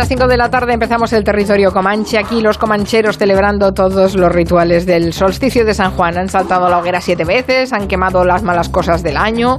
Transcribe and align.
las 0.00 0.08
5 0.08 0.28
de 0.28 0.38
la 0.38 0.48
tarde 0.48 0.72
empezamos 0.72 1.12
el 1.12 1.24
territorio 1.24 1.72
comanche. 1.72 2.16
Aquí 2.16 2.40
los 2.40 2.56
comancheros 2.56 3.18
celebrando 3.18 3.74
todos 3.74 4.14
los 4.14 4.32
rituales 4.32 4.86
del 4.86 5.12
solsticio 5.12 5.66
de 5.66 5.74
San 5.74 5.90
Juan. 5.90 6.16
Han 6.16 6.30
saltado 6.30 6.70
la 6.70 6.78
hoguera 6.78 7.02
siete 7.02 7.26
veces, 7.26 7.74
han 7.74 7.86
quemado 7.86 8.24
las 8.24 8.42
malas 8.42 8.70
cosas 8.70 9.02
del 9.02 9.18
año, 9.18 9.58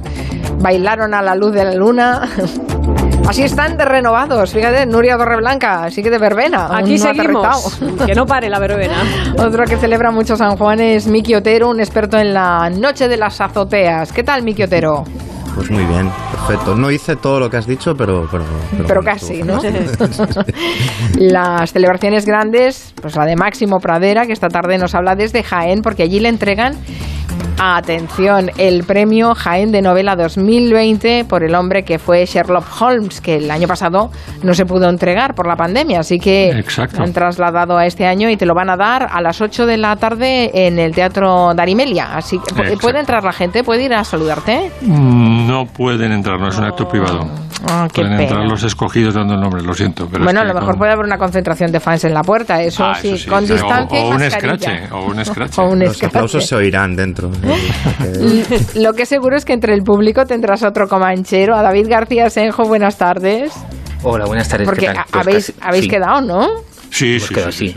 bailaron 0.58 1.14
a 1.14 1.22
la 1.22 1.36
luz 1.36 1.52
de 1.52 1.64
la 1.64 1.74
luna. 1.74 2.28
Así 3.28 3.44
están 3.44 3.76
de 3.76 3.84
renovados. 3.84 4.50
Fíjate, 4.50 4.84
Nuria 4.84 5.16
Torreblanca, 5.16 5.88
sigue 5.90 6.10
de 6.10 6.18
verbena. 6.18 6.76
Aquí 6.76 6.98
seguimos. 6.98 7.78
Que 8.04 8.16
no 8.16 8.26
pare 8.26 8.50
la 8.50 8.58
verbena. 8.58 8.96
Otro 9.38 9.62
que 9.64 9.76
celebra 9.76 10.10
mucho 10.10 10.34
San 10.34 10.56
Juan 10.56 10.80
es 10.80 11.06
Miki 11.06 11.36
Otero, 11.36 11.70
un 11.70 11.78
experto 11.78 12.18
en 12.18 12.34
la 12.34 12.68
noche 12.68 13.06
de 13.06 13.16
las 13.16 13.40
azoteas. 13.40 14.12
¿Qué 14.12 14.24
tal, 14.24 14.42
Miki 14.42 14.64
Otero? 14.64 15.04
Pues 15.54 15.70
muy 15.70 15.84
bien, 15.84 16.10
perfecto. 16.30 16.74
No 16.74 16.90
hice 16.90 17.16
todo 17.16 17.38
lo 17.38 17.50
que 17.50 17.58
has 17.58 17.66
dicho, 17.66 17.94
pero... 17.94 18.26
Pero, 18.30 18.44
pero, 18.86 19.02
casi, 19.02 19.42
¿no? 19.42 19.60
Las 21.18 21.72
celebraciones 21.72 22.24
grandes, 22.24 22.94
pues 23.00 23.16
la 23.16 23.26
de 23.26 23.36
Máximo 23.36 23.78
Pradera, 23.80 24.26
que 24.26 24.32
esta 24.32 24.48
tarde 24.48 24.78
nos 24.78 24.94
habla 24.94 25.14
desde 25.14 25.42
Jaén, 25.42 25.82
porque 25.82 26.04
allí 26.04 26.20
le 26.20 26.28
entregan 26.28 26.76
Atención, 27.58 28.50
el 28.58 28.84
premio 28.84 29.34
Jaén 29.34 29.72
de 29.72 29.82
Novela 29.82 30.16
2020 30.16 31.24
por 31.26 31.44
el 31.44 31.54
hombre 31.54 31.84
que 31.84 31.98
fue 31.98 32.26
Sherlock 32.26 32.66
Holmes, 32.80 33.20
que 33.20 33.36
el 33.36 33.50
año 33.50 33.68
pasado 33.68 34.10
no 34.42 34.54
se 34.54 34.66
pudo 34.66 34.88
entregar 34.88 35.34
por 35.34 35.46
la 35.46 35.56
pandemia, 35.56 36.00
así 36.00 36.18
que 36.18 36.64
han 36.98 37.12
trasladado 37.12 37.76
a 37.76 37.86
este 37.86 38.06
año 38.06 38.28
y 38.30 38.36
te 38.36 38.46
lo 38.46 38.54
van 38.54 38.70
a 38.70 38.76
dar 38.76 39.08
a 39.12 39.20
las 39.20 39.40
8 39.40 39.66
de 39.66 39.76
la 39.76 39.96
tarde 39.96 40.66
en 40.66 40.78
el 40.78 40.94
Teatro 40.94 41.54
Darimelia. 41.54 42.16
Así 42.16 42.38
que 42.38 42.76
puede 42.76 43.00
entrar 43.00 43.22
la 43.22 43.32
gente, 43.32 43.62
puede 43.62 43.84
ir 43.84 43.94
a 43.94 44.04
saludarte. 44.04 44.70
No 44.82 45.66
pueden 45.66 46.12
entrar, 46.12 46.40
no 46.40 46.48
es 46.48 46.58
un 46.58 46.64
acto 46.64 46.88
privado. 46.88 47.28
Ah, 47.68 47.86
Pueden 47.92 48.12
entrar 48.12 48.44
los 48.44 48.62
escogidos 48.64 49.14
dando 49.14 49.34
el 49.34 49.40
nombre, 49.40 49.62
lo 49.62 49.72
siento. 49.74 50.08
Pero 50.10 50.24
bueno, 50.24 50.40
a 50.40 50.44
lo 50.44 50.54
mejor 50.54 50.76
puede 50.76 50.92
haber 50.92 51.04
una 51.04 51.18
concentración 51.18 51.70
de 51.70 51.80
fans 51.80 52.04
en 52.04 52.14
la 52.14 52.22
puerta, 52.22 52.60
eso, 52.62 52.84
ah, 52.84 52.94
sí, 52.94 53.24
con 53.28 53.46
distancia 53.46 54.02
o, 54.02 54.10
y 54.10 54.14
un 54.14 54.22
escrache, 54.22 54.88
o 54.90 55.04
un 55.06 55.18
escrache. 55.20 55.62
los 55.76 56.02
aplausos 56.02 56.46
se 56.46 56.56
oirán 56.56 56.96
dentro. 56.96 57.30
lo 58.74 58.92
que 58.94 59.06
seguro 59.06 59.36
es 59.36 59.44
que 59.44 59.52
entre 59.52 59.74
el 59.74 59.82
público 59.82 60.24
tendrás 60.24 60.62
otro 60.62 60.88
comanchero. 60.88 61.54
A 61.54 61.62
David 61.62 61.86
García 61.88 62.30
Senjo, 62.30 62.64
buenas 62.64 62.98
tardes. 62.98 63.52
Hola, 64.02 64.24
buenas 64.26 64.48
tardes. 64.48 64.66
Porque 64.66 64.86
pues 64.86 65.06
habéis, 65.12 65.54
habéis 65.60 65.88
quedado, 65.88 66.20
¿no? 66.20 66.48
Sí, 66.90 67.20
sí, 67.20 67.34
sí, 67.50 67.76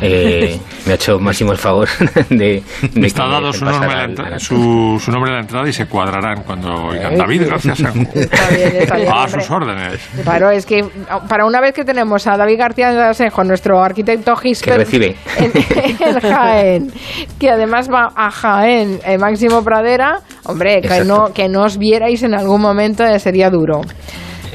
eh, 0.00 0.58
me 0.86 0.92
ha 0.92 0.94
hecho 0.94 1.18
Máximo 1.18 1.52
el 1.52 1.58
favor 1.58 1.88
de... 2.30 2.62
de 2.94 3.06
Está 3.06 3.26
dado 3.26 3.52
su 3.52 3.64
nombre, 3.64 4.38
su, 4.38 5.00
su 5.00 5.10
nombre, 5.10 5.32
a 5.32 5.34
la 5.34 5.40
entrada 5.40 5.68
y 5.68 5.72
se 5.72 5.86
cuadrarán 5.86 6.42
cuando 6.44 6.72
oigan. 6.86 7.16
David, 7.16 7.44
gracias 7.46 7.82
a, 7.82 9.22
a 9.22 9.28
sus 9.28 9.50
órdenes. 9.50 10.00
Claro, 10.22 10.50
es 10.50 10.66
que 10.66 10.84
para 11.28 11.44
una 11.44 11.60
vez 11.60 11.74
que 11.74 11.84
tenemos 11.84 12.26
a 12.26 12.36
David 12.36 12.58
García 12.58 12.92
de 12.92 13.02
Asenjo, 13.02 13.44
nuestro 13.44 13.82
arquitecto 13.82 14.34
Gisper... 14.36 14.72
Que 14.74 14.78
recibe. 14.78 15.16
En, 15.38 16.20
Jaén, 16.20 16.92
que 17.38 17.50
además 17.50 17.88
va 17.90 18.08
a 18.14 18.30
Jaén, 18.30 19.00
eh, 19.04 19.18
Máximo 19.18 19.62
Pradera, 19.62 20.20
hombre, 20.44 20.80
que 20.80 21.04
no, 21.04 21.32
que 21.32 21.48
no 21.48 21.64
os 21.64 21.78
vierais 21.78 22.22
en 22.22 22.34
algún 22.34 22.60
momento 22.60 23.04
eh, 23.04 23.18
sería 23.18 23.50
duro 23.50 23.82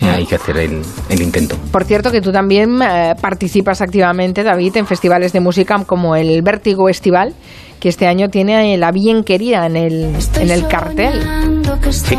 hay 0.09 0.25
que 0.25 0.35
hacer 0.35 0.57
el, 0.57 0.81
intento. 1.09 1.57
Por 1.71 1.83
cierto, 1.85 2.11
que 2.11 2.21
tú 2.21 2.31
también 2.31 2.81
eh, 2.81 3.13
participas 3.19 3.81
activamente, 3.81 4.43
David, 4.43 4.77
en 4.77 4.87
festivales 4.87 5.33
de 5.33 5.39
música 5.39 5.83
como 5.85 6.15
el 6.15 6.41
Vértigo 6.41 6.89
Estival, 6.89 7.33
que 7.79 7.89
este 7.89 8.07
año 8.07 8.29
tiene 8.29 8.77
la 8.77 8.91
bien 8.91 9.23
querida 9.23 9.65
en 9.65 9.75
el, 9.75 10.15
en 10.39 10.51
el 10.51 10.67
cartel. 10.67 11.21
Sí. 11.91 12.15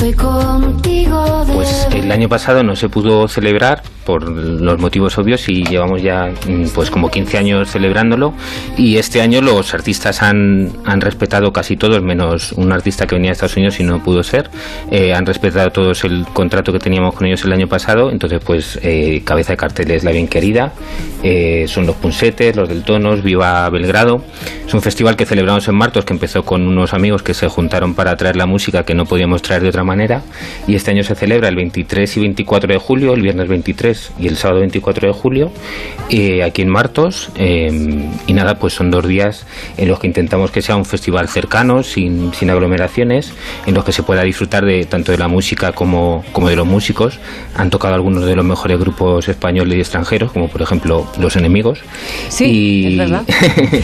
Estoy 0.00 0.14
contigo. 0.14 1.44
Pues 1.52 1.86
el 1.92 2.10
año 2.10 2.26
pasado 2.26 2.62
no 2.62 2.74
se 2.74 2.88
pudo 2.88 3.28
celebrar 3.28 3.82
por 4.06 4.26
los 4.26 4.78
motivos 4.78 5.18
obvios 5.18 5.46
y 5.48 5.62
llevamos 5.62 6.02
ya 6.02 6.32
mm, 6.48 6.68
pues 6.74 6.90
como 6.90 7.10
15 7.10 7.36
años 7.36 7.70
celebrándolo 7.70 8.32
y 8.78 8.96
este 8.96 9.20
año 9.20 9.42
los 9.42 9.74
artistas 9.74 10.22
han, 10.22 10.72
han 10.86 11.02
respetado 11.02 11.52
casi 11.52 11.76
todos, 11.76 12.02
menos 12.02 12.52
un 12.52 12.72
artista 12.72 13.06
que 13.06 13.14
venía 13.14 13.28
de 13.28 13.32
Estados 13.34 13.56
Unidos 13.56 13.78
y 13.78 13.84
no 13.84 14.02
pudo 14.02 14.22
ser, 14.22 14.50
eh, 14.90 15.12
han 15.12 15.26
respetado 15.26 15.70
todos 15.70 16.02
el 16.04 16.24
contrato 16.32 16.72
que 16.72 16.78
teníamos 16.78 17.14
con 17.14 17.26
ellos 17.26 17.44
el 17.44 17.52
año 17.52 17.68
pasado, 17.68 18.10
entonces 18.10 18.40
pues 18.44 18.78
eh, 18.82 19.22
cabeza 19.24 19.52
de 19.52 19.58
cartel 19.58 19.90
es 19.90 20.02
La 20.02 20.12
Bien 20.12 20.28
Querida, 20.28 20.72
eh, 21.22 21.66
son 21.68 21.86
los 21.86 21.96
Punsetes, 21.96 22.56
los 22.56 22.70
del 22.70 22.84
Tonos, 22.84 23.22
Viva 23.22 23.68
Belgrado, 23.68 24.24
es 24.66 24.72
un 24.72 24.80
festival 24.80 25.14
que 25.14 25.26
celebramos 25.26 25.68
en 25.68 25.74
Martos 25.74 26.04
que 26.04 26.14
empezó 26.14 26.42
con 26.42 26.66
unos 26.66 26.94
amigos 26.94 27.22
que 27.22 27.34
se 27.34 27.48
juntaron 27.48 27.94
para 27.94 28.16
traer 28.16 28.36
la 28.36 28.46
música 28.46 28.84
que 28.84 28.94
no 28.94 29.04
podíamos 29.04 29.42
traer 29.42 29.62
de 29.62 29.68
otra 29.68 29.84
manera 29.84 29.89
y 30.66 30.74
este 30.74 30.90
año 30.90 31.02
se 31.02 31.14
celebra 31.14 31.48
el 31.48 31.56
23 31.56 32.16
y 32.16 32.20
24 32.20 32.72
de 32.72 32.78
julio, 32.78 33.14
el 33.14 33.22
viernes 33.22 33.48
23 33.48 34.12
y 34.20 34.28
el 34.28 34.36
sábado 34.36 34.60
24 34.60 35.08
de 35.08 35.14
julio 35.14 35.52
eh, 36.10 36.42
aquí 36.42 36.62
en 36.62 36.68
Martos 36.68 37.30
em, 37.36 38.10
y 38.26 38.32
nada, 38.32 38.58
pues 38.58 38.74
son 38.74 38.90
dos 38.90 39.06
días 39.06 39.46
en 39.76 39.88
los 39.88 39.98
que 40.00 40.06
intentamos 40.06 40.50
que 40.50 40.62
sea 40.62 40.76
un 40.76 40.84
festival 40.84 41.28
cercano, 41.28 41.82
sin, 41.82 42.32
sin 42.34 42.50
aglomeraciones, 42.50 43.32
en 43.66 43.74
los 43.74 43.84
que 43.84 43.92
se 43.92 44.02
pueda 44.02 44.22
disfrutar 44.22 44.64
de 44.64 44.84
tanto 44.84 45.12
de 45.12 45.18
la 45.18 45.28
música 45.28 45.72
como, 45.72 46.24
como 46.32 46.48
de 46.48 46.56
los 46.56 46.66
músicos. 46.66 47.18
Han 47.54 47.70
tocado 47.70 47.94
algunos 47.94 48.24
de 48.24 48.36
los 48.36 48.44
mejores 48.44 48.78
grupos 48.78 49.28
españoles 49.28 49.78
y 49.78 49.80
extranjeros, 49.80 50.32
como 50.32 50.48
por 50.48 50.62
ejemplo 50.62 51.06
Los 51.18 51.36
Enemigos. 51.36 51.80
Sí, 52.28 52.44
y, 52.44 52.92
es 52.92 52.98
verdad. 52.98 53.24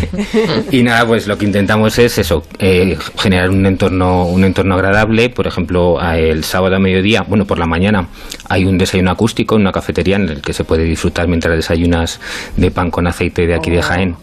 y 0.71 0.83
nada, 0.83 1.07
pues 1.07 1.27
lo 1.27 1.39
que 1.39 1.45
intentamos 1.45 1.99
es 1.99 2.19
eso, 2.19 2.45
eh, 2.59 2.97
generar 3.19 3.51
un 3.51 3.65
entorno, 3.67 4.27
un 4.27 4.45
entorno 4.45 4.75
agradable, 4.75 5.31
por 5.31 5.47
ejemplo, 5.47 5.96
el 6.01 6.45
sábado 6.45 6.77
a 6.77 6.79
mediodía, 6.79 7.23
bueno, 7.23 7.45
por 7.45 7.59
la 7.59 7.67
mañana, 7.67 8.09
hay 8.49 8.65
un 8.65 8.79
desayuno 8.79 9.11
acústico 9.11 9.57
en 9.57 9.63
una 9.63 9.73
cafetería 9.73 10.17
en 10.17 10.29
el 10.29 10.43
que 10.43 10.53
se 10.53 10.65
puede 10.65 10.85
disfrutar 10.85 11.29
mientras 11.29 11.57
desayunas 11.57 12.21
de 12.57 12.71
pan 12.71 12.91
con 12.91 13.07
aceite 13.07 13.47
de 13.47 13.55
aquí 13.55 13.71
de 13.71 13.79
oh, 13.79 13.83
Jaén. 13.83 14.17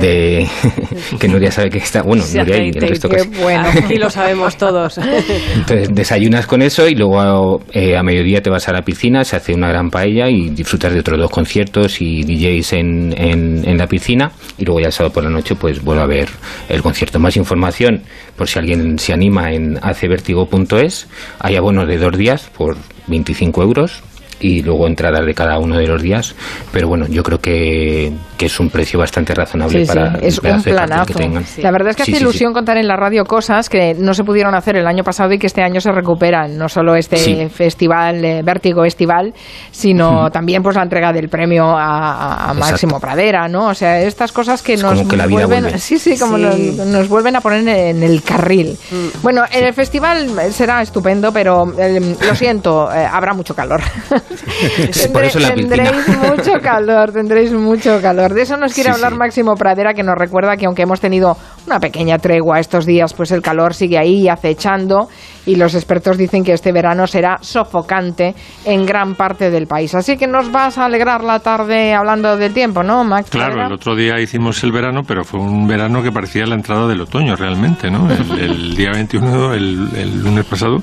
de 0.00 0.46
que 1.20 1.28
Nuria 1.28 1.50
sabe 1.50 1.70
que 1.70 1.78
está. 1.78 2.02
Bueno, 2.02 2.24
Nuria 2.34 2.64
y 2.64 2.70
el 2.70 2.88
resto 2.88 3.08
que 3.08 3.22
bueno, 3.40 3.64
aquí 3.68 3.96
lo 3.96 4.10
sabemos 4.10 4.56
todos. 4.56 4.98
Entonces 4.98 5.88
desayunas 5.92 6.46
con 6.46 6.62
eso 6.62 6.88
y 6.88 6.94
luego 6.94 7.62
eh, 7.72 7.96
a 7.96 8.02
mediodía 8.02 8.42
te 8.42 8.50
vas 8.50 8.68
a 8.68 8.72
la 8.72 8.82
piscina, 8.82 9.24
se 9.24 9.36
hace 9.36 9.54
una 9.54 9.68
gran 9.68 9.90
paella 9.90 10.28
y 10.28 10.50
disfrutas 10.50 10.92
de 10.92 11.00
otros 11.00 11.18
dos 11.18 11.30
conciertos 11.30 12.00
y 12.00 12.22
DJs 12.22 12.72
en, 12.74 13.14
en, 13.16 13.78
la 13.78 13.86
piscina. 13.86 14.32
Y 14.58 14.64
luego 14.64 14.80
ya 14.80 14.86
el 14.86 14.92
sábado 14.92 15.12
por 15.12 15.24
la 15.24 15.30
noche, 15.30 15.54
pues 15.54 15.82
vuelvo 15.82 16.02
a 16.02 16.06
ver 16.06 16.28
el 16.68 16.82
concierto. 16.82 17.18
Más 17.18 17.36
información, 17.36 18.02
por 18.36 18.48
si 18.48 18.58
alguien 18.58 18.98
se 18.98 19.12
anima, 19.12 19.52
en 19.52 19.78
acevertigo.es 19.80 21.06
hay 21.38 21.56
abonos 21.56 21.88
de 21.88 21.98
dos 21.98 22.16
días 22.16 22.48
por 22.56 22.76
25 23.06 23.62
euros 23.62 24.02
y 24.40 24.62
luego 24.62 24.86
entradas 24.86 25.24
de 25.24 25.34
cada 25.34 25.58
uno 25.58 25.76
de 25.76 25.86
los 25.86 26.02
días. 26.02 26.34
Pero 26.72 26.88
bueno, 26.88 27.06
yo 27.08 27.22
creo 27.22 27.40
que, 27.40 28.12
que 28.36 28.46
es 28.46 28.60
un 28.60 28.70
precio 28.70 28.98
bastante 28.98 29.34
razonable 29.34 29.84
para 29.86 30.18
es 30.22 30.38
un 30.38 30.62
planazo. 30.62 31.06
Que 31.06 31.14
tengan. 31.14 31.44
La 31.58 31.70
verdad 31.70 31.90
es 31.90 31.96
que 31.96 32.02
hace 32.02 32.16
ilusión 32.16 32.52
contar 32.52 32.76
en 32.76 32.86
la 32.86 32.96
radio 32.96 33.24
cosas 33.24 33.68
que 33.68 33.94
no 33.94 34.14
se 34.14 34.24
pudieron 34.24 34.54
hacer 34.54 34.76
el 34.76 34.86
año 34.86 35.04
pasado 35.04 35.32
y 35.32 35.38
que 35.38 35.46
este 35.46 35.62
año 35.62 35.80
se 35.80 35.92
recuperan. 35.92 36.56
No 36.56 36.68
solo 36.68 36.94
este 36.94 37.48
festival, 37.48 38.24
eh, 38.24 38.42
Vértigo 38.42 38.84
Estival, 38.84 39.34
sino 39.70 40.30
también 40.30 40.62
pues 40.62 40.76
la 40.76 40.82
entrega 40.82 41.12
del 41.12 41.28
premio 41.28 41.66
a, 41.76 42.54
Máximo 42.58 43.00
Pradera, 43.00 43.48
¿no? 43.48 43.68
O 43.68 43.74
sea, 43.74 44.00
estas 44.00 44.32
cosas 44.32 44.62
que 44.62 44.76
nos 44.76 45.06
vuelven, 45.06 45.78
sí, 45.78 45.98
sí, 45.98 46.18
como 46.18 46.38
nos, 46.38 47.08
vuelven 47.08 47.36
a 47.36 47.40
poner 47.40 47.66
en 47.68 48.02
el 48.02 48.22
carril. 48.22 48.76
Mm. 48.90 49.22
Bueno, 49.22 49.44
en 49.50 49.64
el 49.64 49.74
festival 49.74 50.28
será 50.52 50.82
estupendo, 50.82 51.32
pero 51.32 51.72
eh, 51.78 52.16
lo 52.26 52.34
siento, 52.34 52.92
eh, 52.92 53.06
habrá 53.10 53.34
mucho 53.34 53.54
calor. 53.54 53.80
tendréis 55.54 56.08
mucho 56.18 56.52
calor, 56.62 57.12
tendréis 57.12 57.52
mucho 57.52 58.00
calor. 58.00 58.34
De 58.34 58.42
eso 58.42 58.56
nos 58.56 58.74
quiere 58.74 58.90
hablar 58.90 59.14
Máximo 59.14 59.54
Pradera, 59.54 59.94
que 59.94 60.02
nos 60.02 60.16
recuerda 60.16 60.56
que 60.56 60.66
aunque 60.66 60.82
hemos 60.82 61.00
tenido 61.00 61.36
una 61.66 61.80
pequeña 61.80 62.18
tregua 62.18 62.60
estos 62.60 62.86
días, 62.86 63.14
pues 63.14 63.32
el 63.32 63.42
calor 63.42 63.74
sigue 63.74 63.98
ahí 63.98 64.28
acechando 64.28 65.08
y 65.48 65.56
los 65.56 65.74
expertos 65.74 66.18
dicen 66.18 66.44
que 66.44 66.52
este 66.52 66.72
verano 66.72 67.06
será 67.06 67.38
sofocante 67.40 68.34
en 68.66 68.84
gran 68.84 69.14
parte 69.14 69.50
del 69.50 69.66
país. 69.66 69.94
Así 69.94 70.18
que 70.18 70.26
nos 70.26 70.52
vas 70.52 70.76
a 70.76 70.84
alegrar 70.84 71.24
la 71.24 71.40
tarde 71.40 71.94
hablando 71.94 72.36
del 72.36 72.52
tiempo, 72.52 72.82
¿no, 72.82 73.02
Max? 73.02 73.30
Claro, 73.30 73.66
el 73.66 73.72
otro 73.72 73.96
día 73.96 74.20
hicimos 74.20 74.62
el 74.62 74.72
verano, 74.72 75.02
pero 75.08 75.24
fue 75.24 75.40
un 75.40 75.66
verano 75.66 76.02
que 76.02 76.12
parecía 76.12 76.44
la 76.44 76.54
entrada 76.54 76.86
del 76.86 77.00
otoño 77.00 77.34
realmente, 77.34 77.90
¿no? 77.90 78.10
El, 78.10 78.74
día 78.76 78.90
21, 78.92 79.54
el, 79.54 79.88
el 79.96 80.22
lunes 80.22 80.44
pasado, 80.44 80.82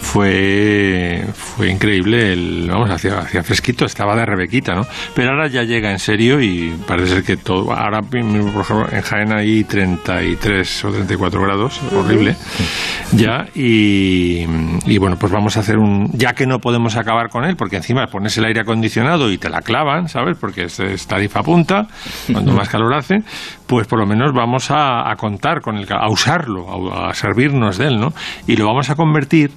fue, 0.00 1.26
fue 1.34 1.70
increíble, 1.70 2.32
el, 2.32 2.66
vamos, 2.70 2.90
hacía, 2.90 3.18
hacía 3.18 3.42
fresquito, 3.42 3.84
estaba 3.84 4.16
de 4.16 4.24
rebequita, 4.24 4.74
¿no? 4.74 4.86
Pero 5.14 5.30
ahora 5.30 5.48
ya 5.48 5.64
llega 5.64 5.90
en 5.90 5.98
serio 5.98 6.40
y 6.40 6.74
parece 6.86 7.14
ser 7.14 7.24
que 7.24 7.36
todo, 7.36 7.72
ahora 7.72 8.00
por 8.00 8.18
ejemplo 8.18 8.86
en 8.90 9.02
Jaén 9.02 9.32
hay 9.32 9.64
30 9.64 9.98
33 9.98 10.84
o 10.84 10.92
34 10.92 11.42
grados, 11.42 11.80
horrible, 11.92 12.36
ya, 13.12 13.46
y, 13.54 13.97
y, 13.98 14.98
bueno, 14.98 15.16
pues 15.18 15.32
vamos 15.32 15.56
a 15.56 15.60
hacer 15.60 15.78
un, 15.78 16.10
ya 16.12 16.32
que 16.32 16.46
no 16.46 16.58
podemos 16.58 16.96
acabar 16.96 17.28
con 17.28 17.44
él, 17.44 17.56
porque 17.56 17.76
encima 17.76 18.06
pones 18.06 18.36
el 18.38 18.44
aire 18.44 18.60
acondicionado 18.60 19.30
y 19.30 19.38
te 19.38 19.48
la 19.48 19.60
clavan, 19.62 20.08
¿sabes? 20.08 20.36
Porque 20.38 20.64
es, 20.64 20.78
es 20.80 21.06
tarifa 21.06 21.42
punta, 21.42 21.86
cuando 22.32 22.52
más 22.52 22.68
calor 22.68 22.94
hace, 22.94 23.22
pues 23.66 23.86
por 23.86 23.98
lo 23.98 24.06
menos 24.06 24.32
vamos 24.32 24.68
a, 24.70 25.12
contar 25.16 25.60
con 25.60 25.76
el 25.76 25.86
a 25.90 26.08
usarlo, 26.08 26.94
a, 26.94 27.12
servirnos 27.14 27.78
de 27.78 27.88
él, 27.88 28.00
¿no? 28.00 28.12
Y 28.46 28.56
lo 28.56 28.66
vamos 28.66 28.90
a 28.90 28.94
convertir 28.94 29.50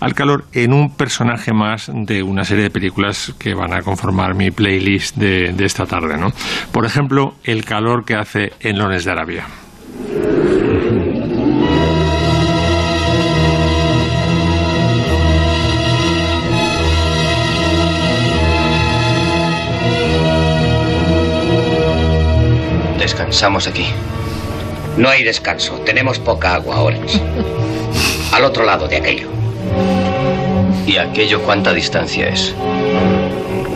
al 0.00 0.14
calor 0.14 0.44
en 0.52 0.72
un 0.72 0.94
personaje 0.94 1.52
más 1.52 1.90
de 1.92 2.22
una 2.22 2.44
serie 2.44 2.64
de 2.64 2.70
películas 2.70 3.34
que 3.38 3.54
van 3.54 3.72
a 3.72 3.82
conformar 3.82 4.34
mi 4.34 4.50
playlist 4.50 5.16
de, 5.16 5.52
de 5.52 5.64
esta 5.64 5.86
tarde, 5.86 6.16
¿no? 6.18 6.32
Por 6.72 6.84
ejemplo, 6.84 7.34
el 7.44 7.64
calor 7.64 8.04
que 8.04 8.14
hace 8.14 8.52
en 8.60 8.78
Lones 8.78 9.04
de 9.04 9.10
Arabia. 9.10 9.46
Descansamos 23.08 23.66
aquí. 23.66 23.86
No 24.98 25.08
hay 25.08 25.24
descanso. 25.24 25.76
Tenemos 25.76 26.18
poca 26.18 26.56
agua 26.56 26.76
ahora. 26.76 26.98
Al 28.32 28.44
otro 28.44 28.66
lado 28.66 28.86
de 28.86 28.98
aquello. 28.98 29.28
¿Y 30.86 30.98
aquello 30.98 31.40
cuánta 31.40 31.72
distancia 31.72 32.28
es? 32.28 32.54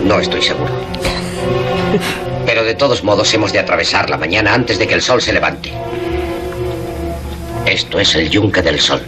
No 0.04 0.20
estoy 0.20 0.42
seguro. 0.42 0.70
Pero 2.44 2.62
de 2.62 2.74
todos 2.74 3.02
modos 3.04 3.32
hemos 3.32 3.54
de 3.54 3.60
atravesar 3.60 4.10
la 4.10 4.18
mañana 4.18 4.52
antes 4.52 4.78
de 4.78 4.86
que 4.86 4.92
el 4.92 5.00
sol 5.00 5.22
se 5.22 5.32
levante. 5.32 5.72
Esto 7.64 8.00
es 8.00 8.14
el 8.14 8.28
yunque 8.28 8.60
del 8.60 8.80
sol. 8.80 9.02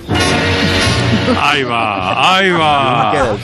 Ahí 1.40 1.62
va, 1.62 2.36
ahí 2.36 2.50
va. 2.50 3.36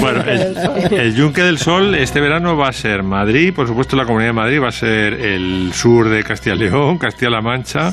Bueno, 0.00 0.22
el, 0.22 1.14
Yunque 1.14 1.42
del 1.42 1.58
Sol 1.58 1.94
este 1.94 2.20
verano 2.20 2.56
va 2.56 2.68
a 2.68 2.72
ser 2.72 3.02
Madrid, 3.02 3.52
por 3.54 3.66
supuesto 3.66 3.96
la 3.96 4.04
Comunidad 4.04 4.30
de 4.30 4.34
Madrid 4.34 4.62
va 4.62 4.68
a 4.68 4.72
ser 4.72 5.14
el 5.14 5.70
sur 5.72 6.08
de 6.08 6.22
Castilla 6.22 6.56
y 6.56 6.58
León, 6.58 6.98
Castilla-La 6.98 7.40
Mancha. 7.40 7.92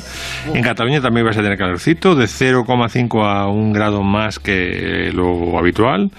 En 0.52 0.62
Cataluña 0.62 1.00
también 1.00 1.26
va 1.26 1.30
a 1.30 1.34
tener 1.34 1.56
calorcito, 1.56 2.14
de 2.14 2.26
0,5 2.26 3.24
a 3.24 3.48
1 3.48 3.72
grado 3.72 4.02
más 4.02 4.38
que 4.38 5.10
lo 5.12 5.58
habitual 5.58 6.10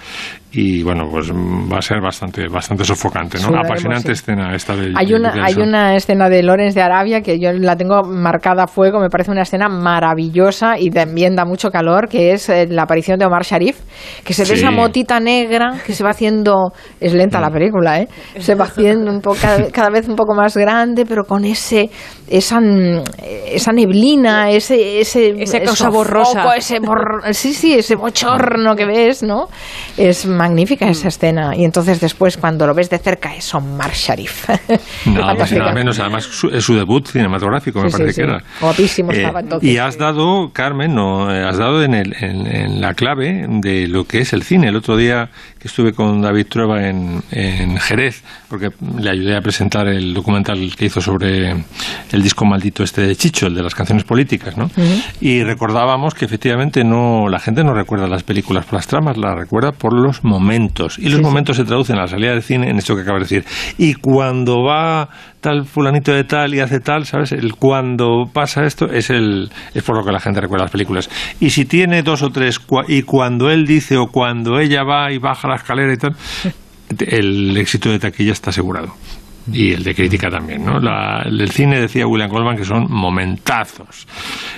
y 0.50 0.82
bueno, 0.82 1.06
pues 1.10 1.30
va 1.30 1.78
a 1.78 1.82
ser 1.82 2.00
bastante 2.00 2.48
bastante 2.48 2.82
sofocante, 2.82 3.38
¿no? 3.38 3.58
Apasionante 3.58 4.12
escena 4.12 4.54
esta 4.54 4.74
del 4.74 4.94
Hay 4.96 5.12
una 5.12 5.44
hay 5.44 5.56
una 5.56 5.94
escena 5.94 6.30
de 6.30 6.42
Lorenz 6.42 6.74
de 6.74 6.80
Arabia 6.80 7.20
que 7.20 7.38
yo 7.38 7.52
la 7.52 7.76
tengo 7.76 8.02
marcada 8.02 8.64
a 8.64 8.66
fuego, 8.66 8.98
me 8.98 9.10
parece 9.10 9.30
una 9.30 9.42
escena 9.42 9.68
maravillosa 9.68 10.78
y 10.78 10.88
también 10.88 11.36
da 11.36 11.44
mucho 11.44 11.70
calor, 11.70 12.08
que 12.08 12.32
es 12.32 12.48
eh, 12.48 12.66
la 12.66 12.84
aparición 12.84 13.18
de 13.18 13.26
Omar 13.26 13.42
Sharif, 13.42 13.78
que 14.24 14.32
se 14.32 14.44
ve 14.44 14.54
esa 14.54 14.70
motita 14.70 15.20
negra 15.20 15.82
que 15.84 15.92
se 15.92 16.02
va 16.02 16.10
haciendo 16.10 16.72
es 16.98 17.12
lenta 17.12 17.40
la 17.40 17.50
mm. 17.50 17.52
película, 17.52 18.00
¿eh? 18.00 18.08
Se 18.38 18.54
va 18.54 18.64
haciendo 18.64 19.10
un 19.10 19.20
poco 19.20 19.36
cada, 19.70 19.90
vez 19.90 20.08
un 20.08 20.16
poco 20.16 20.34
más 20.34 20.56
grande, 20.56 21.04
pero 21.04 21.24
con 21.24 21.44
ese 21.44 21.90
esa 22.26 22.58
esa 23.52 23.72
neblina, 23.72 24.50
ese 24.50 25.00
ese 25.00 25.42
esa 25.42 25.60
cosa 25.60 25.90
borrosa, 25.90 26.56
ese 26.56 26.78
sí, 27.32 27.52
sí, 27.52 27.74
ese 27.74 27.96
bochorno 27.96 28.74
que 28.74 28.86
ves, 28.86 29.22
¿no? 29.22 29.48
Es 29.98 30.26
magnífica 30.38 30.88
esa 30.88 31.06
mm. 31.06 31.08
escena. 31.08 31.56
Y 31.56 31.64
entonces 31.64 32.00
después, 32.00 32.38
cuando 32.38 32.66
lo 32.66 32.74
ves 32.74 32.88
de 32.88 32.98
cerca, 32.98 33.34
es 33.34 33.54
Omar 33.54 33.92
Sharif. 33.92 34.48
No, 35.06 35.34
pues 35.36 35.52
nada 35.58 35.72
menos. 35.72 35.98
Además, 35.98 36.28
es 36.52 36.64
su 36.64 36.74
debut 36.74 37.06
cinematográfico, 37.06 37.82
me 37.82 37.90
parece 37.90 38.14
que 38.14 38.22
era. 38.22 38.42
Guapísimo 38.60 39.12
eh, 39.12 39.18
estaba 39.18 39.40
entonces. 39.40 39.68
Y 39.68 39.76
has 39.78 39.98
dado, 39.98 40.50
Carmen, 40.52 40.94
no, 40.94 41.30
eh, 41.30 41.44
has 41.44 41.58
dado 41.58 41.82
en, 41.82 41.94
el, 41.94 42.14
en, 42.20 42.80
la 42.80 42.94
clave 42.94 43.46
de 43.48 43.88
lo 43.88 44.04
que 44.04 44.20
es 44.20 44.32
el 44.32 44.42
cine. 44.42 44.68
El 44.68 44.76
otro 44.76 44.96
día 44.96 45.28
que 45.58 45.68
estuve 45.68 45.92
con 45.92 46.22
David 46.22 46.46
Trueba 46.48 46.88
en, 46.88 47.22
en 47.32 47.76
Jerez, 47.78 48.22
porque 48.48 48.70
le 48.98 49.10
ayudé 49.10 49.36
a 49.36 49.40
presentar 49.40 49.88
el 49.88 50.14
documental 50.14 50.74
que 50.76 50.86
hizo 50.86 51.00
sobre 51.00 51.50
el 51.50 52.22
disco 52.22 52.44
maldito 52.44 52.84
este 52.84 53.02
de 53.02 53.16
Chicho, 53.16 53.46
el 53.48 53.54
de 53.54 53.62
las 53.62 53.74
canciones 53.74 54.04
políticas, 54.04 54.56
¿no? 54.56 54.70
Y 55.20 55.42
recordábamos 55.42 56.14
que 56.14 56.24
efectivamente 56.24 56.84
no 56.84 57.28
la 57.28 57.40
gente 57.40 57.64
no 57.64 57.74
recuerda 57.74 58.06
las 58.06 58.22
películas 58.22 58.64
por 58.64 58.74
las 58.74 58.86
tramas, 58.86 59.16
la 59.16 59.34
recuerda 59.34 59.72
por 59.72 59.92
los 59.92 60.24
momentos. 60.28 60.98
Y 60.98 61.08
los 61.08 61.20
momentos 61.20 61.56
se 61.56 61.64
traducen 61.64 61.96
a 61.96 62.02
la 62.02 62.08
salida 62.08 62.30
del 62.30 62.42
cine 62.42 62.70
en 62.70 62.78
esto 62.78 62.94
que 62.94 63.02
acabo 63.02 63.18
de 63.18 63.24
decir. 63.24 63.44
Y 63.78 63.94
cuando 63.94 64.62
va 64.62 65.08
tal 65.40 65.66
fulanito 65.66 66.12
de 66.12 66.24
tal 66.24 66.54
y 66.54 66.60
hace 66.60 66.80
tal, 66.80 67.06
¿sabes? 67.06 67.32
El 67.32 67.54
cuando 67.54 68.24
pasa 68.32 68.64
esto 68.64 68.86
es 68.86 69.10
el 69.10 69.50
es 69.74 69.82
por 69.82 69.96
lo 69.96 70.04
que 70.04 70.12
la 70.12 70.20
gente 70.20 70.40
recuerda 70.40 70.64
las 70.64 70.72
películas. 70.72 71.10
Y 71.40 71.50
si 71.50 71.64
tiene 71.64 72.02
dos 72.02 72.22
o 72.22 72.30
tres 72.30 72.60
y 72.86 73.02
cuando 73.02 73.50
él 73.50 73.66
dice 73.66 73.96
o 73.96 74.06
cuando 74.06 74.60
ella 74.60 74.84
va 74.84 75.12
y 75.12 75.18
baja 75.18 75.48
la 75.48 75.56
escalera 75.56 75.92
y 75.92 75.96
tal, 75.96 76.16
el 76.98 77.56
éxito 77.56 77.90
de 77.90 77.98
taquilla 77.98 78.32
está 78.32 78.50
asegurado 78.50 78.94
y 79.52 79.72
el 79.72 79.82
de 79.82 79.94
crítica 79.94 80.28
también. 80.30 80.64
¿no? 80.64 80.78
el 81.24 81.38
del 81.38 81.50
cine 81.50 81.80
decía 81.80 82.06
William 82.06 82.30
Goldman 82.30 82.56
que 82.56 82.64
son 82.64 82.86
momentazos 82.88 84.06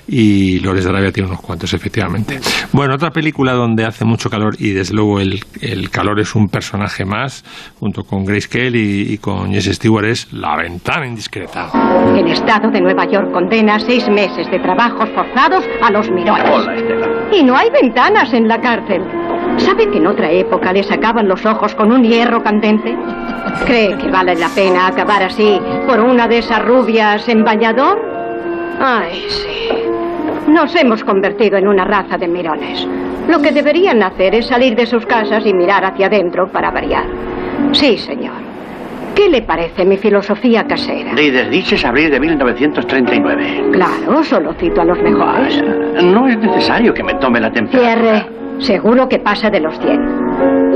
y 0.09 0.59
Lores 0.61 0.85
de 0.85 0.91
Arabia 0.91 1.13
tiene 1.13 1.29
unos 1.29 1.41
cuantos, 1.41 1.73
efectivamente. 1.73 2.41
Bueno, 2.73 2.95
otra 2.95 3.11
película 3.11 3.53
donde 3.53 3.85
hace 3.85 4.05
mucho 4.05 4.31
calor 4.31 4.57
y 4.59 4.71
desde 4.71 4.95
luego 4.95 5.21
el, 5.21 5.41
el 5.61 5.91
calor 5.91 6.21
es 6.21 6.35
un 6.35 6.49
personaje 6.49 7.05
más, 7.05 7.45
junto 7.79 8.05
con 8.05 8.25
Grace 8.25 8.49
Kelly 8.49 9.13
y, 9.13 9.19
con 9.19 9.53
Jesse 9.53 9.75
Stewart, 9.75 10.07
es 10.07 10.33
La 10.33 10.57
Ventana 10.57 11.07
Indiscreta. 11.07 11.71
El 12.17 12.27
Estado 12.31 12.71
de 12.71 12.81
Nueva 12.81 13.07
York 13.11 13.33
condena 13.33 13.79
seis 13.79 14.09
meses 14.09 14.51
de 14.51 14.59
trabajos 14.59 15.09
forzados 15.15 15.65
a 15.83 15.91
los 15.91 16.11
mirones. 16.11 16.47
Y 17.33 17.43
no 17.43 17.57
hay 17.57 17.71
ventanas 17.71 18.33
en 18.33 18.49
la 18.49 18.61
cárcel. 18.61 19.03
¿Sabe 19.59 19.91
que 19.91 19.99
en 19.99 20.07
otra 20.07 20.31
época 20.31 20.73
le 20.73 20.83
sacaban 20.83 21.29
los 21.29 21.45
ojos 21.45 21.75
con 21.75 21.93
un 21.93 22.03
hierro 22.03 22.43
candente? 22.43 22.97
¿Cree 23.67 23.97
que 23.99 24.11
vale 24.11 24.35
la 24.37 24.49
pena 24.49 24.87
acabar 24.88 25.23
así 25.23 25.61
por 25.87 26.00
una 26.00 26.27
de 26.27 26.38
esas 26.38 26.65
rubias 26.65 27.29
en 27.29 27.44
bañador? 27.44 28.00
Ay, 28.81 29.25
sí. 29.29 29.69
Nos 30.49 30.75
hemos 30.75 31.05
convertido 31.05 31.59
en 31.59 31.69
una 31.69 31.85
raza 31.85 32.17
de 32.19 32.27
mirones. 32.27 32.87
Lo 33.29 33.41
que 33.41 33.53
deberían 33.53 34.03
hacer 34.03 34.35
es 34.35 34.47
salir 34.47 34.75
de 34.75 34.87
sus 34.87 35.06
casas 35.06 35.47
y 35.47 35.55
mirar 35.55 35.85
hacia 35.85 36.06
adentro 36.06 36.49
para 36.49 36.71
variar. 36.71 37.05
Sí, 37.73 37.97
señor. 37.99 38.35
¿Qué 39.15 39.29
le 39.29 39.43
parece 39.43 39.85
mi 39.85 39.97
filosofía 39.97 40.67
casera? 40.67 41.15
De 41.15 41.31
desdiches 41.31 41.85
abril 41.85 42.11
de 42.11 42.19
1939. 42.21 43.71
Claro, 43.73 44.25
solo 44.25 44.55
cito 44.55 44.81
a 44.81 44.85
los 44.85 44.99
mejores. 45.00 45.62
no 46.03 46.26
es 46.26 46.38
necesario 46.38 46.94
que 46.94 47.03
me 47.03 47.15
tome 47.15 47.41
la 47.41 47.53
temperatura. 47.53 47.94
Cierre. 47.94 48.26
Seguro 48.59 49.09
que 49.09 49.19
pasa 49.19 49.50
de 49.50 49.61
los 49.61 49.79
100. 49.79 50.20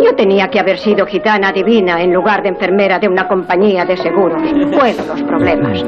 Yo 0.02 0.14
tenía 0.14 0.49
que 0.49 0.61
haber 0.61 0.78
sido 0.78 1.06
gitana 1.06 1.52
divina 1.52 2.02
en 2.02 2.12
lugar 2.12 2.43
de 2.43 2.50
enfermera 2.50 2.99
de 2.99 3.08
una 3.08 3.26
compañía 3.26 3.84
de 3.84 3.96
seguros. 3.96 4.43
Puedo 4.72 5.05
los 5.06 5.22
problemas. 5.22 5.82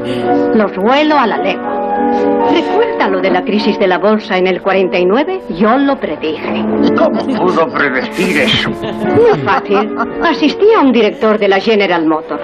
Los 0.55 0.75
vuelo 0.75 1.17
a 1.19 1.27
la 1.27 1.37
legua. 1.37 2.49
¿Recuerda 2.51 3.09
lo 3.09 3.21
de 3.21 3.29
la 3.29 3.43
crisis 3.43 3.77
de 3.77 3.87
la 3.87 3.97
bolsa 3.97 4.37
en 4.37 4.47
el 4.47 4.61
49? 4.61 5.41
Yo 5.49 5.77
lo 5.77 5.99
predije. 5.99 6.65
¿Cómo 6.97 7.25
pudo 7.25 7.67
predecir 7.67 8.39
eso? 8.39 8.69
Muy 8.71 9.37
fácil. 9.43 9.95
Asistí 10.23 10.73
a 10.75 10.81
un 10.81 10.91
director 10.91 11.37
de 11.37 11.47
la 11.47 11.59
General 11.59 12.05
Motors. 12.05 12.41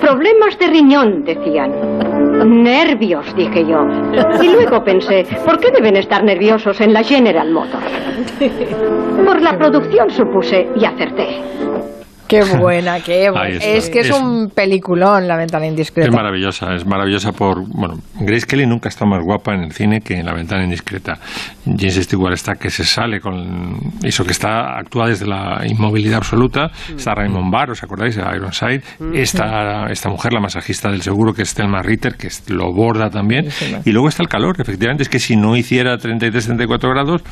Problemas 0.00 0.58
de 0.58 0.66
riñón, 0.66 1.24
decían. 1.24 1.72
Nervios, 2.44 3.34
dije 3.34 3.64
yo. 3.66 3.86
Y 4.42 4.48
luego 4.48 4.84
pensé, 4.84 5.26
¿por 5.44 5.58
qué 5.58 5.70
deben 5.70 5.96
estar 5.96 6.22
nerviosos 6.24 6.80
en 6.80 6.92
la 6.92 7.02
General 7.02 7.50
Motors? 7.50 7.84
Por 9.24 9.40
la 9.40 9.56
producción 9.56 10.10
supuse 10.10 10.68
y 10.76 10.84
acerté. 10.84 11.55
Qué 12.28 12.42
buena, 12.42 13.00
qué 13.00 13.30
buena. 13.30 13.48
Es 13.48 13.90
que 13.90 14.00
es, 14.00 14.10
un 14.10 14.50
peliculón, 14.54 15.28
La 15.28 15.36
ventana 15.36 15.66
indiscreta. 15.66 16.08
Es 16.08 16.14
maravillosa, 16.14 16.74
es 16.74 16.86
maravillosa 16.86 17.32
por... 17.32 17.62
Bueno, 17.68 17.94
Grace 18.20 18.46
Kelly 18.46 18.66
nunca 18.66 18.88
está 18.88 19.06
más 19.06 19.22
guapa 19.22 19.54
en 19.54 19.64
el 19.64 19.72
cine 19.72 20.00
que 20.00 20.14
en 20.14 20.26
La 20.26 20.34
ventana 20.34 20.64
indiscreta. 20.64 21.18
James 21.64 21.94
Stewart 21.94 22.32
está 22.32 22.54
que 22.54 22.70
se 22.70 22.84
sale 22.84 23.20
con... 23.20 23.78
Eso 24.02 24.24
que 24.24 24.32
está, 24.32 24.78
actúa 24.78 25.08
desde 25.08 25.26
la 25.26 25.62
inmovilidad 25.66 26.18
absoluta. 26.18 26.70
Está 26.94 27.14
Raymond 27.14 27.52
Barr, 27.52 27.70
¿os 27.70 27.82
acordáis? 27.82 28.16
De 28.16 28.22
Ironside. 28.22 28.82
Esta, 29.14 29.86
esta 29.90 30.08
mujer, 30.08 30.32
la 30.32 30.40
masajista 30.40 30.90
del 30.90 31.02
seguro, 31.02 31.32
que 31.32 31.42
es 31.42 31.54
Thelma 31.54 31.82
Ritter, 31.82 32.16
que 32.16 32.28
lo 32.48 32.72
borda 32.72 33.10
también. 33.10 33.48
Y 33.84 33.92
luego 33.92 34.08
está 34.08 34.22
el 34.22 34.28
calor, 34.28 34.56
efectivamente. 34.60 35.02
Es 35.02 35.08
que 35.08 35.18
si 35.18 35.36
no 35.36 35.56
hiciera 35.56 35.96
33-34 35.96 36.90
grados, 36.90 37.22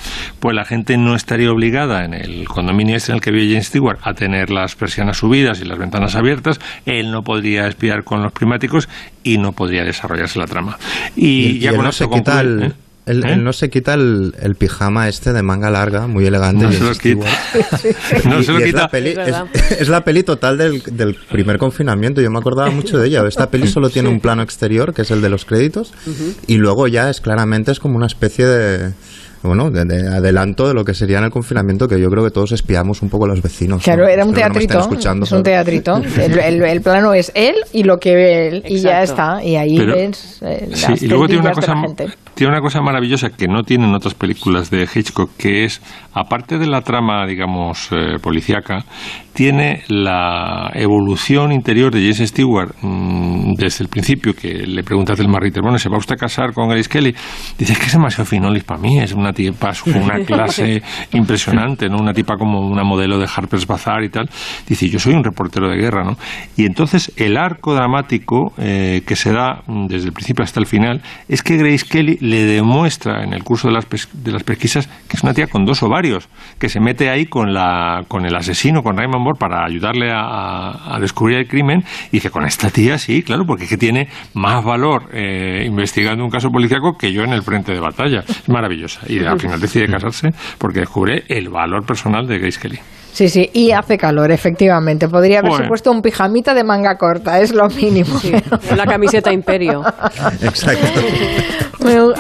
pues 0.41 0.55
la 0.55 0.65
gente 0.65 0.97
no 0.97 1.15
estaría 1.15 1.51
obligada 1.51 2.05
en 2.05 2.15
el 2.15 2.47
condominio 2.47 2.97
este 2.97 3.13
en 3.13 3.17
el 3.17 3.21
que 3.21 3.31
vive 3.31 3.49
James 3.49 3.67
Stewart 3.67 3.99
a 4.03 4.15
tener 4.15 4.51
las 4.51 4.75
persianas 4.85 5.17
subidas 5.17 5.63
y 5.63 5.65
las 5.65 5.79
ventanas 5.79 6.15
abiertas, 6.15 6.61
él 6.85 7.11
no 7.11 7.25
podría 7.25 7.67
espiar 7.67 8.05
con 8.05 8.23
los 8.23 8.33
primáticos 8.33 8.87
y 9.23 9.39
no 9.39 9.53
podría 9.53 9.83
desarrollarse 9.83 10.39
la 10.39 10.47
trama. 10.47 10.79
Y, 11.17 11.59
ya 11.59 11.75
con 11.75 11.87
no 11.87 11.91
se 11.93 12.07
quita 12.07 12.43
el, 12.43 12.75
él, 13.07 13.25
¿Eh? 13.25 13.37
no 13.37 13.55
se 13.55 13.71
quita 13.71 13.95
el, 13.95 14.57
pijama 14.59 15.09
este 15.09 15.33
de 15.33 15.43
manga 15.43 15.71
larga, 15.71 16.07
muy 16.07 16.27
elegante. 16.27 16.67
No 16.67 16.73
se 16.73 16.85
lo 16.85 16.93
quita. 16.93 17.27
no 18.29 18.43
se 18.43 18.53
lo 18.53 18.59
quita. 18.59 18.91
Es 19.79 19.89
la, 19.89 20.05
peli, 20.05 20.23
total 20.23 20.59
del, 20.59 20.83
del, 20.91 21.15
primer 21.15 21.57
confinamiento. 21.57 22.21
Yo 22.21 22.31
me 22.31 22.39
acordaba 22.39 22.71
mucho 22.71 22.99
de 22.99 23.09
ella. 23.09 23.27
Esta 23.27 23.49
peli 23.49 23.69
solo 23.69 23.89
tiene 23.89 24.11
un 24.11 24.21
plano 24.21 24.43
exterior, 24.43 24.93
que 24.93 25.01
es 25.01 25.11
el 25.11 25.23
de 25.23 25.31
los 25.31 25.47
créditos, 25.47 25.95
y 26.47 26.57
luego 26.59 26.89
ya 26.89 27.09
es 27.09 27.23
claramente 27.23 27.73
es 27.73 27.81
como 27.81 27.97
una 27.97 28.07
especie 28.07 28.45
de 28.45 28.93
bueno, 29.49 29.71
de, 29.71 30.09
adelanto 30.09 30.67
de 30.67 30.75
lo 30.75 30.85
que 30.85 30.95
sería 30.95 31.19
en 31.19 31.25
el 31.25 31.31
confinamiento, 31.31 31.87
que 31.87 32.01
yo 32.01 32.09
creo 32.09 32.25
que 32.25 32.31
todos 32.31 32.53
espiamos 32.53 33.03
un 33.03 33.11
poco 33.11 33.27
a 33.27 33.29
los 33.29 33.43
vecinos. 33.43 33.83
Claro, 33.83 34.09
era 34.09 34.25
un 34.25 34.33
teatrito. 34.33 34.79
es 34.79 35.33
un 35.33 35.43
teatrito. 35.43 35.97
El, 36.45 36.81
plano 36.81 37.15
es 37.15 37.31
él 37.35 37.55
y 37.73 37.85
lo 37.85 37.99
que 37.99 38.15
ve 38.15 38.49
él, 38.49 38.63
y 38.67 38.81
ya 38.81 39.03
está. 39.03 39.43
Y 39.43 39.57
ahí 39.57 39.79
ves 39.79 40.41
eh, 40.43 40.69
y 41.01 41.07
luego 41.07 41.27
tiene 41.27 41.43
una, 41.43 41.53
cosa, 41.53 41.75
tiene 42.35 42.53
una 42.53 42.61
cosa 42.61 42.81
maravillosa 42.81 43.31
que 43.31 43.47
no 43.47 43.63
tienen 43.63 43.95
otras 43.95 44.15
películas 44.15 44.71
de 44.71 44.89
Hitchcock, 44.93 45.31
que 45.37 45.65
es, 45.65 45.81
aparte 46.13 46.59
de 46.59 46.67
la 46.67 46.81
trama, 46.83 47.27
digamos, 47.27 47.89
eh, 47.93 48.19
policíaca, 48.21 48.85
tiene 49.35 49.83
la 49.89 50.71
evolución 50.75 51.53
interior 51.53 51.93
de 51.93 52.01
James 52.01 52.31
Stewart 52.31 52.75
mm, 52.81 53.55
desde 53.55 53.85
el 53.85 53.91
principio, 53.91 54.33
que 54.33 54.49
le 54.49 54.83
preguntas 54.85 55.19
del 55.19 55.29
Marriter, 55.29 55.61
bueno, 55.61 55.79
¿se 55.79 55.89
va 55.89 55.99
usted 55.99 56.15
a 56.15 56.19
casar 56.19 56.53
con 56.53 56.69
Grace 56.69 56.89
Kelly? 56.89 57.15
Dice 57.59 57.75
que 57.75 57.87
es 57.87 57.93
demasiado 57.93 58.25
finolis 58.25 58.63
para 58.63 58.81
mí, 58.81 58.99
es 59.01 59.13
una 59.13 59.33
tipa 59.33 59.73
con 59.83 59.97
una 59.97 60.21
clase 60.25 60.83
impresionante, 61.13 61.89
¿no? 61.89 61.99
Una 61.99 62.13
tipa 62.13 62.37
como 62.37 62.61
una 62.61 62.85
modelo 62.85 63.19
de 63.19 63.27
Harper's 63.27 63.67
Bazaar 63.67 64.05
y 64.05 64.09
tal. 64.09 64.31
Dice, 64.69 64.89
yo 64.89 65.01
soy 65.01 65.15
un 65.15 65.25
reportero 65.25 65.69
de 65.69 65.77
guerra, 65.77 66.05
¿no? 66.05 66.17
Y 66.57 66.65
entonces 66.65 67.13
el 67.17 67.37
arco 67.37 67.75
dramático 67.75 68.53
eh, 68.59 69.03
que 69.05 69.17
se 69.17 69.33
da 69.33 69.63
mm, 69.67 69.87
desde 69.87 70.07
el 70.07 70.13
principio 70.13 70.45
hasta 70.45 70.61
el 70.61 70.67
final 70.67 71.03
es 71.29 71.43
que 71.43 71.57
Grace 71.57 71.85
Kelly 71.89 72.19
le 72.21 72.45
demuestra 72.45 73.25
en 73.25 73.33
el 73.33 73.43
curso 73.43 73.67
de 73.67 73.75
las, 73.75 73.89
de 74.13 74.31
las 74.31 74.45
pesquisas 74.45 74.87
que 75.09 75.17
es 75.17 75.23
una 75.25 75.35
tía 75.35 75.49
con 75.49 75.65
dos 75.65 75.83
ovarios, 75.83 76.29
que 76.61 76.69
se 76.69 76.79
mete 76.79 77.11
ahí 77.11 77.27
con, 77.27 77.53
la, 77.53 78.05
con 78.07 78.25
el 78.27 78.35
asesino, 78.37 78.83
con 78.83 78.97
Raymond 78.97 79.24
para 79.39 79.65
ayudarle 79.65 80.11
a, 80.13 80.99
descubrir 81.01 81.39
el 81.39 81.49
crimen. 81.49 81.83
Y 82.09 82.17
dice, 82.17 82.31
con 82.31 82.45
esta 82.45 82.71
tía 82.71 82.99
sí, 82.99 83.23
claro, 83.23 83.45
porque 83.47 83.65
es 83.65 83.71
que 83.71 83.77
tiene 83.77 84.09
más 84.35 84.65
valor 84.65 85.09
eh, 85.13 85.65
investigando 85.67 86.25
un 86.25 86.31
caso 86.31 86.51
policíaco 86.51 86.97
que 86.99 87.13
yo 87.13 87.23
en 87.23 87.33
el 87.33 87.43
frente 87.43 87.73
de 87.73 87.81
batalla. 87.81 88.21
Es 88.29 88.49
maravillosa. 88.49 89.01
Y 89.09 89.25
al 89.25 89.41
final 89.41 89.61
decide 89.61 89.87
casarse 89.87 90.31
porque 90.59 90.81
descubre 90.81 91.25
el 91.29 91.49
valor 91.49 91.85
personal 91.85 92.27
de 92.27 92.39
Grace 92.39 92.61
Kelly. 92.61 92.79
Sí, 93.15 93.29
sí, 93.29 93.49
y 93.53 93.71
hace 93.71 93.97
calor, 93.97 94.33
efectivamente. 94.33 95.09
Podría 95.09 95.39
haberse 95.39 95.69
puesto 95.69 95.93
un 95.93 96.03
pijamita 96.03 96.53
de 96.53 96.65
manga 96.65 96.97
corta, 96.97 97.39
es 97.39 97.55
lo 97.55 97.69
mínimo. 97.69 98.19
Sí, 98.19 98.33
la 98.77 98.87
camiseta 98.87 99.33
Imperio. 99.33 99.83
Exacto. 100.43 101.01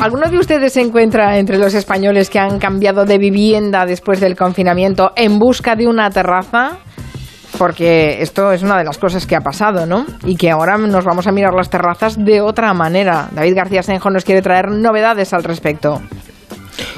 ¿Alguno 0.01 0.31
de 0.31 0.39
ustedes 0.39 0.73
se 0.73 0.83
encuentra 0.83 1.37
entre 1.37 1.59
los 1.59 1.75
españoles 1.75 2.31
que 2.31 2.39
han 2.39 2.61
cambiado 2.61 3.05
de 3.07 3.19
vivienda 3.19 3.87
después 3.87 4.21
del 4.21 4.37
confinamiento 4.37 5.11
en 5.17 5.41
busca 5.41 5.75
de 5.75 5.89
una 5.89 6.11
terraza? 6.11 6.79
Porque 7.59 8.23
esto 8.23 8.53
es 8.53 8.63
una 8.63 8.79
de 8.79 8.85
las 8.85 8.99
cosas 8.99 9.27
que 9.27 9.37
ha 9.37 9.41
pasado, 9.41 9.87
¿no? 9.87 10.07
Y 10.25 10.37
que 10.37 10.51
ahora 10.51 10.77
nos 10.79 11.05
vamos 11.05 11.27
a 11.27 11.33
mirar 11.33 11.55
las 11.55 11.71
terrazas 11.71 12.23
de 12.23 12.41
otra 12.41 12.73
manera. 12.75 13.29
David 13.33 13.57
García 13.57 13.83
Senjo 13.83 14.11
nos 14.11 14.25
quiere 14.25 14.43
traer 14.43 14.71
novedades 14.71 15.33
al 15.33 15.45
respecto. 15.45 16.01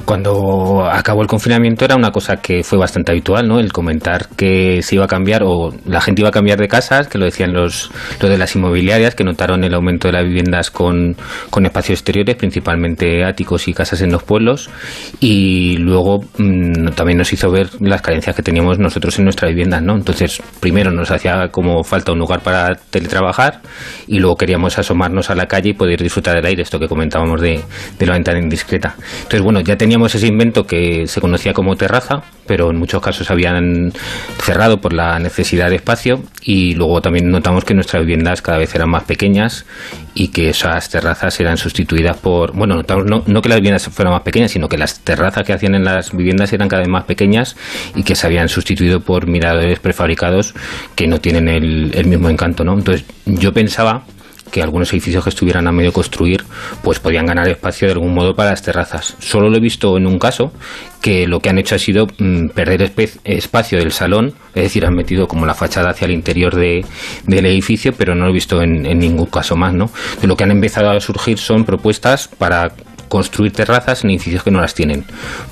Cuando 0.07 0.89
acabó 0.89 1.23
el 1.23 1.27
confinamiento 1.27 1.85
era 1.85 1.97
una 1.97 2.13
cosa 2.13 2.37
que 2.37 2.63
fue 2.63 2.79
bastante 2.79 3.11
habitual, 3.11 3.49
¿no? 3.49 3.59
El 3.59 3.73
comentar 3.73 4.29
que 4.37 4.81
se 4.81 4.95
iba 4.95 5.05
a 5.05 5.09
cambiar 5.09 5.43
o 5.43 5.75
la 5.85 6.01
gente 6.01 6.23
iba 6.23 6.29
a 6.29 6.33
cambiar 6.33 6.61
de 6.61 6.69
casas, 6.69 7.09
que 7.09 7.19
lo 7.19 7.25
decían 7.25 7.53
los, 7.53 7.91
de 8.21 8.39
las 8.39 8.55
inmobiliarias, 8.55 9.17
que 9.17 9.25
notaron 9.25 9.65
el 9.65 9.75
aumento 9.75 10.07
de 10.07 10.13
las 10.13 10.25
viviendas 10.25 10.71
con, 10.71 11.17
con 11.51 11.67
espacios 11.67 11.99
exteriores, 11.99 12.37
principalmente 12.37 13.25
áticos 13.25 13.67
y 13.67 13.75
casas 13.75 14.01
en 14.01 14.13
los 14.13 14.23
pueblos. 14.23 14.71
Y 15.19 15.77
luego 15.79 16.21
mm, 16.39 16.91
también 16.95 17.19
nos 17.19 17.33
hizo 17.33 17.51
ver 17.51 17.69
las 17.81 18.01
carencias 18.01 18.37
que 18.37 18.45
teníamos 18.45 18.79
nosotros 18.79 19.19
en 19.19 19.25
nuestra 19.25 19.49
vivienda, 19.49 19.81
¿no? 19.81 19.97
Entonces, 19.97 20.41
primero 20.61 20.93
nos 20.93 21.11
hacía 21.11 21.49
como 21.51 21.83
falta 21.83 22.13
un 22.13 22.21
lugar 22.21 22.43
para 22.43 22.77
teletrabajar 22.77 23.61
y 24.07 24.21
luego 24.21 24.37
queríamos 24.37 24.79
asomarnos 24.79 25.31
a 25.31 25.35
la 25.35 25.47
calle 25.47 25.71
y 25.71 25.75
poder 25.75 26.01
disfrutar 26.01 26.37
del 26.37 26.47
aire, 26.47 26.63
esto 26.63 26.79
que 26.79 26.87
comentábamos 26.87 27.41
de, 27.41 27.61
de 27.99 28.07
la 28.07 28.13
ventana 28.13 28.39
indiscreta. 28.39 28.95
Entonces, 29.17 29.43
bueno, 29.43 29.59
ya 29.63 29.77
teníamos 29.77 29.96
ese 30.05 30.27
invento 30.27 30.67
que 30.67 31.07
se 31.07 31.21
conocía 31.21 31.53
como 31.53 31.77
terraza, 31.77 32.23
pero 32.47 32.71
en 32.71 32.77
muchos 32.77 33.03
casos 33.03 33.31
habían 33.31 33.93
cerrado 34.39 34.81
por 34.81 34.93
la 34.93 35.19
necesidad 35.19 35.71
de 35.71 35.77
espacio 35.77 36.23
y 36.43 36.75
luego 36.75 37.01
también 37.01 37.31
notamos 37.31 37.65
que 37.65 37.75
nuestras 37.75 38.03
viviendas 38.03 38.43
cada 38.43 38.59
vez 38.59 38.75
eran 38.75 38.91
más 38.91 39.05
pequeñas 39.05 39.67
y 40.15 40.29
que 40.29 40.51
esas 40.51 40.89
terrazas 40.89 41.39
eran 41.41 41.57
sustituidas 41.57 42.17
por, 42.17 42.53
bueno, 42.53 42.83
no, 42.83 43.23
no 43.27 43.43
que 43.43 43.49
las 43.49 43.59
viviendas 43.59 43.89
fueran 43.89 44.13
más 44.13 44.23
pequeñas, 44.23 44.51
sino 44.51 44.69
que 44.69 44.79
las 44.79 45.01
terrazas 45.01 45.45
que 45.45 45.53
hacían 45.53 45.75
en 45.75 45.85
las 45.85 46.13
viviendas 46.17 46.53
eran 46.53 46.69
cada 46.69 46.83
vez 46.83 46.89
más 46.89 47.05
pequeñas 47.05 47.57
y 47.95 48.03
que 48.03 48.15
se 48.15 48.27
habían 48.27 48.49
sustituido 48.49 49.01
por 49.01 49.27
miradores 49.27 49.81
prefabricados 49.81 50.55
que 50.95 51.07
no 51.07 51.21
tienen 51.21 51.49
el, 51.49 51.93
el 51.95 52.07
mismo 52.07 52.29
encanto, 52.29 52.65
¿no? 52.65 52.75
Entonces 52.75 53.05
yo 53.27 53.53
pensaba 53.53 54.05
que 54.51 54.63
algunos 54.63 54.93
edificios 54.93 55.25
que 55.25 55.31
estuvieran 55.31 55.67
a 55.69 55.73
medio 55.73 55.93
construir 55.93 56.45
pues 56.83 56.99
podían 56.99 57.27
ganar 57.27 57.49
espacio 57.49 57.89
de 57.89 57.95
algún 57.95 58.15
modo 58.15 58.35
para 58.35 58.51
las 58.51 58.63
terrazas. 58.63 59.17
Solo 59.19 59.51
lo 59.51 59.57
he 59.57 59.61
visto 59.61 59.97
en 59.97 60.07
un 60.07 60.19
caso 60.19 60.53
que 61.01 61.27
lo 61.27 61.41
que 61.41 61.51
han 61.51 61.59
hecho 61.59 61.75
ha 61.75 61.79
sido 61.79 62.07
mm, 62.19 62.49
perder 62.49 62.93
espacio 63.25 63.79
del 63.79 63.93
salón, 63.93 64.35
es 64.55 64.65
decir, 64.65 64.85
han 64.85 64.95
metido 64.95 65.27
como 65.27 65.47
la 65.47 65.55
fachada 65.55 65.91
hacia 65.91 66.07
el 66.07 66.13
interior 66.13 66.55
de, 66.55 66.85
del 67.27 67.47
edificio, 67.47 67.93
pero 67.93 68.15
no 68.15 68.25
lo 68.25 68.31
he 68.31 68.35
visto 68.35 68.61
en, 68.63 68.83
ningún 68.99 69.27
caso 69.27 69.57
más, 69.57 69.73
¿no? 69.73 69.91
De 70.21 70.27
lo 70.27 70.37
que 70.37 70.45
han 70.45 70.51
empezado 70.51 70.91
a 70.91 71.01
surgir 71.01 71.39
son 71.39 71.65
propuestas 71.65 72.29
para 72.29 72.73
construir 73.09 73.53
terrazas 73.53 74.03
en 74.03 74.11
edificios 74.11 74.43
que 74.43 74.51
no 74.51 74.61
las 74.61 74.75
tienen. 74.75 75.05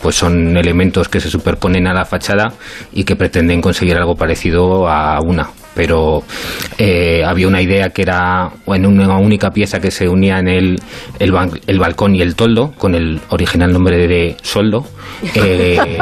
Pues 0.02 0.16
son 0.16 0.56
elementos 0.56 1.08
que 1.08 1.20
se 1.20 1.30
superponen 1.30 1.86
a 1.86 1.94
la 1.94 2.04
fachada 2.04 2.52
y 2.92 3.04
que 3.04 3.14
pretenden 3.14 3.60
conseguir 3.60 3.96
algo 3.96 4.16
parecido 4.16 4.88
a 4.88 5.20
una 5.20 5.48
pero 5.75 6.23
eh, 6.78 7.23
había 7.25 7.49
una 7.49 7.61
idea 7.61 7.90
que 7.90 8.02
era 8.02 8.50
en 8.66 8.87
una 8.87 9.16
única 9.19 9.50
pieza 9.50 9.81
que 9.81 9.90
se 9.90 10.09
unía 10.09 10.38
en 10.38 10.49
el, 10.49 10.81
el, 11.19 11.78
balcón 11.78 12.14
y 12.14 12.23
el 12.23 12.35
toldo, 12.35 12.73
con 12.78 12.95
el 12.95 13.21
original 13.31 13.73
nombre 13.73 14.07
de, 14.07 14.37
soldo. 14.43 14.87
Eh, 15.35 15.78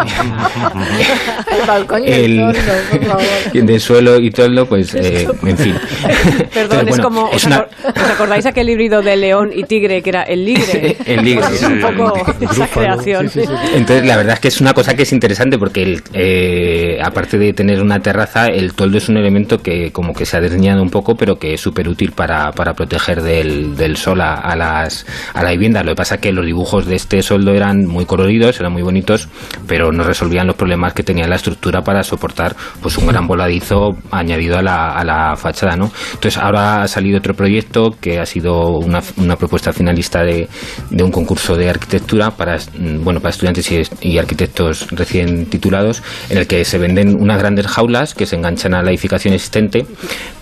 el 1.60 1.66
balcón 1.66 2.04
y 2.04 2.10
el, 2.10 2.36
toldo, 2.38 2.58
por 2.90 3.04
favor. 3.04 3.24
De 3.52 3.80
suelo 3.80 4.18
y 4.18 4.30
toldo, 4.30 4.66
pues, 4.66 4.94
eh, 4.94 5.26
en 5.42 5.58
fin. 5.58 5.74
Perdón, 6.54 6.88
es 6.88 6.98
como. 6.98 7.28
¿os, 7.30 7.46
acordáis 7.46 8.46
aquel 8.46 8.68
híbrido 8.68 9.02
de 9.02 9.16
león 9.16 9.50
y 9.54 9.64
tigre 9.64 10.02
que 10.02 10.10
era 10.10 10.22
el 10.22 10.44
ligre? 10.44 10.96
el 11.06 11.24
ligre. 11.24 11.46
es 11.52 11.62
un 11.62 11.80
poco 11.80 12.12
esa 12.40 12.66
creación. 12.68 13.30
Entonces, 13.74 14.06
la 14.06 14.16
verdad 14.16 14.34
es 14.34 14.40
que 14.40 14.48
es 14.48 14.60
una 14.60 14.74
cosa 14.74 14.94
que 14.94 15.02
es 15.02 15.12
interesante 15.12 15.58
porque, 15.58 16.00
eh, 16.12 16.98
aparte 17.02 17.38
de 17.38 17.52
tener 17.52 17.80
una 17.82 18.00
terraza, 18.00 18.46
el 18.46 18.74
toldo 18.74 18.98
es 18.98 19.08
un 19.08 19.16
elemento 19.16 19.61
que 19.62 19.92
como 19.92 20.12
que 20.12 20.26
se 20.26 20.36
ha 20.36 20.40
desdeñado 20.40 20.82
un 20.82 20.90
poco, 20.90 21.14
pero 21.14 21.38
que 21.38 21.54
es 21.54 21.60
súper 21.60 21.88
útil 21.88 22.12
para, 22.12 22.52
para, 22.52 22.74
proteger 22.74 23.22
del, 23.22 23.76
del 23.76 23.96
sol 23.96 24.20
a, 24.20 24.34
a, 24.34 24.56
las, 24.56 25.06
a 25.34 25.42
la 25.42 25.50
vivienda. 25.50 25.82
Lo 25.82 25.92
que 25.92 25.96
pasa 25.96 26.16
es 26.16 26.20
que 26.20 26.32
los 26.32 26.44
dibujos 26.44 26.86
de 26.86 26.96
este 26.96 27.22
soldo 27.22 27.52
eran 27.52 27.86
muy 27.86 28.04
coloridos, 28.04 28.58
eran 28.60 28.72
muy 28.72 28.82
bonitos, 28.82 29.28
pero 29.66 29.92
no 29.92 30.04
resolvían 30.04 30.46
los 30.46 30.56
problemas 30.56 30.92
que 30.94 31.02
tenía 31.02 31.26
la 31.26 31.36
estructura 31.36 31.82
para 31.82 32.02
soportar 32.02 32.56
pues 32.80 32.98
un 32.98 33.06
gran 33.06 33.26
voladizo 33.26 33.96
añadido 34.10 34.58
a 34.58 34.62
la, 34.62 34.92
a 34.92 35.04
la 35.04 35.36
fachada. 35.36 35.76
¿no? 35.76 35.90
Entonces 36.14 36.38
ahora 36.38 36.82
ha 36.82 36.88
salido 36.88 37.18
otro 37.18 37.34
proyecto 37.34 37.94
que 38.00 38.18
ha 38.18 38.26
sido 38.26 38.78
una, 38.78 39.02
una 39.16 39.36
propuesta 39.36 39.72
finalista 39.72 40.22
de, 40.22 40.48
de, 40.90 41.02
un 41.02 41.10
concurso 41.10 41.56
de 41.56 41.70
arquitectura 41.70 42.30
para, 42.30 42.58
bueno, 43.00 43.20
para 43.20 43.30
estudiantes 43.30 43.70
y, 43.70 43.82
y 44.00 44.18
arquitectos 44.18 44.88
recién 44.90 45.46
titulados, 45.46 46.02
en 46.28 46.38
el 46.38 46.46
que 46.46 46.64
se 46.64 46.78
venden 46.78 47.20
unas 47.20 47.38
grandes 47.38 47.66
jaulas 47.66 48.14
que 48.14 48.26
se 48.26 48.36
enganchan 48.36 48.74
a 48.74 48.82
la 48.82 48.90
edificación 48.90 49.34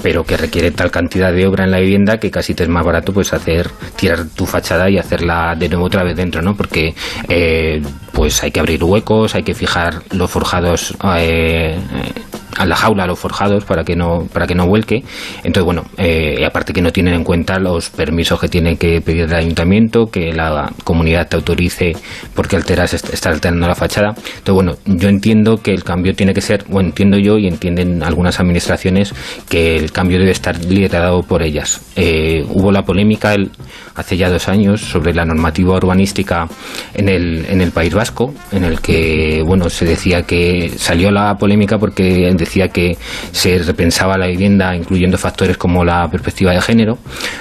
pero 0.03 0.25
que 0.25 0.37
requiere 0.37 0.71
tal 0.71 0.91
cantidad 0.91 1.33
de 1.33 1.47
obra 1.47 1.65
en 1.65 1.71
la 1.71 1.81
vivienda 1.81 2.19
que 2.19 2.31
casi 2.31 2.55
te 2.55 2.63
es 2.63 2.69
más 2.69 2.85
barato 2.85 3.13
pues 3.13 3.33
hacer 3.33 3.69
tirar 3.97 4.25
tu 4.35 4.47
fachada 4.47 4.89
y 4.89 4.99
hacerla 4.99 5.55
de 5.59 5.69
nuevo 5.69 5.87
otra 5.87 6.03
vez 6.03 6.17
dentro, 6.17 6.43
¿no? 6.43 6.57
Porque 6.57 6.95
eh, 7.29 7.83
pues 8.13 8.43
hay 8.43 8.51
que 8.51 8.61
abrir 8.61 8.83
huecos, 8.83 9.35
hay 9.35 9.43
que 9.43 9.55
fijar 9.55 10.03
los 10.13 10.31
forjados 10.31 10.95
eh, 11.19 11.79
a 12.57 12.67
la 12.67 12.77
jaula, 12.77 13.05
a 13.05 13.07
los 13.07 13.19
forjados 13.19 13.65
para 13.65 13.85
que 13.85 13.97
no 13.97 14.27
para 14.33 14.47
que 14.47 14.55
no 14.55 14.67
vuelque. 14.67 15.03
Entonces 15.39 15.65
bueno, 15.65 15.85
eh, 15.97 16.45
aparte 16.45 16.73
que 16.73 16.83
no 16.83 16.91
tienen 16.93 17.15
en 17.15 17.25
cuenta 17.25 17.59
los 17.59 17.91
permisos 17.91 18.41
que 18.41 18.49
tiene 18.49 18.77
que 18.77 19.01
pedir 19.01 19.25
el 19.25 19.35
ayuntamiento, 19.35 20.07
que 20.07 20.33
la 20.33 20.71
comunidad 20.85 21.29
te 21.29 21.37
autorice 21.37 21.93
porque 22.35 22.57
alteras 22.57 22.95
está 22.95 23.31
alterando 23.31 23.67
la 23.67 23.75
fachada. 23.75 24.09
Entonces 24.09 24.55
bueno, 24.55 24.77
yo 24.87 25.09
entiendo 25.09 25.59
que 25.59 25.73
el 25.73 25.85
cambio 25.85 26.15
tiene 26.15 26.35
que 26.35 26.41
ser, 26.41 26.65
bueno 26.69 26.89
entiendo 26.89 27.19
yo 27.19 27.39
y 27.39 27.47
entienden 27.47 28.03
algunas 28.03 28.41
administraciones 28.41 29.15
que 29.49 29.77
el 29.77 29.93
cambio 29.93 30.19
debe 30.19 30.33
estar 30.33 30.63
liderado 30.65 31.23
por 31.23 31.43
ellas. 31.43 31.81
Eh, 31.97 32.45
hubo 32.49 32.73
la 32.73 32.83
polémica 32.83 33.35
el, 33.35 33.51
hace 33.95 34.17
ya 34.17 34.31
dos 34.31 34.49
años 34.49 34.81
sobre 34.81 35.15
la 35.15 35.25
normativa 35.25 35.77
urbanística 35.77 36.49
en 36.95 37.09
el 37.09 37.47
en 37.49 37.61
el 37.61 37.71
País 37.71 37.95
Vasco, 37.95 38.35
en 38.53 38.65
el 38.65 38.81
que 38.81 39.43
bueno 39.45 39.69
se 39.71 39.85
decía 39.85 40.23
que 40.23 40.71
salió 40.77 41.11
la 41.11 41.37
polémica 41.37 41.79
porque 41.79 42.29
decía 42.41 42.69
que 42.69 42.97
se 43.31 43.59
repensaba 43.59 44.19
la 44.19 44.27
vivienda 44.27 44.75
incluyendo 44.75 45.17
factores 45.19 45.57
como 45.57 45.85
la 45.85 46.11
perspectiva 46.11 46.53
de 46.53 46.61
género, 46.61 46.99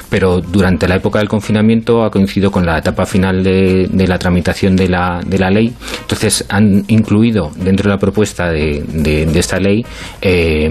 pero 0.09 0.41
durante 0.41 0.87
la 0.87 0.95
época 0.95 1.19
del 1.19 1.27
confinamiento 1.27 2.03
ha 2.03 2.11
coincidido 2.11 2.51
con 2.51 2.65
la 2.65 2.77
etapa 2.77 3.05
final 3.05 3.43
de, 3.43 3.89
la 4.07 4.19
tramitación 4.19 4.75
de 4.75 4.89
la, 4.89 5.21
de 5.25 5.39
la 5.39 5.49
ley. 5.49 5.73
Entonces 6.01 6.45
han 6.49 6.83
incluido 6.87 7.51
dentro 7.55 7.89
de 7.89 7.95
la 7.95 7.99
propuesta 7.99 8.51
de, 8.51 8.83
de, 8.87 9.39
esta 9.39 9.59
ley 9.59 9.85
eh, 10.21 10.69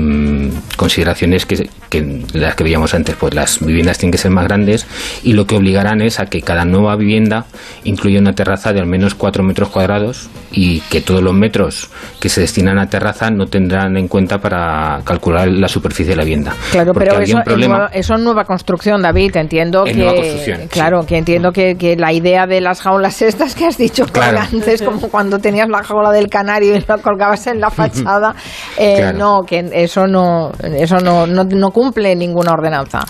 consideraciones 0.77 1.47
que, 1.47 1.69
que 1.89 2.23
las 2.35 2.55
que 2.55 2.65
veíamos 2.65 2.95
antes, 2.95 3.17
pues 3.17 3.35
las 3.35 3.65
viviendas 3.65 3.99
tienen 3.99 4.13
que 4.13 4.19
ser 4.19 4.31
más 4.31 4.45
grandes 4.45 4.87
y 5.23 5.33
lo 5.33 5.47
que 5.47 5.57
obligarán 5.57 6.03
es 6.03 6.21
a 6.21 6.27
que 6.27 6.43
cada 6.43 6.65
nueva 6.65 6.97
vivienda 6.97 7.47
incluya 7.85 8.21
una 8.21 8.35
terraza 8.35 8.73
de 8.73 8.81
al 8.81 8.87
menos 8.87 9.15
4 9.15 9.43
metros 9.43 9.71
cuadrados 9.71 10.29
y 10.53 10.81
que 10.91 11.01
todos 11.01 11.23
los 11.23 11.35
metros 11.35 11.91
que 12.21 12.29
se 12.29 12.41
destinan 12.41 12.79
a 12.79 12.89
terraza 12.89 13.31
no 13.31 13.47
tendrán 13.47 13.97
en 13.97 14.09
cuenta 14.09 14.18
para 14.27 15.01
calcular 15.05 15.49
la 15.49 15.69
superficie 15.69 16.11
de 16.11 16.17
la 16.17 16.25
vivienda. 16.25 16.55
Claro, 16.71 16.93
pero 16.93 17.19
eso, 17.21 17.39
eso 17.93 18.15
es 18.15 18.21
nueva 18.21 18.45
construcción, 18.45 19.03
David. 19.03 19.37
Entiendo 19.37 19.85
que 19.85 20.69
claro, 20.71 21.05
que 21.07 21.19
entiendo 21.19 21.53
que, 21.53 21.77
que, 21.77 21.97
la 21.97 22.13
idea 22.13 22.47
de 22.47 22.61
las 22.61 22.81
jaulas 22.81 23.23
estas 23.23 23.55
que 23.55 23.67
has 23.67 23.79
dicho 23.79 24.05
antes, 24.15 24.83
como 24.83 25.09
cuando 25.09 25.39
tenías 25.39 25.69
la 25.69 25.83
jaula 25.83 26.11
del 26.11 26.29
canario 26.29 26.77
y 26.77 26.85
lo 26.87 26.99
colgabas 26.99 27.47
en 27.47 27.61
la 27.61 27.71
fachada, 27.79 28.35
eh, 28.77 29.13
no, 29.15 29.43
que 29.47 29.69
eso 29.73 30.07
no, 30.07 30.53
eso 30.63 30.99
no, 30.99 31.27
no, 31.27 31.45
no 31.45 31.71
cumple 31.71 32.15
ninguna 32.17 32.53
ordenanza. 32.53 33.01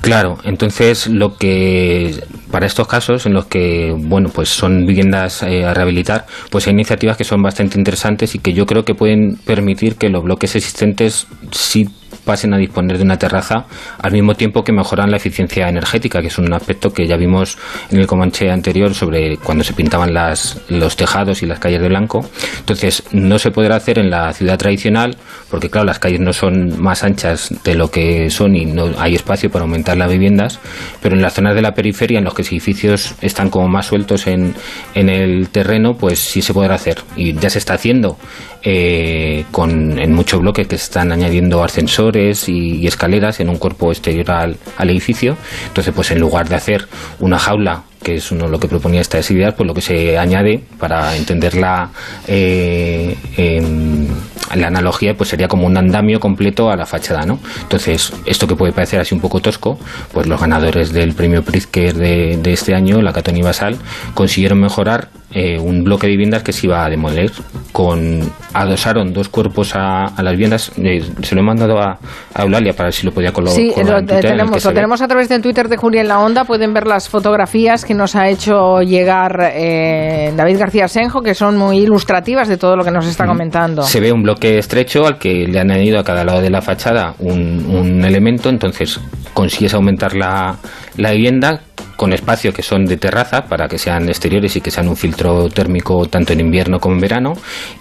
Claro, 0.00 0.36
entonces 0.44 1.06
lo 1.06 1.36
que 1.36 2.22
para 2.54 2.66
estos 2.66 2.86
casos 2.86 3.26
en 3.26 3.34
los 3.34 3.46
que 3.46 3.92
bueno 3.98 4.28
pues 4.28 4.48
son 4.48 4.86
viviendas 4.86 5.42
eh, 5.42 5.64
a 5.64 5.74
rehabilitar, 5.74 6.24
pues 6.50 6.68
hay 6.68 6.72
iniciativas 6.72 7.16
que 7.16 7.24
son 7.24 7.42
bastante 7.42 7.76
interesantes 7.76 8.36
y 8.36 8.38
que 8.38 8.52
yo 8.52 8.64
creo 8.64 8.84
que 8.84 8.94
pueden 8.94 9.38
permitir 9.44 9.96
que 9.96 10.08
los 10.08 10.22
bloques 10.22 10.54
existentes 10.54 11.26
sí 11.50 11.88
pasen 12.24 12.54
a 12.54 12.58
disponer 12.58 12.98
de 12.98 13.04
una 13.04 13.18
terraza 13.18 13.66
al 13.98 14.12
mismo 14.12 14.34
tiempo 14.34 14.64
que 14.64 14.72
mejoran 14.72 15.10
la 15.10 15.16
eficiencia 15.16 15.68
energética, 15.68 16.20
que 16.20 16.28
es 16.28 16.38
un 16.38 16.52
aspecto 16.52 16.92
que 16.92 17.06
ya 17.06 17.16
vimos 17.16 17.58
en 17.90 18.00
el 18.00 18.06
Comanche 18.06 18.50
anterior 18.50 18.94
sobre 18.94 19.36
cuando 19.38 19.64
se 19.64 19.72
pintaban 19.72 20.12
las, 20.12 20.60
los 20.68 20.96
tejados 20.96 21.42
y 21.42 21.46
las 21.46 21.58
calles 21.58 21.80
de 21.80 21.88
blanco. 21.88 22.28
Entonces, 22.58 23.02
no 23.12 23.38
se 23.38 23.50
podrá 23.50 23.76
hacer 23.76 23.98
en 23.98 24.10
la 24.10 24.32
ciudad 24.32 24.58
tradicional, 24.58 25.16
porque 25.50 25.70
claro, 25.70 25.86
las 25.86 25.98
calles 25.98 26.20
no 26.20 26.32
son 26.32 26.80
más 26.80 27.04
anchas 27.04 27.54
de 27.64 27.74
lo 27.74 27.90
que 27.90 28.30
son 28.30 28.56
y 28.56 28.66
no 28.66 28.90
hay 28.98 29.14
espacio 29.14 29.50
para 29.50 29.64
aumentar 29.64 29.96
las 29.96 30.10
viviendas, 30.10 30.60
pero 31.02 31.14
en 31.14 31.22
las 31.22 31.34
zonas 31.34 31.54
de 31.54 31.62
la 31.62 31.74
periferia, 31.74 32.18
en 32.18 32.24
los 32.24 32.34
que 32.34 32.42
los 32.42 32.52
edificios 32.52 33.14
están 33.20 33.50
como 33.50 33.68
más 33.68 33.86
sueltos 33.86 34.26
en, 34.26 34.54
en 34.94 35.08
el 35.08 35.48
terreno, 35.48 35.96
pues 35.96 36.18
sí 36.18 36.42
se 36.42 36.52
podrá 36.52 36.74
hacer. 36.74 36.98
Y 37.16 37.34
ya 37.34 37.50
se 37.50 37.58
está 37.58 37.74
haciendo 37.74 38.16
eh, 38.62 39.44
con, 39.50 39.98
en 39.98 40.12
muchos 40.12 40.40
bloques 40.40 40.66
que 40.66 40.78
se 40.78 40.84
están 40.84 41.12
añadiendo 41.12 41.62
ascensores 41.62 42.13
y, 42.14 42.86
escaleras 42.86 43.40
en 43.40 43.48
un 43.48 43.56
cuerpo 43.56 43.90
exterior 43.90 44.30
al, 44.30 44.56
edificio. 44.90 45.36
Entonces, 45.68 45.92
pues 45.94 46.10
en 46.10 46.20
lugar 46.20 46.48
de 46.48 46.56
hacer 46.56 46.86
una 47.20 47.38
jaula 47.38 47.84
que 48.02 48.16
es 48.16 48.30
uno 48.30 48.48
lo 48.48 48.60
que 48.60 48.68
proponía 48.68 49.00
esta 49.00 49.18
ideas, 49.18 49.54
pues 49.54 49.66
lo 49.66 49.72
que 49.72 49.80
se 49.80 50.18
añade 50.18 50.62
para 50.78 51.16
entender 51.16 51.54
la, 51.54 51.88
eh, 52.26 53.16
la 54.54 54.66
analogía, 54.66 55.14
pues 55.16 55.30
sería 55.30 55.48
como 55.48 55.66
un 55.66 55.76
andamio 55.76 56.20
completo 56.20 56.70
a 56.70 56.76
la 56.76 56.84
fachada, 56.84 57.24
¿no? 57.24 57.38
Entonces, 57.62 58.12
esto 58.26 58.46
que 58.46 58.56
puede 58.56 58.72
parecer 58.72 59.00
así 59.00 59.14
un 59.14 59.22
poco 59.22 59.40
tosco, 59.40 59.78
pues 60.12 60.26
los 60.26 60.38
ganadores 60.38 60.92
del 60.92 61.14
premio 61.14 61.42
Pritzker 61.42 61.94
de, 61.94 62.36
de 62.36 62.52
este 62.52 62.74
año, 62.74 63.00
la 63.00 63.14
Catón 63.14 63.38
y 63.38 63.42
Basal, 63.42 63.78
consiguieron 64.12 64.60
mejorar 64.60 65.08
eh, 65.34 65.58
un 65.58 65.82
bloque 65.82 66.06
de 66.06 66.12
viviendas 66.12 66.44
que 66.44 66.52
se 66.52 66.68
iba 66.68 66.84
a 66.84 66.88
demoler. 66.88 67.32
Con, 67.72 68.20
adosaron 68.52 69.12
dos 69.12 69.28
cuerpos 69.28 69.72
a, 69.74 70.12
las 70.22 70.32
viviendas. 70.32 70.70
Eh, 70.76 71.02
se 71.22 71.34
lo 71.34 71.40
he 71.40 71.44
mandado 71.44 71.80
a, 71.80 71.98
Eulalia 72.38 72.72
para 72.72 72.84
ver 72.86 72.92
si 72.92 73.04
lo 73.04 73.12
podía 73.12 73.32
colocar. 73.32 73.56
Sí, 73.56 73.72
lo, 73.84 74.04
tenemos, 74.04 74.64
lo 74.64 74.72
tenemos 74.72 75.02
a 75.02 75.08
través 75.08 75.28
del 75.28 75.42
Twitter 75.42 75.68
de 75.68 75.76
Julia 75.76 76.02
en 76.02 76.08
la 76.08 76.20
Onda. 76.20 76.44
Pueden 76.44 76.72
ver 76.72 76.86
las 76.86 77.08
fotografías 77.08 77.84
que 77.84 77.94
nos 77.94 78.14
ha 78.14 78.28
hecho 78.28 78.80
llegar 78.82 79.50
eh, 79.52 80.32
David 80.36 80.58
García 80.58 80.86
Senjo, 80.86 81.20
que 81.20 81.34
son 81.34 81.56
muy 81.56 81.78
ilustrativas 81.78 82.46
de 82.46 82.56
todo 82.56 82.76
lo 82.76 82.84
que 82.84 82.92
nos 82.92 83.06
está 83.06 83.26
comentando. 83.26 83.82
Se 83.82 83.98
ve 83.98 84.12
un 84.12 84.22
bloque 84.22 84.58
estrecho 84.58 85.04
al 85.04 85.18
que 85.18 85.48
le 85.48 85.58
han 85.58 85.72
añadido 85.72 85.98
a 85.98 86.04
cada 86.04 86.22
lado 86.22 86.40
de 86.40 86.50
la 86.50 86.62
fachada 86.62 87.14
un, 87.18 87.66
un 87.66 88.04
elemento, 88.04 88.50
entonces 88.50 89.00
consigues 89.32 89.74
aumentar 89.74 90.14
la, 90.14 90.56
la 90.96 91.10
vivienda 91.10 91.60
con 91.96 92.12
espacio 92.12 92.52
que 92.52 92.62
son 92.62 92.84
de 92.84 92.96
terraza 92.96 93.44
para 93.46 93.68
que 93.68 93.78
sean 93.78 94.08
exteriores 94.08 94.56
y 94.56 94.60
que 94.60 94.70
sean 94.70 94.88
un 94.88 94.96
filtro 94.96 95.48
térmico 95.48 96.06
tanto 96.06 96.32
en 96.32 96.40
invierno 96.40 96.80
como 96.80 96.94
en 96.94 97.00
verano 97.00 97.32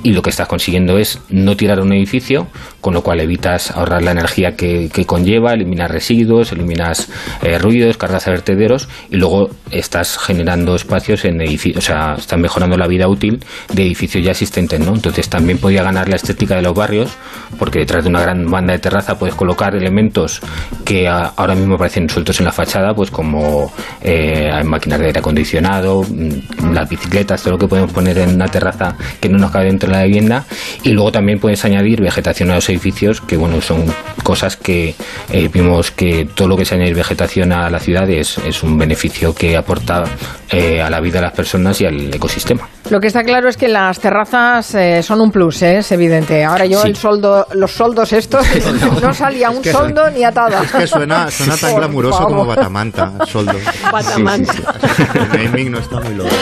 y 0.04 0.12
lo 0.12 0.22
que 0.22 0.30
estás 0.30 0.48
consiguiendo 0.48 0.98
es 0.98 1.20
no 1.30 1.56
tirar 1.56 1.80
un 1.80 1.94
edificio 1.94 2.48
con 2.82 2.94
lo 2.94 3.02
cual 3.02 3.20
evitas 3.22 3.72
ahorrar 3.72 4.04
la 4.04 4.12
energía 4.12 4.56
que, 4.56 4.90
conlleva, 5.06 5.54
eliminas 5.54 5.90
residuos, 5.90 6.52
eliminas 6.52 7.10
eh, 7.42 7.58
ruidos, 7.58 7.98
cargas 7.98 8.28
a 8.28 8.32
vertederos 8.32 8.90
y 9.10 9.18
luego 9.18 9.50
estás 9.72 10.18
generando 10.18 10.76
espacios 10.76 11.26
en 11.26 11.42
edificios, 11.42 11.78
o 11.78 11.88
sea, 11.88 12.16
están 12.18 12.42
mejorando 12.42 12.78
la 12.78 12.88
vida 12.88 13.08
útil 13.08 13.44
de 13.74 13.84
edificios 13.84 14.24
ya 14.24 14.32
existentes, 14.32 14.80
¿no? 14.80 14.94
Entonces 14.94 15.30
también 15.30 15.58
podía 15.58 15.84
ganar 15.84 16.10
la 16.10 16.16
estética 16.16 16.56
de 16.56 16.62
los 16.62 16.74
barrios 16.74 17.12
porque 17.58 17.80
detrás 17.80 18.04
de 18.04 18.10
una 18.10 18.22
gran 18.22 18.50
banda 18.50 18.74
de 18.74 18.80
terraza 18.80 19.18
puedes 19.18 19.36
colocar 19.36 19.76
elementos 19.76 20.42
que 20.86 21.08
ahora 21.08 21.56
mismo 21.56 21.78
parecen 21.78 22.10
sueltos 22.10 22.40
en 22.40 22.46
la 22.46 22.52
fachada, 22.52 22.94
pues 22.94 23.12
como 23.12 23.72
eh, 24.04 24.50
hay 24.52 24.64
máquinas 24.64 25.00
de 25.00 25.08
aire 25.08 25.20
acondicionado, 25.20 26.04
mm, 26.04 26.74
las 26.74 26.90
bicicletas, 26.90 27.42
todo 27.42 27.54
lo 27.54 27.58
que 27.58 27.68
podemos 27.68 27.92
poner 27.92 28.18
en 28.18 28.36
una 28.36 28.48
terraza 28.48 28.96
que 29.20 29.30
no 29.30 29.38
nos 29.38 29.52
cabe 29.52 29.66
dentro 29.66 29.90
de 29.90 29.98
la 29.98 30.04
vivienda. 30.04 30.44
Y 30.84 30.90
luego 30.90 31.12
también 31.12 31.40
puedes 31.40 31.64
añadir 31.66 32.02
vegetación 32.02 32.52
a 32.52 32.56
los 32.56 32.70
edificios, 32.70 33.22
que 33.22 33.38
bueno, 33.38 33.62
son 33.62 33.86
cosas 34.24 34.58
que 34.58 34.96
eh, 35.32 35.50
vimos 35.52 35.92
que 35.92 36.28
todo 36.34 36.48
lo 36.48 36.58
que 36.58 36.66
se 36.66 36.76
añade 36.76 36.94
vegetación 36.94 37.52
a 37.54 37.70
la 37.70 37.80
ciudad 37.80 38.10
es, 38.10 38.38
es 38.40 38.64
un 38.64 38.78
beneficio 38.78 39.34
que 39.34 39.56
aporta 39.56 40.04
eh, 40.52 40.82
a 40.82 40.90
la 40.90 41.00
vida 41.00 41.16
de 41.16 41.24
las 41.24 41.34
personas 41.34 41.82
y 41.82 41.86
al 41.86 42.14
ecosistema. 42.14 42.68
Lo 42.90 43.00
que 43.00 43.08
está 43.08 43.24
claro 43.24 43.50
es 43.50 43.58
que 43.58 43.68
las 43.68 44.00
terrazas 44.00 44.76
eh, 44.76 45.02
son 45.02 45.22
un 45.22 45.32
plus, 45.32 45.64
¿eh? 45.64 45.78
es 45.78 45.92
evidente. 45.92 46.44
Ahora 46.44 46.66
yo 46.66 46.84
el 46.84 46.96
soldo, 46.96 47.48
los 47.54 47.72
soldos 47.72 48.14
estos 48.14 48.46
no, 49.02 49.14
salía 49.14 49.50
un 49.50 49.64
soldo 49.64 50.10
ni 50.12 50.24
atada. 50.24 50.64
Es 50.64 50.72
que 50.72 50.86
suena, 50.86 51.32
suena 51.32 51.58
tan 51.58 51.76
glamuroso 51.76 52.26
como 52.26 52.46
batamanta, 52.46 53.14
soldo. 53.26 53.54
Batamanta. 53.94 54.54
el 55.14 55.46
naming 55.46 55.72
no 55.72 55.80
está 55.80 56.00
muy 56.00 56.16
logrado. 56.16 56.38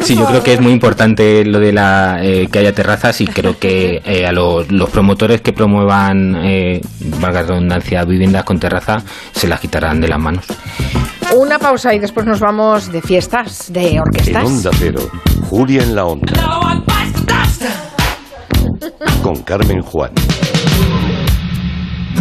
Sí, 0.00 0.16
yo 0.16 0.26
creo 0.26 0.42
que 0.42 0.54
es 0.54 0.60
muy 0.60 0.72
importante 0.72 1.44
lo 1.44 1.58
de 1.58 1.72
la 1.72 2.18
eh, 2.22 2.48
que 2.50 2.58
haya 2.58 2.74
terrazas 2.74 3.20
y 3.20 3.26
creo 3.26 3.58
que 3.58 4.02
a 4.26 4.32
los, 4.32 4.66
promotores 4.90 5.40
que 5.40 5.52
promuevan, 5.52 6.32
valga 7.20 7.42
la 7.42 7.48
redundancia, 7.48 8.04
viviendas 8.04 8.44
con 8.44 8.58
terraza, 8.58 9.02
se 9.32 9.46
las 9.46 9.60
quitarán 9.60 10.00
de 10.00 10.08
las 10.08 10.18
manos. 10.18 10.44
Una 11.36 11.58
pausa 11.58 11.94
y 11.94 12.00
después 12.00 12.26
nos 12.26 12.40
vamos 12.40 12.90
de 12.90 13.00
fiestas, 13.00 13.72
de 13.72 14.00
orquestas. 14.00 14.42
En 14.42 14.56
Onda 14.56 14.70
Cero, 14.76 15.08
Julia 15.48 15.82
en 15.82 15.94
la 15.94 16.04
Onda. 16.04 16.32
Con 19.22 19.42
Carmen 19.42 19.80
Juan. 19.82 20.10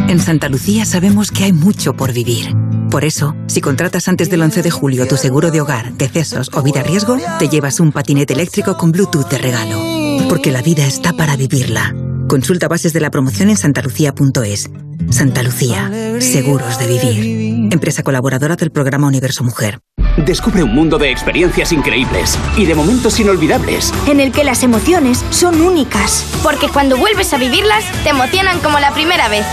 En 0.07 0.19
Santa 0.19 0.47
Lucía 0.49 0.85
sabemos 0.85 1.31
que 1.31 1.45
hay 1.45 1.53
mucho 1.53 1.93
por 1.93 2.13
vivir. 2.13 2.53
Por 2.89 3.05
eso, 3.05 3.35
si 3.47 3.61
contratas 3.61 4.07
antes 4.07 4.29
del 4.31 4.41
11 4.41 4.63
de 4.63 4.71
julio 4.71 5.07
tu 5.07 5.15
seguro 5.15 5.51
de 5.51 5.61
hogar, 5.61 5.93
decesos 5.93 6.49
o 6.53 6.63
vida 6.63 6.81
riesgo, 6.81 7.17
te 7.37 7.47
llevas 7.47 7.79
un 7.79 7.91
patinete 7.91 8.33
eléctrico 8.33 8.77
con 8.77 8.91
Bluetooth 8.91 9.29
de 9.29 9.37
regalo. 9.37 9.79
Porque 10.27 10.51
la 10.51 10.63
vida 10.63 10.85
está 10.87 11.13
para 11.13 11.35
vivirla. 11.35 11.93
Consulta 12.27 12.67
bases 12.67 12.91
de 12.93 12.99
la 12.99 13.11
promoción 13.11 13.49
en 13.49 13.57
santalucía.es. 13.57 14.69
Santa 15.11 15.43
Lucía, 15.43 15.91
seguros 16.19 16.77
de 16.79 16.87
vivir. 16.87 17.73
Empresa 17.73 18.03
colaboradora 18.03 18.55
del 18.55 18.71
programa 18.71 19.07
Universo 19.07 19.43
Mujer. 19.43 19.79
Descubre 20.25 20.63
un 20.63 20.75
mundo 20.75 20.97
de 20.97 21.09
experiencias 21.09 21.71
increíbles 21.71 22.37
y 22.57 22.65
de 22.65 22.75
momentos 22.75 23.19
inolvidables. 23.19 23.93
En 24.05 24.19
el 24.19 24.31
que 24.31 24.43
las 24.43 24.63
emociones 24.63 25.23
son 25.29 25.61
únicas. 25.61 26.25
Porque 26.43 26.67
cuando 26.67 26.97
vuelves 26.97 27.33
a 27.33 27.37
vivirlas, 27.37 27.85
te 28.03 28.09
emocionan 28.09 28.59
como 28.59 28.79
la 28.79 28.91
primera 28.91 29.29
vez. 29.29 29.45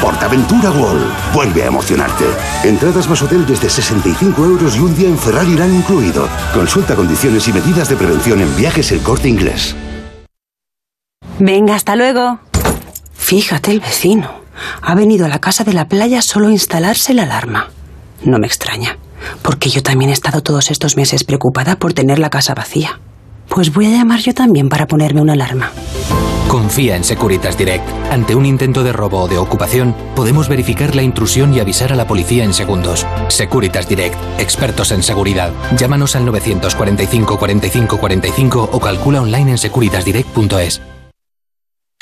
Portaventura 0.00 0.70
World. 0.70 1.12
Vuelve 1.34 1.62
a 1.62 1.66
emocionarte. 1.66 2.24
Entradas 2.64 3.08
más 3.08 3.20
hotel 3.20 3.44
desde 3.46 3.68
65 3.68 4.44
euros 4.44 4.76
y 4.76 4.80
un 4.80 4.96
día 4.96 5.08
en 5.08 5.18
Ferrari 5.18 5.52
irán 5.52 5.74
incluido. 5.74 6.28
Consulta 6.54 6.94
condiciones 6.94 7.46
y 7.48 7.52
medidas 7.52 7.90
de 7.90 7.96
prevención 7.96 8.40
en 8.40 8.56
viajes 8.56 8.92
el 8.92 9.00
corte 9.00 9.28
inglés. 9.28 9.76
Venga, 11.38 11.74
hasta 11.74 11.96
luego. 11.96 12.40
Fíjate 13.12 13.72
el 13.72 13.80
vecino. 13.80 14.30
Ha 14.80 14.94
venido 14.94 15.26
a 15.26 15.28
la 15.28 15.40
casa 15.40 15.64
de 15.64 15.74
la 15.74 15.88
playa 15.88 16.22
solo 16.22 16.48
a 16.48 16.52
instalarse 16.52 17.12
la 17.12 17.24
alarma. 17.24 17.70
No 18.22 18.38
me 18.38 18.46
extraña, 18.46 18.96
porque 19.42 19.70
yo 19.70 19.82
también 19.82 20.10
he 20.10 20.14
estado 20.14 20.42
todos 20.42 20.70
estos 20.70 20.96
meses 20.96 21.24
preocupada 21.24 21.76
por 21.76 21.92
tener 21.92 22.18
la 22.18 22.30
casa 22.30 22.54
vacía. 22.54 23.00
Pues 23.48 23.72
voy 23.72 23.86
a 23.86 23.90
llamar 23.90 24.20
yo 24.20 24.34
también 24.34 24.68
para 24.68 24.86
ponerme 24.86 25.20
una 25.20 25.34
alarma. 25.34 25.70
Confía 26.48 26.96
en 26.96 27.04
Securitas 27.04 27.58
Direct. 27.58 27.84
Ante 28.10 28.34
un 28.34 28.46
intento 28.46 28.84
de 28.84 28.92
robo 28.92 29.22
o 29.22 29.28
de 29.28 29.38
ocupación, 29.38 29.94
podemos 30.14 30.48
verificar 30.48 30.94
la 30.94 31.02
intrusión 31.02 31.52
y 31.52 31.60
avisar 31.60 31.92
a 31.92 31.96
la 31.96 32.06
policía 32.06 32.44
en 32.44 32.54
segundos. 32.54 33.06
Securitas 33.28 33.88
Direct, 33.88 34.16
expertos 34.38 34.92
en 34.92 35.02
seguridad. 35.02 35.50
Llámanos 35.76 36.14
al 36.14 36.24
945 36.24 37.38
45 37.38 37.98
45 37.98 38.68
o 38.72 38.80
calcula 38.80 39.22
online 39.22 39.52
en 39.52 39.58
securitasdirect.es. 39.58 40.93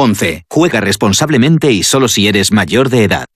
11. 0.00 0.44
Juega 0.48 0.80
responsablemente 0.80 1.70
y 1.72 1.82
solo 1.82 2.08
si 2.08 2.26
eres 2.26 2.52
mayor 2.52 2.88
de 2.88 3.04
edad. 3.04 3.26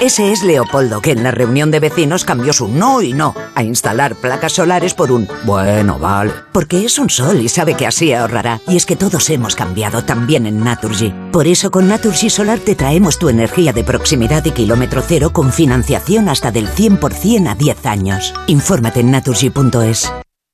Ese 0.00 0.30
es 0.30 0.44
Leopoldo, 0.44 1.02
que 1.02 1.10
en 1.10 1.24
la 1.24 1.32
reunión 1.32 1.72
de 1.72 1.80
vecinos 1.80 2.24
cambió 2.24 2.52
su 2.52 2.68
no 2.68 3.02
y 3.02 3.12
no 3.12 3.34
a 3.56 3.64
instalar 3.64 4.14
placas 4.14 4.52
solares 4.52 4.94
por 4.94 5.10
un 5.10 5.26
bueno, 5.44 5.98
vale. 5.98 6.32
Porque 6.52 6.84
es 6.84 7.00
un 7.00 7.10
sol 7.10 7.40
y 7.40 7.48
sabe 7.48 7.74
que 7.74 7.86
así 7.86 8.12
ahorrará. 8.12 8.60
Y 8.68 8.76
es 8.76 8.86
que 8.86 8.94
todos 8.94 9.28
hemos 9.30 9.56
cambiado 9.56 10.04
también 10.04 10.46
en 10.46 10.62
Naturgy. 10.62 11.12
Por 11.32 11.48
eso 11.48 11.72
con 11.72 11.88
Naturgy 11.88 12.30
Solar 12.30 12.60
te 12.60 12.76
traemos 12.76 13.18
tu 13.18 13.28
energía 13.28 13.72
de 13.72 13.82
proximidad 13.82 14.44
y 14.44 14.52
kilómetro 14.52 15.02
cero 15.04 15.32
con 15.32 15.52
financiación 15.52 16.28
hasta 16.28 16.52
del 16.52 16.68
100% 16.68 17.48
a 17.50 17.54
10 17.56 17.86
años. 17.86 18.32
Infórmate 18.46 19.00
en 19.00 19.10
naturgy.es. 19.10 20.08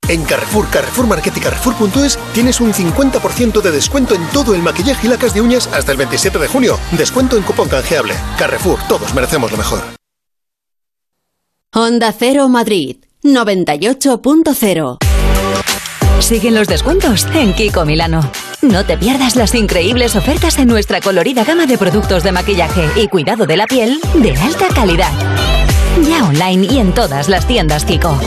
En 0.08 0.22
Carrefour, 0.24 0.68
Carrefour 0.68 1.06
Market 1.06 1.36
y 1.36 1.40
Carrefour.es 1.40 2.18
tienes 2.34 2.60
un 2.60 2.72
50% 2.72 3.62
de 3.62 3.70
descuento 3.70 4.14
en 4.14 4.26
todo 4.28 4.54
el 4.54 4.62
maquillaje 4.62 5.06
y 5.06 5.10
lacas 5.10 5.32
de 5.32 5.40
uñas 5.40 5.66
hasta 5.68 5.92
el 5.92 5.98
27 5.98 6.38
de 6.38 6.48
junio. 6.48 6.78
Descuento 6.92 7.36
en 7.36 7.42
cupón 7.42 7.68
canjeable. 7.68 8.14
Carrefour, 8.38 8.78
todos 8.88 9.14
merecemos 9.14 9.50
lo 9.50 9.56
mejor. 9.56 9.80
Honda 11.72 12.14
Cero 12.16 12.48
Madrid, 12.48 12.98
98.0. 13.24 14.98
Siguen 16.20 16.54
los 16.54 16.68
descuentos 16.68 17.26
en 17.34 17.52
Kiko 17.54 17.84
Milano. 17.84 18.30
No 18.62 18.84
te 18.86 18.96
pierdas 18.96 19.36
las 19.36 19.54
increíbles 19.54 20.16
ofertas 20.16 20.58
en 20.58 20.68
nuestra 20.68 21.00
colorida 21.00 21.44
gama 21.44 21.66
de 21.66 21.76
productos 21.76 22.22
de 22.22 22.32
maquillaje 22.32 22.88
y 22.96 23.08
cuidado 23.08 23.46
de 23.46 23.56
la 23.56 23.66
piel 23.66 24.00
de 24.14 24.36
alta 24.36 24.68
calidad. 24.68 25.12
Ya 26.08 26.24
online 26.24 26.68
y 26.70 26.78
en 26.78 26.94
todas 26.94 27.28
las 27.28 27.46
tiendas 27.46 27.84
Kiko. 27.84 28.18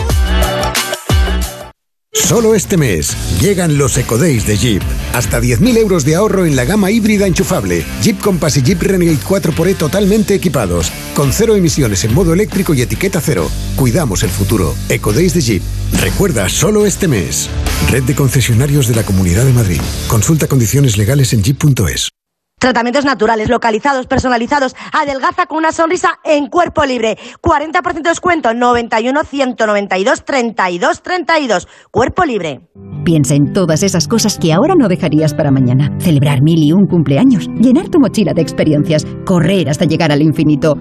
Solo 2.24 2.56
este 2.56 2.76
mes 2.78 3.16
llegan 3.40 3.78
los 3.78 3.98
EcoDays 3.98 4.46
de 4.46 4.58
Jeep. 4.58 4.82
Hasta 5.14 5.40
10.000 5.40 5.78
euros 5.78 6.04
de 6.04 6.16
ahorro 6.16 6.46
en 6.46 6.56
la 6.56 6.66
gama 6.66 6.92
híbrida 6.92 7.26
enchufable. 7.26 7.86
Jeep 8.02 8.20
Compass 8.20 8.58
y 8.58 8.64
Jeep 8.64 8.82
Renegade 8.82 9.20
4xE 9.20 9.78
totalmente 9.78 10.34
equipados. 10.34 10.92
Con 11.16 11.32
cero 11.32 11.56
emisiones 11.56 12.04
en 12.04 12.14
modo 12.14 12.34
eléctrico 12.34 12.74
y 12.74 12.82
etiqueta 12.82 13.22
cero. 13.22 13.50
Cuidamos 13.78 14.24
el 14.24 14.30
futuro. 14.30 14.76
EcoDays 14.90 15.36
de 15.36 15.42
Jeep. 15.42 15.64
Recuerda, 16.02 16.50
solo 16.50 16.86
este 16.86 17.08
mes. 17.08 17.50
Red 17.92 18.04
de 18.04 18.16
concesionarios 18.16 18.88
de 18.88 18.96
la 18.96 19.04
Comunidad 19.04 19.46
de 19.46 19.54
Madrid. 19.54 19.82
Consulta 20.10 20.48
condiciones 20.48 20.98
legales 20.98 21.32
en 21.32 21.44
jeep.es. 21.44 22.17
Tratamientos 22.60 23.06
naturales, 23.06 23.50
localizados, 23.50 24.08
personalizados. 24.08 24.76
Adelgaza 24.92 25.46
con 25.46 25.60
una 25.60 25.72
sonrisa 25.72 26.20
en 26.24 26.48
cuerpo 26.48 26.86
libre. 26.86 27.16
40% 27.40 27.94
de 28.02 28.10
descuento. 28.10 28.56
91 28.56 29.24
192 29.24 30.26
32 30.26 31.04
32. 31.04 31.68
Cuerpo 31.92 32.26
libre. 32.26 32.62
Piensa 33.06 33.36
en 33.36 33.54
todas 33.54 33.84
esas 33.84 34.08
cosas 34.08 34.40
que 34.40 34.54
ahora 34.54 34.74
no 34.76 34.88
dejarías 34.88 35.36
para 35.36 35.52
mañana. 35.52 35.96
Celebrar 36.00 36.42
mil 36.42 36.64
y 36.64 36.74
un 36.74 36.88
cumpleaños. 36.88 37.48
Llenar 37.48 37.90
tu 37.90 38.00
mochila 38.00 38.34
de 38.34 38.42
experiencias. 38.42 39.06
Correr 39.24 39.70
hasta 39.70 39.86
llegar 39.86 40.12
al 40.12 40.24
infinito. 40.24 40.74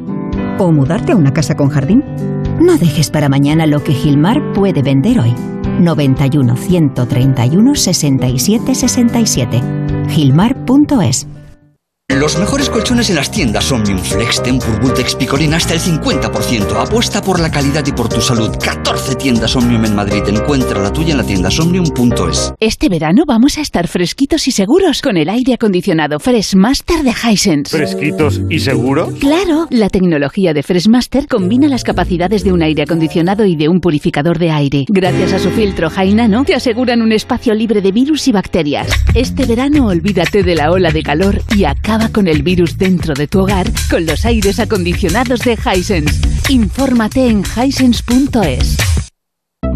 O 0.59 0.73
mudarte 0.73 1.13
a 1.13 1.17
una 1.17 1.35
casa 1.35 1.57
con 1.57 1.69
jardín. 1.69 2.03
No 2.59 2.79
dejes 2.79 3.11
para 3.11 3.29
mañana 3.29 3.67
lo 3.67 3.85
que 3.85 3.93
Gilmar 3.93 4.41
puede 4.55 4.81
vender 4.81 5.21
hoy. 5.21 5.35
91 5.79 6.57
131 6.57 7.75
67 7.75 8.75
67. 8.75 9.63
Gilmar.es 10.09 11.29
los 12.21 12.39
mejores 12.39 12.71
colchones 12.71 13.11
en 13.11 13.17
las 13.17 13.31
tiendas 13.31 13.71
Omnium 13.73 13.99
Flex, 13.99 14.41
Tempur, 14.43 14.81
Bultex, 14.81 15.17
Picolina 15.17 15.57
hasta 15.57 15.75
el 15.75 15.81
50%. 15.81 16.81
Apuesta 16.81 17.21
por 17.21 17.41
la 17.41 17.51
calidad 17.51 17.85
y 17.85 17.93
por 17.93 18.09
tu 18.09 18.21
salud. 18.21 18.57
14 18.63 19.17
tiendas 19.17 19.55
Omnium 19.57 19.85
en 19.85 19.95
Madrid. 19.95 20.23
Encuentra 20.29 20.81
la 20.81 20.93
tuya 20.93 21.13
en 21.13 21.19
la 21.19 21.25
tienda 21.25 21.51
somnium.es. 21.51 22.55
Este 22.61 22.89
verano 22.89 23.25
vamos 23.27 23.59
a 23.59 23.61
estar 23.61 23.89
fresquitos 23.89 24.47
y 24.47 24.53
seguros 24.53 25.03
con 25.03 25.17
el 25.17 25.29
aire 25.29 25.55
acondicionado 25.55 26.21
Freshmaster 26.21 27.03
de 27.03 27.11
Hisense. 27.11 27.77
¿Fresquitos 27.77 28.41
y 28.51 28.61
seguros? 28.61 29.13
Claro, 29.19 29.67
la 29.71 29.89
tecnología 29.89 30.55
de 30.55 30.63
Freshmaster 30.63 31.27
combina 31.27 31.67
las 31.67 31.83
capacidades 31.83 32.45
de 32.45 32.53
un 32.53 32.63
aire 32.63 32.85
acondicionado 32.85 33.45
y 33.45 33.57
de 33.57 33.69
un 33.69 33.81
purificador 33.81 34.39
de 34.39 34.53
aire. 34.53 34.85
Gracias 34.89 35.33
a 35.33 35.39
su 35.41 35.51
filtro 35.51 35.91
High 35.91 36.15
Nano, 36.15 36.45
te 36.45 36.55
aseguran 36.55 37.03
un 37.03 37.11
espacio 37.11 37.53
libre 37.53 37.81
de 37.81 37.91
virus 37.91 38.29
y 38.29 38.33
bacterias. 38.33 38.89
Este 39.15 39.45
verano 39.45 39.89
olvídate 39.89 40.45
de 40.45 40.55
la 40.55 40.71
ola 40.71 40.93
de 40.93 41.03
calor 41.03 41.43
y 41.57 41.65
acaba 41.65 41.96
con 42.13 42.29
el 42.29 42.43
virus 42.43 42.77
dentro 42.77 43.15
de 43.15 43.27
tu 43.27 43.41
hogar 43.41 43.71
con 43.91 44.05
los 44.07 44.25
aires 44.25 44.61
acondicionados 44.61 45.41
de 45.41 45.57
Hisense. 45.57 46.21
Infórmate 46.49 47.27
en 47.29 47.43
hisense.es. 47.43 48.77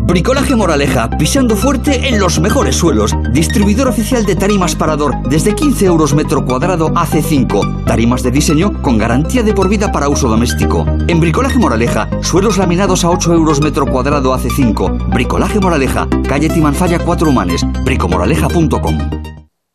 Bricolaje 0.06 0.54
Moraleja, 0.56 1.08
pisando 1.10 1.56
fuerte 1.56 2.08
en 2.08 2.18
los 2.18 2.40
mejores 2.40 2.76
suelos. 2.76 3.14
Distribuidor 3.32 3.88
oficial 3.88 4.26
de 4.26 4.36
tarimas 4.36 4.74
Parador, 4.74 5.14
desde 5.28 5.54
15 5.54 5.86
euros 5.86 6.14
metro 6.14 6.44
cuadrado 6.44 6.92
hace 6.96 7.22
5. 7.22 7.84
Tarimas 7.86 8.22
de 8.22 8.30
diseño 8.30 8.82
con 8.82 8.98
garantía 8.98 9.42
de 9.42 9.54
por 9.54 9.68
vida 9.68 9.90
para 9.90 10.08
uso 10.08 10.28
doméstico. 10.28 10.84
En 11.08 11.20
Bricolaje 11.20 11.58
Moraleja, 11.58 12.08
suelos 12.22 12.58
laminados 12.58 13.04
a 13.04 13.10
8 13.10 13.32
euros 13.32 13.60
metro 13.60 13.86
cuadrado 13.86 14.34
hace 14.34 14.50
5. 14.50 14.90
Bricolaje 15.12 15.58
Moraleja, 15.60 16.08
calle 16.28 16.48
Timanfaya 16.48 16.98
4 16.98 17.30
Humanes, 17.30 17.64
bricomoraleja.com. 17.84 18.98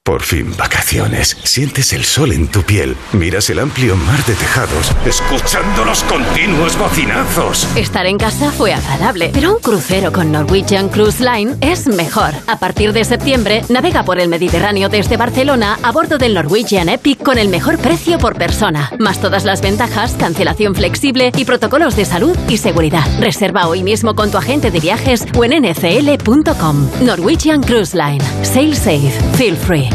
Por 0.05 0.21
fin 0.21 0.55
vacaciones. 0.55 1.35
Sientes 1.45 1.91
el 1.91 2.05
sol 2.05 2.31
en 2.31 2.47
tu 2.47 2.61
piel. 2.61 2.95
Miras 3.11 3.49
el 3.49 3.57
amplio 3.57 3.95
mar 3.95 4.23
de 4.25 4.35
tejados, 4.35 4.91
escuchando 5.03 5.83
los 5.83 6.03
continuos 6.03 6.77
bocinazos. 6.77 7.67
Estar 7.75 8.05
en 8.05 8.19
casa 8.19 8.51
fue 8.51 8.71
agradable, 8.71 9.31
pero 9.33 9.55
un 9.55 9.59
crucero 9.59 10.11
con 10.11 10.31
Norwegian 10.31 10.89
Cruise 10.89 11.21
Line 11.21 11.55
es 11.59 11.87
mejor. 11.87 12.35
A 12.45 12.59
partir 12.59 12.93
de 12.93 13.03
septiembre, 13.03 13.63
navega 13.67 14.03
por 14.03 14.19
el 14.19 14.29
Mediterráneo 14.29 14.89
desde 14.89 15.17
Barcelona 15.17 15.79
a 15.81 15.91
bordo 15.91 16.19
del 16.19 16.35
Norwegian 16.35 16.87
Epic 16.87 17.23
con 17.23 17.39
el 17.39 17.49
mejor 17.49 17.79
precio 17.79 18.19
por 18.19 18.37
persona. 18.37 18.91
Más 18.99 19.19
todas 19.19 19.43
las 19.43 19.61
ventajas, 19.61 20.13
cancelación 20.19 20.75
flexible 20.75 21.31
y 21.35 21.45
protocolos 21.45 21.95
de 21.95 22.05
salud 22.05 22.37
y 22.47 22.57
seguridad. 22.57 23.07
Reserva 23.19 23.67
hoy 23.67 23.81
mismo 23.81 24.13
con 24.13 24.29
tu 24.29 24.37
agente 24.37 24.69
de 24.69 24.81
viajes 24.81 25.25
o 25.35 25.43
en 25.43 25.63
ncl.com. 25.63 26.91
Norwegian 27.01 27.63
Cruise 27.63 27.95
Line. 27.95 28.23
Sail 28.43 28.75
safe. 28.75 29.09
Feel 29.35 29.57
free. 29.57 29.94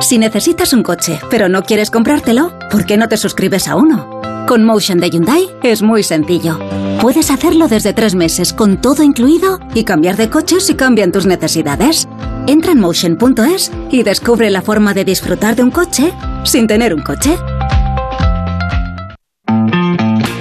Si 0.00 0.18
necesitas 0.18 0.72
un 0.72 0.82
coche, 0.82 1.20
pero 1.30 1.48
no 1.48 1.62
quieres 1.62 1.90
comprártelo, 1.90 2.58
¿por 2.70 2.86
qué 2.86 2.96
no 2.96 3.08
te 3.08 3.16
suscribes 3.16 3.68
a 3.68 3.76
uno? 3.76 4.20
Con 4.48 4.64
Motion 4.64 4.98
de 4.98 5.10
Hyundai 5.10 5.48
es 5.62 5.82
muy 5.82 6.02
sencillo. 6.02 6.58
Puedes 7.00 7.30
hacerlo 7.30 7.68
desde 7.68 7.92
tres 7.92 8.14
meses 8.14 8.52
con 8.52 8.80
todo 8.80 9.02
incluido 9.02 9.60
y 9.74 9.84
cambiar 9.84 10.16
de 10.16 10.30
coche 10.30 10.60
si 10.60 10.74
cambian 10.74 11.12
tus 11.12 11.26
necesidades. 11.26 12.08
Entra 12.46 12.72
en 12.72 12.80
motion.es 12.80 13.70
y 13.90 14.02
descubre 14.02 14.50
la 14.50 14.62
forma 14.62 14.94
de 14.94 15.04
disfrutar 15.04 15.54
de 15.54 15.62
un 15.62 15.70
coche 15.70 16.12
sin 16.44 16.66
tener 16.66 16.94
un 16.94 17.02
coche. 17.02 17.36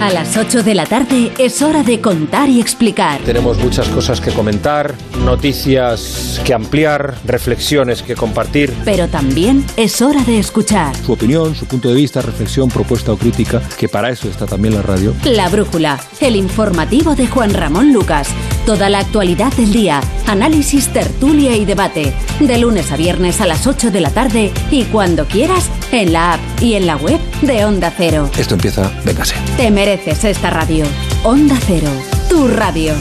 A 0.01 0.09
las 0.11 0.37
8 0.37 0.63
de 0.63 0.75
la 0.75 0.85
tarde 0.85 1.33
es 1.37 1.61
hora 1.61 1.83
de 1.83 1.99
contar 1.99 2.47
y 2.47 2.61
explicar. 2.61 3.19
Tenemos 3.25 3.57
muchas 3.57 3.89
cosas 3.89 4.21
que 4.21 4.31
comentar, 4.31 4.95
noticias 5.25 6.39
que 6.45 6.53
ampliar, 6.53 7.15
reflexiones 7.25 8.01
que 8.01 8.15
compartir. 8.15 8.73
Pero 8.85 9.09
también 9.09 9.65
es 9.75 10.01
hora 10.01 10.23
de 10.23 10.39
escuchar. 10.39 10.95
Su 10.95 11.11
opinión, 11.11 11.53
su 11.53 11.65
punto 11.65 11.89
de 11.89 11.95
vista, 11.95 12.21
reflexión, 12.21 12.69
propuesta 12.69 13.11
o 13.11 13.17
crítica, 13.17 13.61
que 13.77 13.89
para 13.89 14.09
eso 14.09 14.29
está 14.29 14.45
también 14.45 14.73
la 14.73 14.81
radio. 14.81 15.13
La 15.25 15.49
Brújula, 15.49 15.99
el 16.21 16.37
informativo 16.37 17.13
de 17.15 17.27
Juan 17.27 17.53
Ramón 17.53 17.91
Lucas. 17.91 18.29
Toda 18.65 18.89
la 18.89 18.99
actualidad 18.99 19.51
del 19.53 19.73
día, 19.73 19.99
análisis, 20.27 20.87
tertulia 20.93 21.57
y 21.57 21.65
debate. 21.65 22.13
De 22.39 22.57
lunes 22.57 22.89
a 22.93 22.95
viernes 22.95 23.41
a 23.41 23.47
las 23.47 23.67
8 23.67 23.91
de 23.91 23.99
la 23.99 24.11
tarde 24.11 24.53
y 24.71 24.83
cuando 24.85 25.25
quieras, 25.25 25.69
en 25.91 26.13
la 26.13 26.33
app 26.33 26.41
y 26.61 26.75
en 26.75 26.85
la 26.85 26.95
web 26.97 27.19
de 27.41 27.65
Onda 27.65 27.93
Cero. 27.95 28.29
Esto 28.37 28.55
empieza, 28.55 28.91
véngase. 29.05 29.35
Te 29.57 29.71
mereces 29.71 30.23
esta 30.23 30.49
radio. 30.49 30.85
Onda 31.23 31.57
Cero, 31.65 31.89
tu 32.29 32.47
radio. 32.47 32.93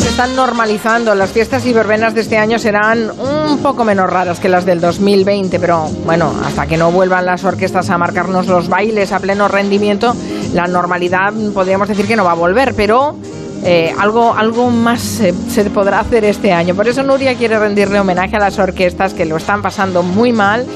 Se 0.00 0.08
están 0.08 0.36
normalizando. 0.36 1.14
Las 1.14 1.30
fiestas 1.30 1.66
y 1.66 1.72
verbenas 1.72 2.14
de 2.14 2.20
este 2.20 2.38
año 2.38 2.58
serán 2.58 3.10
un 3.10 3.58
poco 3.58 3.84
menos 3.84 4.08
raras 4.08 4.38
que 4.38 4.48
las 4.48 4.64
del 4.64 4.80
2020, 4.80 5.58
pero 5.58 5.88
bueno, 6.04 6.32
hasta 6.44 6.66
que 6.66 6.76
no 6.76 6.92
vuelvan 6.92 7.26
las 7.26 7.44
orquestas 7.44 7.90
a 7.90 7.98
marcarnos 7.98 8.46
los 8.46 8.68
bailes 8.68 9.12
a 9.12 9.18
pleno 9.18 9.48
rendimiento, 9.48 10.14
la 10.52 10.66
normalidad 10.66 11.32
podríamos 11.52 11.88
decir 11.88 12.06
que 12.06 12.16
no 12.16 12.24
va 12.24 12.32
a 12.32 12.34
volver, 12.34 12.74
pero 12.74 13.16
eh, 13.64 13.92
algo, 13.98 14.34
algo 14.34 14.70
más 14.70 15.00
se 15.00 15.64
podrá 15.70 16.00
hacer 16.00 16.24
este 16.24 16.52
año. 16.52 16.74
Por 16.74 16.86
eso 16.86 17.02
Nuria 17.02 17.34
quiere 17.34 17.58
rendirle 17.58 17.98
homenaje 17.98 18.36
a 18.36 18.40
las 18.40 18.58
orquestas 18.58 19.14
que 19.14 19.24
lo 19.24 19.36
están 19.36 19.62
pasando 19.62 20.02
muy 20.02 20.32
mal 20.32 20.66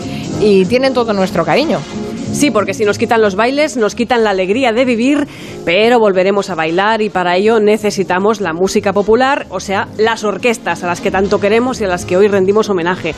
y 0.40 0.64
tienen 0.64 0.94
todo 0.94 1.12
nuestro 1.12 1.44
cariño. 1.44 1.78
Sí, 2.32 2.50
porque 2.50 2.72
si 2.72 2.84
nos 2.84 2.96
quitan 2.96 3.20
los 3.20 3.36
bailes, 3.36 3.76
nos 3.76 3.94
quitan 3.94 4.24
la 4.24 4.30
alegría 4.30 4.72
de 4.72 4.86
vivir, 4.86 5.28
pero 5.64 5.98
volveremos 5.98 6.50
a 6.50 6.54
bailar 6.54 7.02
y 7.02 7.10
para 7.10 7.36
ello 7.36 7.60
necesitamos 7.60 8.40
la 8.40 8.52
música 8.52 8.92
popular, 8.92 9.46
o 9.50 9.60
sea, 9.60 9.88
las 9.96 10.24
orquestas 10.24 10.82
a 10.82 10.86
las 10.86 11.00
que 11.00 11.10
tanto 11.10 11.40
queremos 11.40 11.80
y 11.80 11.84
a 11.84 11.88
las 11.88 12.04
que 12.04 12.16
hoy 12.16 12.28
rendimos 12.28 12.68
homenaje. 12.68 13.14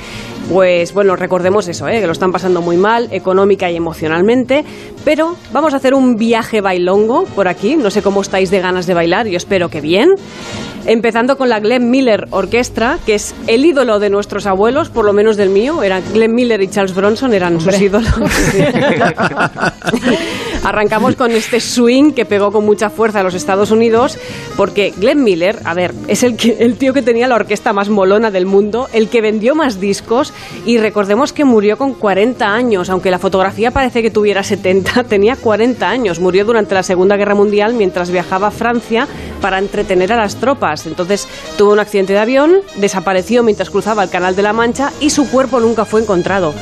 Pues 0.53 0.93
bueno, 0.93 1.17
recordemos 1.17 1.69
eso, 1.69 1.89
¿eh? 1.89 2.01
que 2.01 2.07
lo 2.07 2.13
están 2.13 2.33
pasando 2.33 2.61
muy 2.61 2.77
mal, 2.77 3.09
económica 3.11 3.71
y 3.71 3.77
emocionalmente, 3.77 4.65
pero 5.05 5.37
vamos 5.53 5.73
a 5.73 5.79
hacer 5.79 5.95
un 5.95 6.17
viaje 6.17 6.61
bailongo 6.61 7.25
por 7.35 7.49
aquí, 7.49 7.77
no 7.77 7.91
sé 7.91 8.03
cómo 8.03 8.21
estáis 8.21 8.51
de 8.51 8.61
ganas 8.61 8.87
de 8.87 8.95
bailar, 8.95 9.27
yo 9.27 9.37
espero 9.37 9.69
que 9.69 9.81
bien. 9.81 10.11
Empezando 10.87 11.39
con 11.39 11.49
la 11.49 11.61
Glenn 11.61 11.89
Miller 11.89 12.27
Orquestra, 12.31 12.99
que 13.07 13.15
es 13.15 13.35
el 13.47 13.65
ídolo 13.65 14.01
de 14.01 14.11
nuestros 14.11 14.45
abuelos, 14.45 14.91
por 14.91 15.07
lo 15.07 15.15
menos 15.15 15.39
del 15.39 15.49
mío. 15.49 15.83
Era 15.83 16.03
Glenn 16.13 16.35
Miller 16.35 16.61
y 16.61 16.69
Charles 16.69 16.95
Bronson 16.95 17.33
eran 17.33 17.59
sus 17.59 17.81
ídolos. 17.81 18.13
Arrancamos 20.65 21.15
con 21.15 21.31
este 21.33 21.61
swing 21.61 22.13
que 22.13 22.25
pegó 22.25 22.51
con 22.51 22.65
mucha 22.65 22.89
fuerza 22.89 23.21
a 23.21 23.23
los 23.23 23.35
Estados 23.35 23.71
Unidos, 23.71 24.19
porque 24.57 24.95
Glenn 24.97 25.23
Miller, 25.23 25.59
a 25.65 25.75
ver, 25.75 25.93
es 26.09 26.23
el, 26.23 26.37
tío 26.79 26.95
que 26.95 27.03
tenía 27.03 27.29
la 27.29 27.35
orquesta 27.35 27.75
más 27.75 27.91
molona 27.91 28.31
del 28.31 28.47
mundo, 28.47 28.89
el 28.95 29.11
que 29.11 29.21
vendió 29.21 29.55
más 29.55 29.79
discos, 29.79 30.33
y 30.65 30.79
recordemos 30.79 31.35
que 31.35 31.45
murió 31.45 31.77
con 31.77 31.93
40 31.93 32.51
años, 32.51 32.89
aunque 32.89 33.11
la 33.11 33.19
fotografía 33.19 33.73
parece 33.73 34.01
que 34.01 34.11
tuviera 34.11 34.43
70, 34.43 35.05
tenía 35.09 35.37
40 35.37 35.87
años. 35.87 36.19
Murió 36.19 36.47
durante 36.47 36.75
la 36.75 36.83
Segunda 36.83 37.19
Guerra 37.19 37.35
Mundial 37.35 37.75
mientras 37.75 38.11
viajaba 38.11 38.47
a 38.47 38.51
Francia 38.51 39.07
para 39.45 39.59
entretener 39.59 40.11
a 40.11 40.17
las 40.17 40.37
tropas. 40.37 40.87
Entonces 40.87 41.29
tuvo 41.59 41.75
un 41.75 41.79
accidente 41.79 42.15
de 42.15 42.19
avión, 42.19 42.63
desapareció 42.77 43.43
mientras 43.43 43.69
cruzaba 43.69 44.03
el 44.03 44.09
Canal 44.09 44.35
de 44.35 44.41
la 44.41 44.55
Mancha 44.55 44.91
y 45.01 45.11
su 45.11 45.31
cuerpo 45.31 45.61
nunca 45.61 45.85
fue 45.85 46.01
encontrado. 46.01 46.55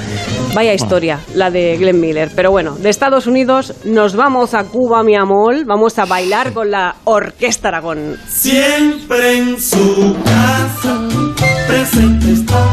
Vaya 0.53 0.75
historia, 0.75 1.21
la 1.37 1.53
de 1.53 1.77
Glenn 1.77 2.01
Miller. 2.01 2.33
Pero 2.35 2.51
bueno, 2.51 2.75
de 2.75 2.91
Estados 2.91 3.29
Unidos 3.29 3.75
nos 3.85 4.17
vamos 4.17 4.55
a 4.55 4.65
Cuba, 4.65 5.05
mi 5.05 5.15
amor. 5.15 5.65
Vamos 5.65 5.97
a 6.01 6.07
bailar 6.07 6.53
con 6.53 6.73
la 6.73 6.97
Orquesta 7.05 7.69
Aragón. 7.69 8.17
Siempre 8.27 9.39
en 9.39 9.61
su 9.61 10.17
casa 10.25 11.07
presente 11.69 12.33
está 12.33 12.65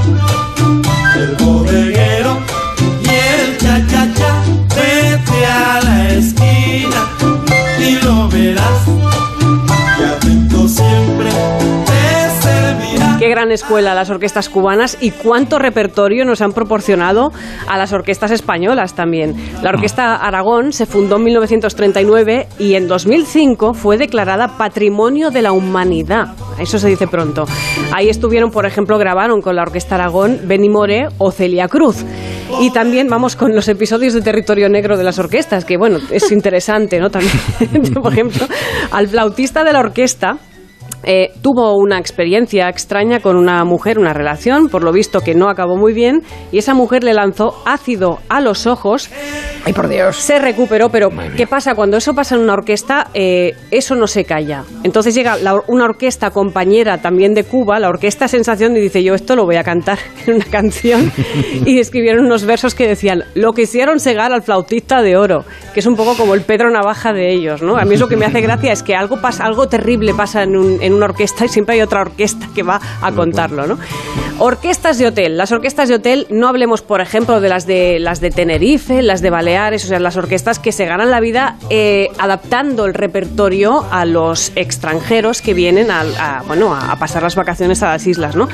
el 1.18 1.36
bodeguero 1.36 2.36
y 2.82 3.10
el 3.10 3.58
cha-cha-cha. 3.60 4.44
Vete 4.76 5.46
a 5.46 5.80
la 5.84 6.10
esquina 6.10 7.10
y 7.80 8.04
lo 8.04 8.28
verás. 8.28 8.99
Siempre 10.80 11.30
te 11.86 12.42
servirá. 12.42 13.18
Qué 13.20 13.28
gran 13.28 13.52
escuela 13.52 13.94
las 13.94 14.10
orquestas 14.10 14.48
cubanas 14.48 14.98
y 15.02 15.12
cuánto 15.12 15.60
repertorio 15.60 16.24
nos 16.24 16.42
han 16.42 16.54
proporcionado 16.54 17.32
a 17.68 17.78
las 17.78 17.92
orquestas 17.92 18.32
españolas 18.32 18.96
también. 18.96 19.36
La 19.62 19.72
Orquesta 19.72 20.16
Aragón 20.16 20.72
se 20.72 20.86
fundó 20.86 21.18
en 21.18 21.26
1939 21.26 22.48
y 22.60 22.76
en 22.76 22.88
2005 22.88 23.74
fue 23.74 23.98
declarada 23.98 24.58
Patrimonio 24.58 25.32
de 25.32 25.42
la 25.42 25.52
Humanidad. 25.52 26.34
Eso 26.58 26.80
se 26.80 26.88
dice 26.88 27.08
pronto. 27.08 27.46
Ahí 27.94 28.10
estuvieron, 28.10 28.52
por 28.52 28.66
ejemplo, 28.66 28.98
grabaron 28.98 29.42
con 29.42 29.56
la 29.56 29.64
Orquesta 29.64 29.96
Aragón 29.96 30.40
Benny 30.46 30.70
More 30.70 31.10
o 31.18 31.32
Celia 31.32 31.68
Cruz. 31.68 32.06
Y 32.62 32.72
también 32.72 33.08
vamos 33.08 33.36
con 33.36 33.56
los 33.56 33.68
episodios 33.68 34.14
de 34.14 34.22
Territorio 34.22 34.70
Negro 34.70 34.98
de 34.98 35.04
las 35.04 35.20
orquestas, 35.20 35.66
que 35.66 35.78
bueno, 35.78 36.00
es 36.10 36.32
interesante, 36.32 37.00
¿no? 37.00 37.10
También, 37.10 37.34
por 37.94 38.12
ejemplo, 38.12 38.48
al 38.92 39.08
flautista 39.08 39.64
de 39.64 39.74
la 39.74 39.80
orquesta, 39.80 40.38
eh, 41.04 41.32
tuvo 41.42 41.76
una 41.78 41.98
experiencia 41.98 42.68
extraña 42.70 43.20
con 43.20 43.36
una 43.38 43.64
mujer, 43.64 44.00
una 44.00 44.14
relación, 44.14 44.70
por 44.70 44.84
lo 44.84 44.92
visto 44.92 45.22
que 45.22 45.34
no 45.36 45.50
acabó 45.50 45.76
muy 45.78 45.94
bien, 45.94 46.22
y 46.52 46.58
esa 46.58 46.74
mujer 46.74 47.04
le 47.04 47.14
lanzó 47.14 47.56
ácido 47.66 48.20
a 48.30 48.42
los 48.42 48.68
ojos. 48.68 49.10
¡Ay, 49.66 49.74
por 49.74 49.88
Dios! 49.88 50.16
Se 50.16 50.40
recuperó, 50.40 50.90
pero 50.90 51.10
¿qué 51.36 51.48
pasa? 51.48 51.76
Cuando 51.76 51.98
eso 51.98 52.14
pasa 52.14 52.36
en 52.36 52.42
una 52.42 52.54
orquesta, 52.54 53.08
eh, 53.14 53.56
eso 53.72 53.96
no 53.96 54.08
se 54.08 54.24
calla. 54.26 54.64
Entonces 54.84 55.14
llega 55.16 55.38
la- 55.38 55.62
una 55.68 55.86
orquesta 55.86 56.32
compañera 56.32 57.00
también 57.00 57.34
de 57.34 57.44
Cuba, 57.44 57.80
la 57.80 57.90
Orquesta 57.90 58.28
Sensación, 58.28 58.76
y 58.78 58.80
dice, 58.80 59.04
yo 59.04 59.14
esto 59.16 59.36
lo 59.36 59.46
voy 59.46 59.56
a 59.58 59.64
cantar 59.64 60.00
en 60.28 60.36
una 60.36 60.46
canción. 60.46 61.12
y 61.66 61.80
escribieron 61.80 62.26
unos 62.26 62.46
versos 62.46 62.76
que 62.76 62.88
decían, 62.88 63.24
lo 63.36 63.54
que 63.54 63.64
hicieron 63.64 64.00
segar 64.00 64.32
al 64.34 64.42
flautista 64.44 65.02
de 65.02 65.18
oro, 65.18 65.44
que 65.74 65.80
es 65.82 65.86
un 65.86 65.96
poco 65.96 66.16
como 66.16 66.34
el 66.36 66.42
Pedro 66.42 66.70
Navaja 66.72 67.14
de 67.14 67.32
ellos, 67.34 67.62
¿no? 67.62 67.78
A 67.78 67.86
mí 67.86 67.96
es 67.96 68.00
lo 68.00 68.08
que 68.08 68.16
me 68.18 68.26
hace 68.26 68.42
gracia, 68.42 68.72
es 68.72 68.84
que 68.84 68.96
algo, 68.96 69.22
pasa, 69.22 69.46
algo 69.46 69.68
terrible 69.68 70.14
pasa 70.14 70.44
en, 70.44 70.56
un- 70.56 70.82
en 70.82 70.89
una 70.94 71.06
orquesta 71.06 71.46
y 71.46 71.50
siempre 71.50 71.76
hay 71.76 71.82
otra 71.82 72.02
orquesta 72.02 72.50
que 72.54 72.64
va 72.64 72.80
a 73.02 73.12
contarlo, 73.12 73.68
¿no? 73.68 73.78
Orquestas 74.42 74.98
de 74.98 75.08
hotel. 75.08 75.38
Las 75.38 75.52
orquestas 75.52 75.90
de 75.90 75.96
hotel, 75.96 76.26
no 76.30 76.48
hablemos, 76.48 76.82
por 76.82 77.02
ejemplo, 77.02 77.42
de 77.42 77.50
las 77.50 77.68
de, 77.68 78.00
las 78.00 78.22
de 78.22 78.30
Tenerife, 78.30 79.02
las 79.02 79.22
de 79.22 79.30
Baleares, 79.30 79.84
o 79.84 79.88
sea, 79.88 80.00
las 80.00 80.16
orquestas 80.16 80.60
que 80.60 80.72
se 80.72 80.86
ganan 80.86 81.12
la 81.12 81.20
vida 81.20 81.58
eh, 81.70 82.08
adaptando 82.18 82.86
el 82.86 82.94
repertorio 82.94 83.86
a 83.92 84.06
los 84.06 84.54
extranjeros 84.56 85.42
que 85.42 85.54
vienen 85.54 85.92
a, 85.92 86.02
a, 86.02 86.44
bueno, 86.44 86.74
a 86.74 86.96
pasar 86.96 87.22
las 87.22 87.36
vacaciones 87.36 87.84
a 87.84 87.90
las 87.90 88.08
islas, 88.08 88.36
¿no? 88.36 88.48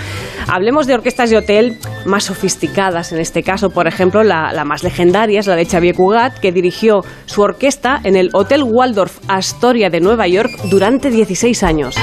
Hablemos 0.47 0.87
de 0.87 0.95
orquestas 0.95 1.29
de 1.29 1.37
hotel 1.37 1.77
más 2.05 2.25
sofisticadas, 2.25 3.11
en 3.11 3.19
este 3.19 3.43
caso, 3.43 3.69
por 3.69 3.87
ejemplo, 3.87 4.23
la, 4.23 4.51
la 4.53 4.65
más 4.65 4.83
legendaria 4.83 5.39
es 5.39 5.47
la 5.47 5.55
de 5.55 5.65
Xavier 5.65 5.95
Cugat, 5.95 6.39
que 6.39 6.51
dirigió 6.51 7.01
su 7.25 7.41
orquesta 7.41 7.99
en 8.03 8.15
el 8.15 8.29
Hotel 8.33 8.63
Waldorf 8.63 9.19
Astoria 9.27 9.89
de 9.89 10.01
Nueva 10.01 10.27
York 10.27 10.51
durante 10.69 11.09
16 11.09 11.63
años. 11.63 11.95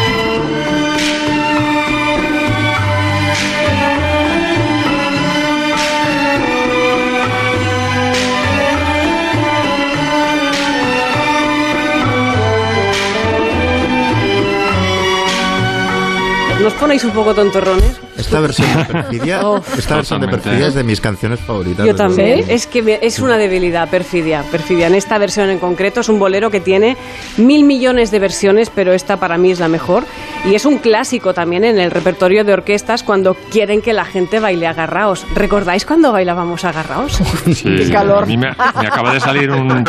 ¿Nos 16.62 16.72
ponéis 16.74 17.02
un 17.04 17.10
poco 17.10 17.34
tontorrones? 17.34 18.00
Esta 18.16 18.38
versión 18.40 18.68
de 18.76 18.84
Perfidia, 18.84 19.46
Uf. 19.48 19.78
esta 19.78 19.96
versión 19.96 20.20
de 20.20 20.28
Perfidia 20.28 20.68
es 20.68 20.74
de 20.74 20.84
mis 20.84 21.00
canciones 21.00 21.40
favoritas. 21.40 21.84
Yo 21.86 21.94
también. 21.94 22.38
luego. 22.38 22.52
Es 22.52 22.66
que 22.66 22.82
me- 22.82 22.98
es 23.02 23.18
una 23.18 23.36
debilidad, 23.36 23.88
perfidia. 23.88 24.42
Perfidia. 24.50 24.86
En 24.86 24.94
esta 24.94 25.18
versión 25.18 25.50
en 25.50 25.58
concreto 25.58 26.00
es 26.00 26.08
un 26.08 26.18
bolero 26.20 26.50
que 26.50 26.60
tiene 26.60 26.96
mil 27.38 27.64
millones 27.64 28.10
de 28.12 28.18
versiones, 28.20 28.70
pero 28.70 28.92
esta 28.92 29.16
para 29.16 29.38
mí 29.38 29.50
es 29.50 29.58
la 29.60 29.68
mejor. 29.68 30.04
Y 30.44 30.54
es 30.54 30.64
un 30.64 30.78
clásico 30.78 31.34
también 31.34 31.64
en 31.64 31.78
el 31.80 31.90
repertorio 31.90 32.44
de 32.44 32.52
orquestas 32.52 33.02
cuando 33.02 33.34
quieren 33.50 33.80
que 33.82 33.92
la 33.92 34.04
gente 34.04 34.38
baile 34.38 34.66
agarraos. 34.68 35.26
¿Recordáis 35.34 35.84
cuando 35.84 36.12
bailábamos 36.12 36.64
agarraos? 36.64 37.18
Sí, 37.52 37.64
Qué 37.76 37.86
sí. 37.86 37.92
calor. 37.92 38.22
A 38.24 38.26
mí 38.26 38.36
me, 38.36 38.48
me 38.80 38.86
acaba 38.86 39.12
de 39.14 39.20
salir 39.20 39.50
un, 39.50 39.84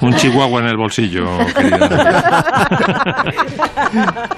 un 0.00 0.14
chihuahua 0.16 0.60
en 0.60 0.66
el 0.66 0.76
bolsillo, 0.76 1.26
querida. 1.56 2.44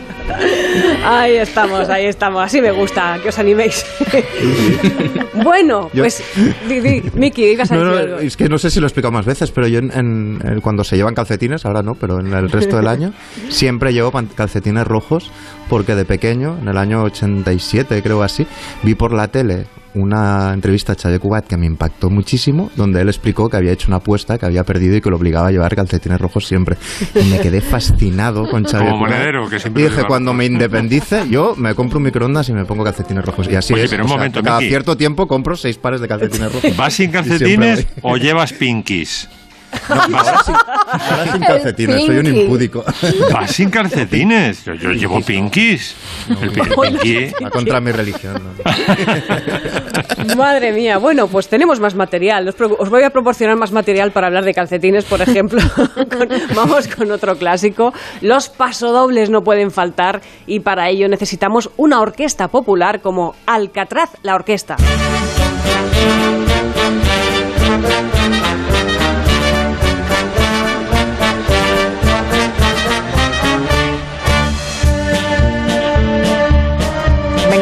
Ahí 1.05 1.37
estamos, 1.37 1.89
ahí 1.89 2.07
estamos. 2.07 2.43
Así 2.43 2.61
me 2.61 2.71
gusta, 2.71 3.19
que 3.23 3.29
os 3.31 3.39
animéis. 3.39 3.85
bueno, 5.35 5.91
Yo- 5.93 6.03
pues, 6.05 6.23
di, 6.69 6.81
di, 6.81 7.03
Miki, 7.15 7.45
ibas 7.53 7.71
a 7.71 7.77
No, 7.77 7.85
decir 7.93 7.95
no, 8.09 8.15
algo. 8.15 8.19
es 8.27 8.37
que 8.37 8.49
no 8.49 8.59
sé 8.59 8.71
si 8.71 8.81
lo 8.81 8.87
he 8.87 8.89
explicado 8.89 9.13
más 9.13 9.27
veces, 9.27 9.51
pero 9.51 9.67
yo 9.69 9.79
en, 9.79 10.39
cuando 10.63 10.85
se 10.85 10.97
llevan 10.97 11.15
calcetines, 11.15 11.65
ahora 11.65 11.83
no, 11.83 11.95
pero 11.95 12.21
en 12.21 12.33
el 12.33 12.51
resto 12.51 12.77
del 12.77 12.89
año, 12.89 13.13
siempre 13.49 13.93
llevo 13.93 14.13
calcetines 14.35 14.87
rojos 14.87 15.31
porque 15.69 15.95
de 15.95 16.05
pequeño, 16.05 16.59
en 16.61 16.69
el 16.69 16.77
año 16.79 17.03
87 17.05 18.03
creo 18.03 18.23
así, 18.23 18.47
vi 18.83 18.95
por 18.95 19.13
la 19.13 19.29
tele 19.29 19.67
una 19.95 20.53
entrevista 20.53 20.93
a 20.93 20.97
Xavier 20.97 21.21
Cugat 21.21 21.47
que 21.47 21.57
me 21.57 21.67
impactó 21.67 22.11
muchísimo, 22.11 22.71
donde 22.77 23.01
él 23.01 23.09
explicó 23.09 23.49
que 23.49 23.57
había 23.57 23.73
hecho 23.73 23.89
una 23.89 23.97
apuesta, 23.99 24.39
que 24.39 24.47
había 24.47 24.65
perdido 24.65 24.97
y 24.97 25.01
que 25.01 25.11
lo 25.11 25.17
obligaba 25.17 25.49
a 25.49 25.51
llevar 25.51 25.75
calcetines 25.75 26.21
rojos 26.21 26.47
siempre. 26.47 26.77
Y 27.15 27.25
me 27.25 27.41
quedé 27.41 27.61
fascinado 27.61 28.49
con 28.51 28.65
Xavier 28.65 28.91
Como 28.91 29.07
monedero, 29.07 29.49
que 29.49 29.59
siempre 29.59 29.83
Y 29.83 29.89
dije, 29.89 30.05
cuando 30.05 30.33
me 30.35 30.45
independice, 30.47 31.25
yo 31.31 31.55
me 31.57 31.75
compro 31.75 31.99
un 31.99 32.05
microondas 32.05 32.49
y 32.49 32.53
me 32.53 32.65
pongo 32.65 32.85
calcetines 32.85 33.25
rojos. 33.25 33.49
Y 33.51 33.57
así 33.57 33.75
Oye, 33.75 33.85
es. 33.85 33.91
pero 33.91 34.05
un 34.05 34.07
O 34.07 34.09
sea, 34.09 34.17
momento, 34.19 34.43
cada 34.43 34.61
cierto 34.61 34.97
tiempo 34.97 35.27
compro 35.27 35.57
seis 35.57 35.79
pares 35.79 36.01
de 36.01 36.09
calcetines 36.09 36.53
rojos. 36.53 36.77
¿Vas 36.77 36.93
sin 36.95 37.11
calcetines 37.11 37.87
o 38.03 38.17
llevas 38.17 38.53
pinkies? 38.53 39.29
ahora, 39.89 40.43
sin, 40.45 40.55
ahora 40.55 41.33
sin 41.33 41.41
calcetines, 41.43 42.07
soy 42.07 42.17
un 42.19 42.27
impúdico. 42.27 42.85
Vas 43.33 43.51
sin 43.55 43.71
calcetines. 43.71 44.65
Yo, 44.65 44.75
yo 44.75 44.91
llevo 44.91 45.21
pinkies. 45.21 45.95
El 46.41 46.51
pi- 46.51 46.61
pinky. 46.63 47.33
Va 47.43 47.51
contra 47.59 47.81
mi 47.81 47.91
religión. 47.93 48.43
¿no? 48.43 48.51
Madre 50.37 50.73
mía, 50.73 50.99
bueno, 50.99 51.27
pues 51.29 51.49
tenemos 51.49 51.81
más 51.81 51.95
material. 51.95 52.49
Os, 52.49 52.91
voy 52.91 53.03
a 53.03 53.11
proporcionar 53.11 53.57
más 53.57 53.73
material 53.73 54.13
para 54.13 54.27
hablar 54.29 54.45
de 54.45 54.55
calcetines, 54.55 55.05
por 55.05 55.21
ejemplo. 55.23 55.61
Con- 55.95 56.29
vamos 56.55 56.89
con 56.89 57.11
otro 57.11 57.37
clásico. 57.37 57.93
Los 58.21 58.49
pasodobles 58.49 59.31
no 59.31 59.43
pueden 59.43 59.71
faltar 59.71 60.21
y 60.47 60.61
para 60.61 60.89
ello 60.89 61.09
necesitamos 61.09 61.71
una 61.77 62.01
orquesta 62.01 62.49
popular 62.49 63.01
como 63.01 63.35
Alcatraz 63.47 64.11
la 64.23 64.35
Orquesta. 64.35 64.77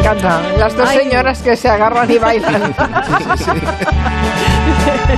Encanta. 0.06 0.40
Las 0.58 0.76
dos 0.76 0.88
Ay. 0.88 0.98
señoras 0.98 1.42
que 1.42 1.56
se 1.56 1.68
agarran 1.68 2.10
y 2.10 2.18
bailan. 2.18 2.74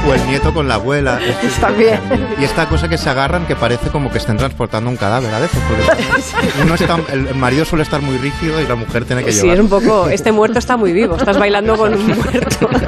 O 0.09 0.15
el 0.15 0.27
nieto 0.27 0.53
con 0.55 0.69
la 0.69 0.75
abuela. 0.75 1.19
Esto- 1.43 1.61
También. 1.67 2.01
Y 2.41 2.45
esta 2.45 2.69
cosa 2.69 2.89
que 2.89 2.97
se 2.99 3.09
agarran 3.11 3.47
que 3.47 3.57
parece 3.57 3.91
como 3.91 4.11
que 4.11 4.19
estén 4.19 4.37
transportando 4.37 4.89
un 4.91 4.97
cadáver 4.97 5.33
a 5.35 5.39
veces. 5.41 5.61
Porque 5.69 6.63
uno 6.63 6.75
está- 6.75 6.99
el, 7.13 7.35
marido 7.35 7.65
suele 7.65 7.83
estar 7.83 8.01
muy 8.01 8.17
rígido 8.19 8.61
y 8.63 8.67
la 8.67 8.75
mujer 8.75 9.05
tiene 9.05 9.25
que 9.25 9.33
Sí, 9.33 9.43
llevar. 9.43 9.57
es 9.57 9.61
un 9.63 9.69
poco. 9.69 10.09
Este 10.09 10.33
muerto 10.33 10.59
está 10.59 10.77
muy 10.77 10.93
vivo. 10.93 11.17
Estás 11.17 11.39
bailando 11.39 11.77
con 11.77 11.95
un 11.95 12.07
muerto. 12.07 12.69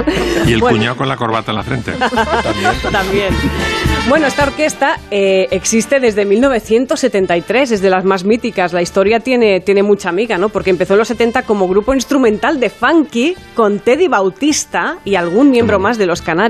Y 0.46 0.52
el 0.54 0.60
Bueno. 0.60 0.78
cuñado 0.78 0.96
con 0.96 1.08
la 1.08 1.16
corbata 1.16 1.50
en 1.52 1.56
la 1.56 1.62
frente. 1.62 1.92
También. 2.90 3.34
Bueno, 4.08 4.26
esta 4.26 4.44
orquesta 4.44 4.98
eh, 5.10 5.46
existe 5.50 6.00
desde 6.00 6.24
1973, 6.24 7.72
es 7.72 7.82
de 7.82 7.90
las 7.90 8.04
más 8.04 8.24
míticas. 8.24 8.72
La 8.72 8.82
historia 8.82 9.20
tiene, 9.20 9.60
tiene 9.60 9.82
mucha 9.82 10.08
amiga, 10.08 10.38
¿no? 10.38 10.48
Porque 10.48 10.70
empezó 10.70 10.94
en 10.94 11.00
los 11.00 11.08
70 11.08 11.42
como 11.42 11.68
grupo 11.68 11.94
instrumental 11.94 12.58
de 12.58 12.70
funky 12.70 13.36
con 13.54 13.78
Teddy 13.80 14.08
Bautista 14.08 14.96
y 15.04 15.14
algún 15.16 15.50
miembro 15.50 15.78
más 15.78 15.98
de 15.98 16.06
los 16.06 16.22
Canarios. 16.22 16.49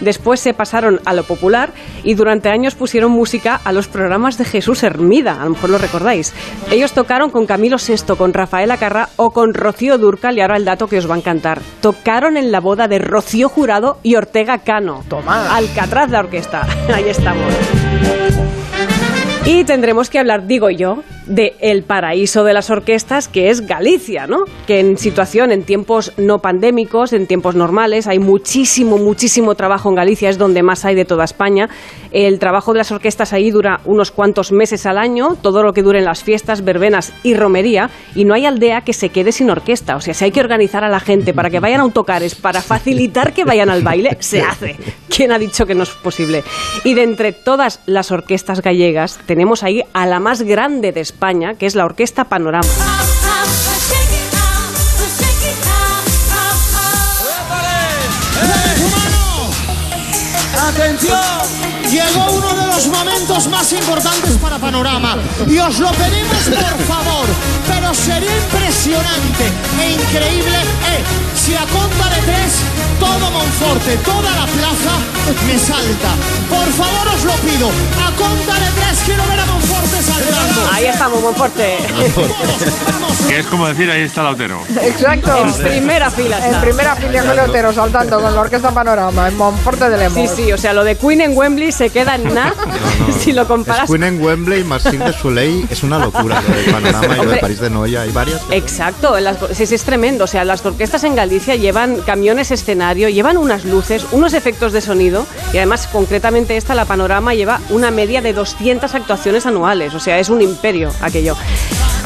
Después 0.00 0.40
se 0.40 0.54
pasaron 0.54 1.00
a 1.04 1.14
lo 1.14 1.24
popular 1.24 1.72
y 2.04 2.14
durante 2.14 2.50
años 2.50 2.74
pusieron 2.74 3.10
música 3.10 3.60
a 3.64 3.72
los 3.72 3.88
programas 3.88 4.38
de 4.38 4.44
Jesús 4.44 4.82
Hermida, 4.82 5.40
a 5.40 5.44
lo 5.44 5.50
mejor 5.50 5.70
lo 5.70 5.78
recordáis. 5.78 6.32
Ellos 6.70 6.92
tocaron 6.92 7.30
con 7.30 7.46
Camilo 7.46 7.76
VI, 7.76 8.16
con 8.16 8.34
Rafael 8.34 8.70
Acarra 8.70 9.08
o 9.16 9.30
con 9.32 9.54
Rocío 9.54 9.98
Durcal 9.98 10.36
y 10.36 10.40
ahora 10.40 10.56
el 10.56 10.64
dato 10.64 10.86
que 10.86 10.98
os 10.98 11.10
va 11.10 11.14
a 11.14 11.18
encantar. 11.18 11.60
Tocaron 11.80 12.36
en 12.36 12.52
la 12.52 12.60
boda 12.60 12.88
de 12.88 12.98
Rocío 12.98 13.48
Jurado 13.48 13.98
y 14.02 14.16
Ortega 14.16 14.58
Cano. 14.58 15.02
Toma. 15.08 15.56
Alcatraz 15.56 16.10
la 16.10 16.20
orquesta. 16.20 16.66
Ahí 16.94 17.08
estamos. 17.08 18.59
Y 19.46 19.64
tendremos 19.64 20.10
que 20.10 20.18
hablar, 20.18 20.46
digo 20.46 20.68
yo, 20.68 21.02
de 21.26 21.56
el 21.60 21.82
paraíso 21.82 22.44
de 22.44 22.52
las 22.52 22.68
orquestas, 22.68 23.26
que 23.26 23.48
es 23.48 23.66
Galicia, 23.66 24.26
¿no? 24.26 24.44
Que 24.66 24.80
en 24.80 24.98
situación, 24.98 25.50
en 25.50 25.62
tiempos 25.62 26.12
no 26.18 26.40
pandémicos, 26.40 27.12
en 27.14 27.26
tiempos 27.26 27.54
normales, 27.54 28.06
hay 28.06 28.18
muchísimo, 28.18 28.98
muchísimo 28.98 29.54
trabajo 29.54 29.88
en 29.88 29.94
Galicia, 29.94 30.28
es 30.28 30.38
donde 30.38 30.62
más 30.62 30.84
hay 30.84 30.94
de 30.94 31.06
toda 31.06 31.24
España. 31.24 31.70
El 32.12 32.38
trabajo 32.38 32.72
de 32.72 32.78
las 32.78 32.90
orquestas 32.90 33.32
ahí 33.32 33.50
dura 33.50 33.80
unos 33.84 34.10
cuantos 34.10 34.52
meses 34.52 34.86
al 34.86 34.98
año, 34.98 35.36
todo 35.40 35.62
lo 35.62 35.72
que 35.72 35.82
duren 35.82 36.04
las 36.04 36.24
fiestas, 36.24 36.64
verbenas 36.64 37.12
y 37.22 37.34
romería, 37.34 37.90
y 38.14 38.24
no 38.24 38.34
hay 38.34 38.46
aldea 38.46 38.80
que 38.80 38.92
se 38.92 39.10
quede 39.10 39.32
sin 39.32 39.50
orquesta. 39.50 39.96
O 39.96 40.00
sea, 40.00 40.14
si 40.14 40.24
hay 40.24 40.30
que 40.30 40.40
organizar 40.40 40.82
a 40.84 40.88
la 40.88 41.00
gente 41.00 41.32
para 41.32 41.50
que 41.50 41.60
vayan 41.60 41.80
a 41.80 41.84
autocares, 41.84 42.34
para 42.34 42.62
facilitar 42.62 43.32
que 43.32 43.44
vayan 43.44 43.70
al 43.70 43.82
baile, 43.82 44.16
se 44.20 44.42
hace. 44.42 44.76
¿Quién 45.08 45.32
ha 45.32 45.38
dicho 45.38 45.66
que 45.66 45.74
no 45.74 45.84
es 45.84 45.90
posible? 45.90 46.42
Y 46.84 46.94
de 46.94 47.02
entre 47.02 47.32
todas 47.32 47.80
las 47.86 48.10
orquestas 48.10 48.60
gallegas, 48.60 49.18
tenemos 49.26 49.62
ahí 49.62 49.82
a 49.92 50.06
la 50.06 50.18
más 50.20 50.42
grande 50.42 50.92
de 50.92 51.00
España, 51.00 51.54
que 51.54 51.66
es 51.66 51.74
la 51.74 51.84
Orquesta 51.84 52.24
Panorama. 52.24 52.68
Atención, 60.70 61.79
llegó 61.90 62.30
uno 62.30 62.54
de 62.54 62.66
los 62.68 62.86
momentos 62.86 63.48
más 63.48 63.72
importantes 63.72 64.32
para 64.40 64.58
Panorama. 64.58 65.16
Y 65.48 65.58
os 65.58 65.78
lo 65.78 65.90
pedimos 65.92 66.42
por 66.44 66.86
favor, 66.86 67.26
pero 67.66 67.92
sería 67.94 68.36
impresionante 68.36 69.44
e 69.80 69.90
increíble 69.92 70.56
eh, 70.56 71.29
si 71.40 71.54
a 71.54 71.60
conta 71.66 72.08
de 72.14 72.20
tres 72.26 72.52
todo 72.98 73.30
Monforte, 73.30 73.96
toda 74.04 74.30
la 74.30 74.44
plaza 74.46 74.92
me 75.46 75.58
salta. 75.58 76.10
Por 76.50 76.66
favor 76.72 77.08
os 77.14 77.24
lo 77.24 77.32
pido, 77.48 77.68
a 78.06 78.10
conta 78.14 78.54
de 78.54 78.70
tres 78.76 78.98
quiero 79.06 79.22
ver 79.26 79.40
a 79.40 79.46
Monforte 79.46 80.02
saltando. 80.02 80.68
Ahí 80.70 80.84
estamos, 80.86 81.22
Monforte. 81.22 81.78
Que 83.28 83.38
es 83.38 83.46
como 83.46 83.66
decir, 83.68 83.90
ahí 83.90 84.02
está 84.02 84.22
Lautero. 84.22 84.60
Exacto. 84.82 85.34
En 85.36 85.52
primera 85.54 86.10
fila 86.10 86.46
En 86.46 86.60
primera 86.60 86.94
fila 86.96 87.22
con 87.24 87.36
Leotero 87.36 87.72
saltando 87.72 88.20
con 88.20 88.34
la 88.34 88.40
Orquesta 88.40 88.70
Panorama 88.72 89.28
en 89.28 89.36
Monforte 89.36 89.88
de 89.88 89.96
Lemos. 89.96 90.30
Sí, 90.30 90.44
sí, 90.44 90.52
o 90.52 90.58
sea, 90.58 90.74
lo 90.74 90.84
de 90.84 90.96
Queen 90.96 91.22
en 91.22 91.36
Wembley 91.36 91.72
se 91.72 91.88
queda 91.90 92.16
en 92.16 92.34
nada 92.34 92.54
si 93.20 93.32
lo 93.32 93.46
comparas 93.48 93.84
Es 93.84 93.90
Queen 93.90 94.02
en 94.04 94.22
Wembley, 94.22 94.62
Marcin 94.64 94.98
de 94.98 95.12
Soleil, 95.14 95.66
es 95.70 95.82
una 95.82 95.98
locura 95.98 96.42
lo 96.46 96.54
del 96.54 96.64
panorama 96.70 97.16
y 97.16 97.24
lo 97.24 97.30
de. 97.30 97.36
París 97.38 97.60
de 97.60 97.70
Noia, 97.70 98.02
hay 98.02 98.10
varias. 98.10 98.42
Exacto, 98.50 99.18
las- 99.20 99.38
sí, 99.54 99.64
sí, 99.64 99.74
es 99.74 99.84
tremendo. 99.84 100.24
O 100.24 100.26
sea, 100.26 100.44
las 100.44 100.64
orquestas 100.66 101.02
en 101.04 101.14
Galicia 101.14 101.29
llevan 101.38 102.00
camiones 102.02 102.50
escenario, 102.50 103.08
llevan 103.08 103.36
unas 103.36 103.64
luces, 103.64 104.06
unos 104.12 104.34
efectos 104.34 104.72
de 104.72 104.80
sonido 104.80 105.26
y 105.52 105.58
además, 105.58 105.86
concretamente 105.86 106.56
esta, 106.56 106.74
la 106.74 106.84
Panorama, 106.84 107.34
lleva 107.34 107.60
una 107.70 107.90
media 107.90 108.20
de 108.20 108.32
200 108.32 108.94
actuaciones 108.94 109.46
anuales. 109.46 109.94
O 109.94 110.00
sea, 110.00 110.18
es 110.18 110.28
un 110.28 110.42
imperio 110.42 110.90
aquello. 111.00 111.36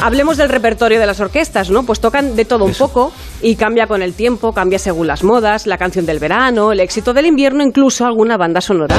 Hablemos 0.02 0.36
del 0.36 0.48
repertorio 0.48 1.00
de 1.00 1.06
las 1.06 1.20
orquestas, 1.20 1.70
¿no? 1.70 1.84
Pues 1.84 2.00
tocan 2.00 2.36
de 2.36 2.44
todo 2.44 2.64
un 2.64 2.74
poco 2.74 3.12
y 3.40 3.56
cambia 3.56 3.86
con 3.86 4.02
el 4.02 4.12
tiempo, 4.12 4.52
cambia 4.52 4.78
según 4.78 5.06
las 5.06 5.24
modas, 5.24 5.66
la 5.66 5.78
canción 5.78 6.04
del 6.04 6.18
verano, 6.18 6.72
el 6.72 6.80
éxito 6.80 7.14
del 7.14 7.26
invierno, 7.26 7.62
incluso 7.62 8.04
alguna 8.04 8.36
banda 8.36 8.60
sonora. 8.60 8.96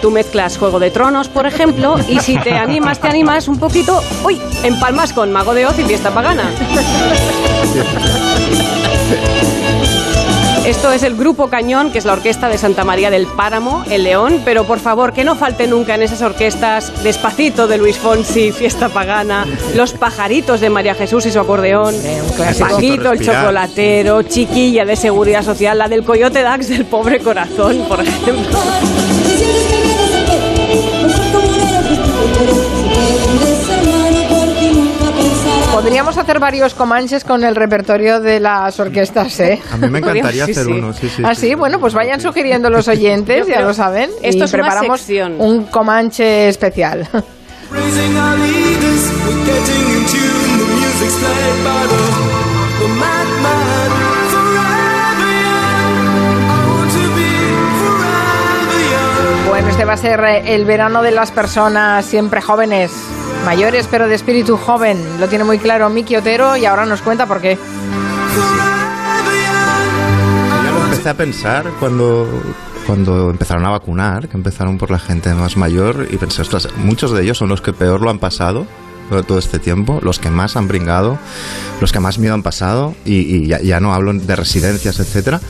Tú 0.00 0.10
mezclas 0.10 0.58
Juego 0.58 0.78
de 0.78 0.90
Tronos, 0.90 1.28
por 1.28 1.46
ejemplo, 1.46 1.96
y 2.08 2.18
si 2.20 2.38
te 2.38 2.52
animas, 2.52 3.00
te 3.00 3.08
animas 3.08 3.48
un 3.48 3.58
poquito, 3.58 4.02
uy, 4.24 4.40
empalmas 4.62 5.12
con 5.12 5.30
Mago 5.32 5.54
de 5.54 5.66
Oz 5.66 5.78
y 5.78 5.84
Fiesta 5.84 6.10
Pagana. 6.10 6.50
Esto 10.66 10.92
es 10.92 11.02
el 11.02 11.16
Grupo 11.16 11.48
Cañón, 11.48 11.90
que 11.90 11.98
es 11.98 12.04
la 12.04 12.12
orquesta 12.12 12.48
de 12.48 12.56
Santa 12.58 12.84
María 12.84 13.10
del 13.10 13.26
Páramo, 13.26 13.82
en 13.90 14.04
León, 14.04 14.42
pero 14.44 14.64
por 14.64 14.78
favor, 14.78 15.12
que 15.12 15.24
no 15.24 15.34
falte 15.34 15.66
nunca 15.66 15.94
en 15.94 16.02
esas 16.02 16.22
orquestas 16.22 17.02
Despacito 17.02 17.66
de 17.66 17.78
Luis 17.78 17.96
Fonsi, 17.96 18.52
Fiesta 18.52 18.88
Pagana, 18.88 19.46
Los 19.74 19.92
Pajaritos 19.94 20.60
de 20.60 20.70
María 20.70 20.94
Jesús 20.94 21.26
y 21.26 21.32
su 21.32 21.40
acordeón. 21.40 21.94
Paquito 22.58 23.12
el. 23.12 23.20
Chocolatero, 23.20 24.22
Chiquilla 24.22 24.84
de 24.84 24.96
Seguridad 24.96 25.42
Social, 25.42 25.78
la 25.78 25.88
del 25.88 26.04
Coyote 26.04 26.42
Dax 26.42 26.68
del 26.68 26.84
Pobre 26.84 27.18
Corazón, 27.20 27.84
por 27.88 28.00
ejemplo. 28.00 28.58
Podríamos 36.10 36.28
hacer 36.28 36.40
varios 36.40 36.74
comanches 36.74 37.22
con 37.22 37.44
el 37.44 37.54
repertorio 37.54 38.18
de 38.18 38.40
las 38.40 38.80
orquestas, 38.80 39.38
¿eh? 39.38 39.60
A 39.72 39.76
mí 39.76 39.88
me 39.88 40.00
encantaría 40.00 40.44
Sí, 40.46 40.50
hacer 40.50 40.64
sí. 40.64 40.72
uno, 40.72 40.92
sí, 40.92 41.08
sí. 41.08 41.22
Ah, 41.24 41.36
sí. 41.36 41.50
sí, 41.50 41.54
bueno, 41.54 41.78
pues 41.78 41.94
vayan 41.94 42.20
sugiriendo 42.20 42.68
los 42.68 42.88
oyentes, 42.88 43.46
ya 43.46 43.60
lo 43.60 43.72
saben. 43.72 44.10
Esto 44.20 44.42
y 44.42 44.46
es 44.46 44.52
una 44.52 44.62
preparamos 44.64 45.00
sección. 45.00 45.36
un 45.40 45.66
comanche 45.66 46.48
especial. 46.48 47.08
Este 59.80 59.86
va 59.86 59.94
a 59.94 59.96
ser 59.96 60.20
eh, 60.20 60.54
el 60.54 60.66
verano 60.66 61.00
de 61.00 61.10
las 61.10 61.30
personas 61.30 62.04
siempre 62.04 62.42
jóvenes, 62.42 62.92
mayores 63.46 63.88
pero 63.90 64.08
de 64.08 64.14
espíritu 64.14 64.58
joven. 64.58 65.02
Lo 65.18 65.26
tiene 65.26 65.42
muy 65.42 65.58
claro 65.58 65.88
Miki 65.88 66.16
Otero 66.16 66.54
y 66.58 66.66
ahora 66.66 66.84
nos 66.84 67.00
cuenta 67.00 67.24
por 67.24 67.40
qué. 67.40 67.56
Ya 70.62 70.70
lo 70.70 70.84
empecé 70.84 71.08
a 71.08 71.14
pensar 71.14 71.70
cuando, 71.80 72.28
cuando 72.86 73.30
empezaron 73.30 73.64
a 73.64 73.70
vacunar, 73.70 74.28
que 74.28 74.36
empezaron 74.36 74.76
por 74.76 74.90
la 74.90 74.98
gente 74.98 75.32
más 75.32 75.56
mayor, 75.56 76.06
y 76.10 76.18
pensé, 76.18 76.42
ostras, 76.42 76.68
muchos 76.76 77.12
de 77.12 77.22
ellos 77.22 77.38
son 77.38 77.48
los 77.48 77.62
que 77.62 77.72
peor 77.72 78.02
lo 78.02 78.10
han 78.10 78.18
pasado 78.18 78.66
todo 79.26 79.38
este 79.38 79.58
tiempo, 79.58 79.98
los 80.02 80.18
que 80.18 80.28
más 80.28 80.56
han 80.56 80.68
bringado, 80.68 81.18
los 81.80 81.90
que 81.90 82.00
más 82.00 82.18
miedo 82.18 82.34
han 82.34 82.42
pasado, 82.42 82.94
y, 83.06 83.14
y 83.14 83.46
ya, 83.46 83.62
ya 83.62 83.80
no 83.80 83.94
hablo 83.94 84.12
de 84.12 84.36
residencias, 84.36 85.00
etcétera. 85.00 85.40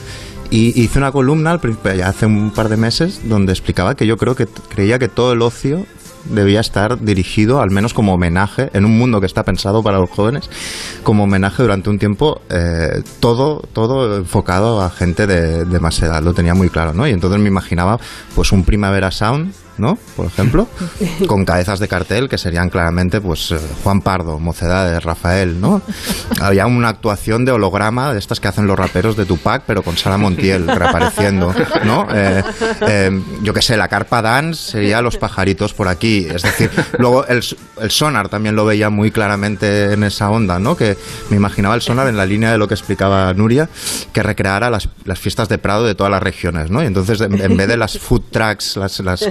Y 0.51 0.81
hice 0.81 0.99
una 0.99 1.13
columna 1.13 1.51
al 1.51 1.61
principio, 1.61 1.93
ya 1.93 2.09
hace 2.09 2.25
un 2.25 2.51
par 2.51 2.67
de 2.67 2.75
meses 2.75 3.21
donde 3.23 3.53
explicaba 3.53 3.95
que 3.95 4.05
yo 4.05 4.17
creo 4.17 4.35
que 4.35 4.47
creía 4.47 4.99
que 4.99 5.07
todo 5.07 5.31
el 5.31 5.41
ocio 5.41 5.85
debía 6.25 6.59
estar 6.59 6.99
dirigido, 6.99 7.61
al 7.61 7.71
menos 7.71 7.93
como 7.93 8.13
homenaje, 8.13 8.69
en 8.73 8.83
un 8.83 8.97
mundo 8.97 9.21
que 9.21 9.25
está 9.25 9.43
pensado 9.43 9.81
para 9.81 9.97
los 9.97 10.09
jóvenes, 10.09 10.49
como 11.03 11.23
homenaje 11.23 11.63
durante 11.63 11.89
un 11.89 11.97
tiempo, 11.97 12.41
eh, 12.49 13.01
todo, 13.21 13.61
todo 13.73 14.17
enfocado 14.17 14.81
a 14.81 14.89
gente 14.89 15.25
de, 15.25 15.63
de 15.63 15.79
más 15.79 16.01
edad, 16.01 16.21
lo 16.21 16.33
tenía 16.33 16.53
muy 16.53 16.69
claro, 16.69 16.93
¿no? 16.93 17.07
Y 17.07 17.11
entonces 17.11 17.39
me 17.39 17.47
imaginaba, 17.47 17.97
pues, 18.35 18.51
un 18.51 18.63
Primavera 18.63 19.09
Sound, 19.09 19.53
¿no? 19.81 19.97
Por 20.15 20.27
ejemplo, 20.27 20.67
con 21.27 21.43
cabezas 21.43 21.79
de 21.79 21.87
cartel 21.87 22.29
que 22.29 22.37
serían 22.37 22.69
claramente 22.69 23.19
pues 23.19 23.51
eh, 23.51 23.59
Juan 23.83 24.01
Pardo, 24.01 24.39
Mocedades, 24.39 25.03
Rafael, 25.03 25.59
¿no? 25.59 25.81
Había 26.39 26.67
una 26.67 26.89
actuación 26.89 27.43
de 27.43 27.51
holograma 27.51 28.13
de 28.13 28.19
estas 28.19 28.39
que 28.39 28.47
hacen 28.47 28.67
los 28.67 28.77
raperos 28.77 29.17
de 29.17 29.25
Tupac, 29.25 29.63
pero 29.65 29.81
con 29.81 29.97
Sara 29.97 30.17
Montiel 30.17 30.67
reapareciendo, 30.67 31.53
¿no? 31.83 32.07
Eh, 32.13 32.43
eh, 32.81 33.21
yo 33.41 33.53
qué 33.53 33.61
sé, 33.61 33.75
la 33.75 33.87
carpa 33.87 34.21
dance 34.21 34.71
sería 34.71 35.01
los 35.01 35.17
pajaritos 35.17 35.73
por 35.73 35.87
aquí, 35.87 36.27
es 36.31 36.43
decir, 36.43 36.69
luego 36.99 37.25
el, 37.25 37.43
el 37.81 37.91
sonar 37.91 38.29
también 38.29 38.55
lo 38.55 38.65
veía 38.65 38.89
muy 38.89 39.11
claramente 39.11 39.93
en 39.93 40.03
esa 40.03 40.29
onda, 40.29 40.59
¿no? 40.59 40.77
Que 40.77 40.97
me 41.29 41.37
imaginaba 41.37 41.73
el 41.75 41.81
sonar 41.81 42.07
en 42.07 42.17
la 42.17 42.25
línea 42.25 42.51
de 42.51 42.59
lo 42.59 42.67
que 42.67 42.75
explicaba 42.75 43.33
Nuria, 43.33 43.67
que 44.13 44.21
recreara 44.21 44.69
las, 44.69 44.89
las 45.05 45.17
fiestas 45.17 45.49
de 45.49 45.57
Prado 45.57 45.85
de 45.85 45.95
todas 45.95 46.11
las 46.11 46.21
regiones, 46.21 46.69
¿no? 46.69 46.83
Y 46.83 46.85
entonces 46.85 47.19
en, 47.21 47.41
en 47.41 47.57
vez 47.57 47.67
de 47.67 47.77
las 47.77 47.97
food 47.97 48.23
trucks, 48.31 48.77
las, 48.77 48.99
las 48.99 49.21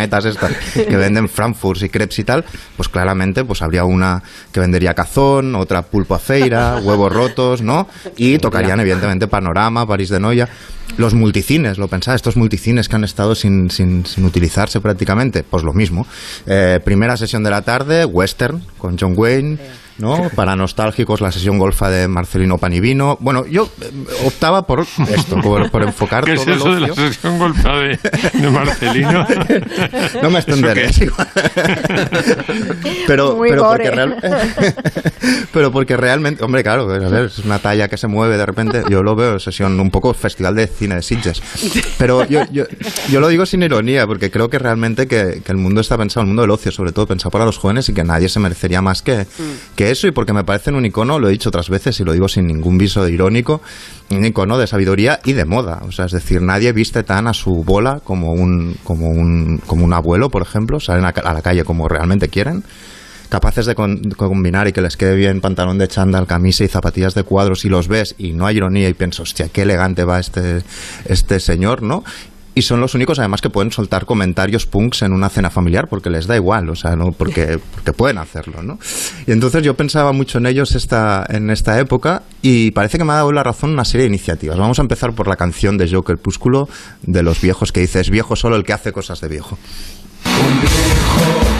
estas 0.00 0.54
que 0.74 0.96
venden 0.96 1.28
Frankfurt 1.28 1.82
y 1.82 1.88
crepes 1.88 2.18
y 2.18 2.24
tal, 2.24 2.44
pues 2.76 2.88
claramente 2.88 3.44
pues 3.44 3.62
habría 3.62 3.84
una 3.84 4.22
que 4.52 4.60
vendería 4.60 4.94
cazón, 4.94 5.54
otra 5.54 5.82
pulpo 5.82 6.14
a 6.14 6.18
feira, 6.18 6.80
huevos 6.82 7.12
rotos, 7.12 7.62
¿no? 7.62 7.88
Y 8.16 8.38
tocarían 8.38 8.80
evidentemente 8.80 9.28
Panorama, 9.28 9.86
París 9.86 10.08
de 10.08 10.20
Noia. 10.20 10.48
Los 10.96 11.14
multicines, 11.14 11.78
lo 11.78 11.88
pensaba, 11.88 12.14
estos 12.14 12.36
multicines 12.36 12.88
que 12.88 12.96
han 12.96 13.04
estado 13.04 13.34
sin, 13.34 13.70
sin, 13.70 14.06
sin 14.06 14.24
utilizarse 14.24 14.80
prácticamente, 14.80 15.42
pues 15.42 15.62
lo 15.62 15.72
mismo. 15.72 16.06
Eh, 16.46 16.80
primera 16.84 17.16
sesión 17.16 17.42
de 17.42 17.50
la 17.50 17.62
tarde, 17.62 18.04
western, 18.04 18.62
con 18.78 18.96
John 18.98 19.14
Wayne. 19.16 19.58
¿No? 19.98 20.30
Para 20.34 20.56
nostálgicos, 20.56 21.20
la 21.20 21.32
sesión 21.32 21.58
golfa 21.58 21.88
de 21.90 22.08
Marcelino 22.08 22.58
Panivino. 22.58 23.16
Bueno, 23.20 23.46
yo 23.46 23.68
eh, 23.80 23.90
optaba 24.26 24.66
por 24.66 24.80
esto, 25.08 25.40
por, 25.42 25.70
por 25.70 25.82
enfocar 25.82 26.24
¿Qué 26.24 26.34
todo 26.34 26.50
es 26.50 26.56
eso 26.56 26.68
el 26.68 26.74
de 26.82 26.88
la 26.88 26.94
sesión 26.94 27.38
golfa 27.38 27.76
de, 27.76 27.98
de 28.34 28.50
Marcelino? 28.50 29.26
No 30.22 30.30
me 30.30 30.38
extenderé. 30.38 30.86
¿Eso 30.86 31.00
qué 31.00 31.04
es 31.04 31.10
igual. 31.10 31.28
pero, 33.06 33.36
Muy 33.36 33.50
pero, 33.50 33.64
gore. 33.64 33.84
porque 33.84 33.90
real- 33.96 34.16
pero 35.52 35.72
porque 35.72 35.96
realmente, 35.96 36.44
hombre, 36.44 36.62
claro, 36.62 36.82
a 36.90 36.98
ver, 37.08 37.24
es 37.26 37.38
una 37.40 37.58
talla 37.58 37.88
que 37.88 37.96
se 37.96 38.06
mueve 38.06 38.36
de 38.36 38.46
repente. 38.46 38.82
Yo 38.88 39.02
lo 39.02 39.14
veo 39.16 39.38
sesión 39.38 39.78
un 39.80 39.90
poco 39.90 40.12
festival 40.14 40.54
de 40.54 40.66
cine 40.66 40.96
de 40.96 41.02
Sitges. 41.02 41.42
Pero 41.98 42.24
yo, 42.26 42.42
yo, 42.50 42.64
yo 43.10 43.20
lo 43.20 43.28
digo 43.28 43.46
sin 43.46 43.62
ironía, 43.62 44.06
porque 44.06 44.30
creo 44.30 44.48
que 44.50 44.58
realmente 44.58 45.06
que, 45.06 45.42
que 45.44 45.52
el 45.52 45.58
mundo 45.58 45.80
está 45.80 45.96
pensado, 45.98 46.22
el 46.22 46.28
mundo 46.28 46.42
del 46.42 46.50
ocio, 46.50 46.72
sobre 46.72 46.92
todo, 46.92 47.06
pensado 47.06 47.30
para 47.30 47.44
los 47.44 47.58
jóvenes 47.58 47.88
y 47.88 47.94
que 47.94 48.04
nadie 48.04 48.28
se 48.28 48.40
merecería 48.40 48.82
más 48.82 49.02
que, 49.02 49.26
que 49.74 49.85
eso. 49.90 50.06
Y 50.06 50.10
porque 50.12 50.32
me 50.32 50.44
parecen 50.44 50.74
un 50.74 50.84
icono, 50.86 51.18
lo 51.18 51.28
he 51.28 51.32
dicho 51.32 51.48
otras 51.48 51.68
veces 51.70 51.98
y 52.00 52.04
lo 52.04 52.12
digo 52.12 52.28
sin 52.28 52.46
ningún 52.46 52.78
viso 52.78 53.08
irónico, 53.08 53.60
un 54.10 54.24
icono 54.24 54.58
de 54.58 54.66
sabiduría 54.66 55.20
y 55.24 55.32
de 55.32 55.44
moda. 55.44 55.82
O 55.86 55.92
sea, 55.92 56.06
es 56.06 56.12
decir, 56.12 56.42
nadie 56.42 56.72
viste 56.72 57.02
tan 57.02 57.26
a 57.26 57.34
su 57.34 57.64
bola 57.64 58.00
como 58.04 58.32
un, 58.32 58.76
como 58.84 59.08
un, 59.10 59.60
como 59.66 59.84
un 59.84 59.92
abuelo, 59.92 60.30
por 60.30 60.42
ejemplo, 60.42 60.80
salen 60.80 61.04
a, 61.04 61.08
a 61.08 61.32
la 61.34 61.42
calle 61.42 61.64
como 61.64 61.88
realmente 61.88 62.28
quieren 62.28 62.64
capaces 63.28 63.66
de 63.66 63.74
con- 63.74 64.12
combinar 64.12 64.68
y 64.68 64.72
que 64.72 64.80
les 64.80 64.96
quede 64.96 65.16
bien 65.16 65.40
pantalón 65.40 65.78
de 65.78 65.88
chándal, 65.88 66.28
camisa 66.28 66.62
y 66.62 66.68
zapatillas 66.68 67.12
de 67.14 67.24
cuadros 67.24 67.64
y 67.64 67.68
los 67.68 67.88
ves 67.88 68.14
y 68.18 68.32
no 68.34 68.46
hay 68.46 68.56
ironía 68.58 68.88
y 68.88 68.94
piensas, 68.94 69.22
hostia, 69.22 69.48
qué 69.48 69.62
elegante 69.62 70.04
va 70.04 70.20
este, 70.20 70.62
este 71.06 71.40
señor, 71.40 71.82
¿no? 71.82 72.04
Y 72.56 72.62
son 72.62 72.80
los 72.80 72.94
únicos 72.94 73.18
además 73.18 73.42
que 73.42 73.50
pueden 73.50 73.70
soltar 73.70 74.06
comentarios 74.06 74.64
punks 74.64 75.02
en 75.02 75.12
una 75.12 75.28
cena 75.28 75.50
familiar 75.50 75.88
porque 75.90 76.08
les 76.08 76.26
da 76.26 76.36
igual, 76.36 76.70
o 76.70 76.74
sea, 76.74 76.96
no 76.96 77.12
porque, 77.12 77.58
porque 77.74 77.92
pueden 77.92 78.16
hacerlo, 78.16 78.62
¿no? 78.62 78.78
Y 79.26 79.32
entonces 79.32 79.62
yo 79.62 79.74
pensaba 79.74 80.12
mucho 80.12 80.38
en 80.38 80.46
ellos 80.46 80.74
esta, 80.74 81.26
en 81.28 81.50
esta 81.50 81.78
época 81.78 82.22
y 82.40 82.70
parece 82.70 82.96
que 82.96 83.04
me 83.04 83.12
ha 83.12 83.16
dado 83.16 83.30
la 83.32 83.42
razón 83.42 83.72
una 83.72 83.84
serie 83.84 84.04
de 84.04 84.08
iniciativas. 84.08 84.56
Vamos 84.56 84.78
a 84.78 84.82
empezar 84.82 85.12
por 85.12 85.28
la 85.28 85.36
canción 85.36 85.76
de 85.76 85.86
Joker 85.86 86.16
Púsculo 86.16 86.66
de 87.02 87.22
los 87.22 87.42
viejos 87.42 87.72
que 87.72 87.80
dice, 87.80 88.00
es 88.00 88.08
viejo 88.08 88.36
solo 88.36 88.56
el 88.56 88.64
que 88.64 88.72
hace 88.72 88.90
cosas 88.90 89.20
de 89.20 89.28
viejo. 89.28 89.58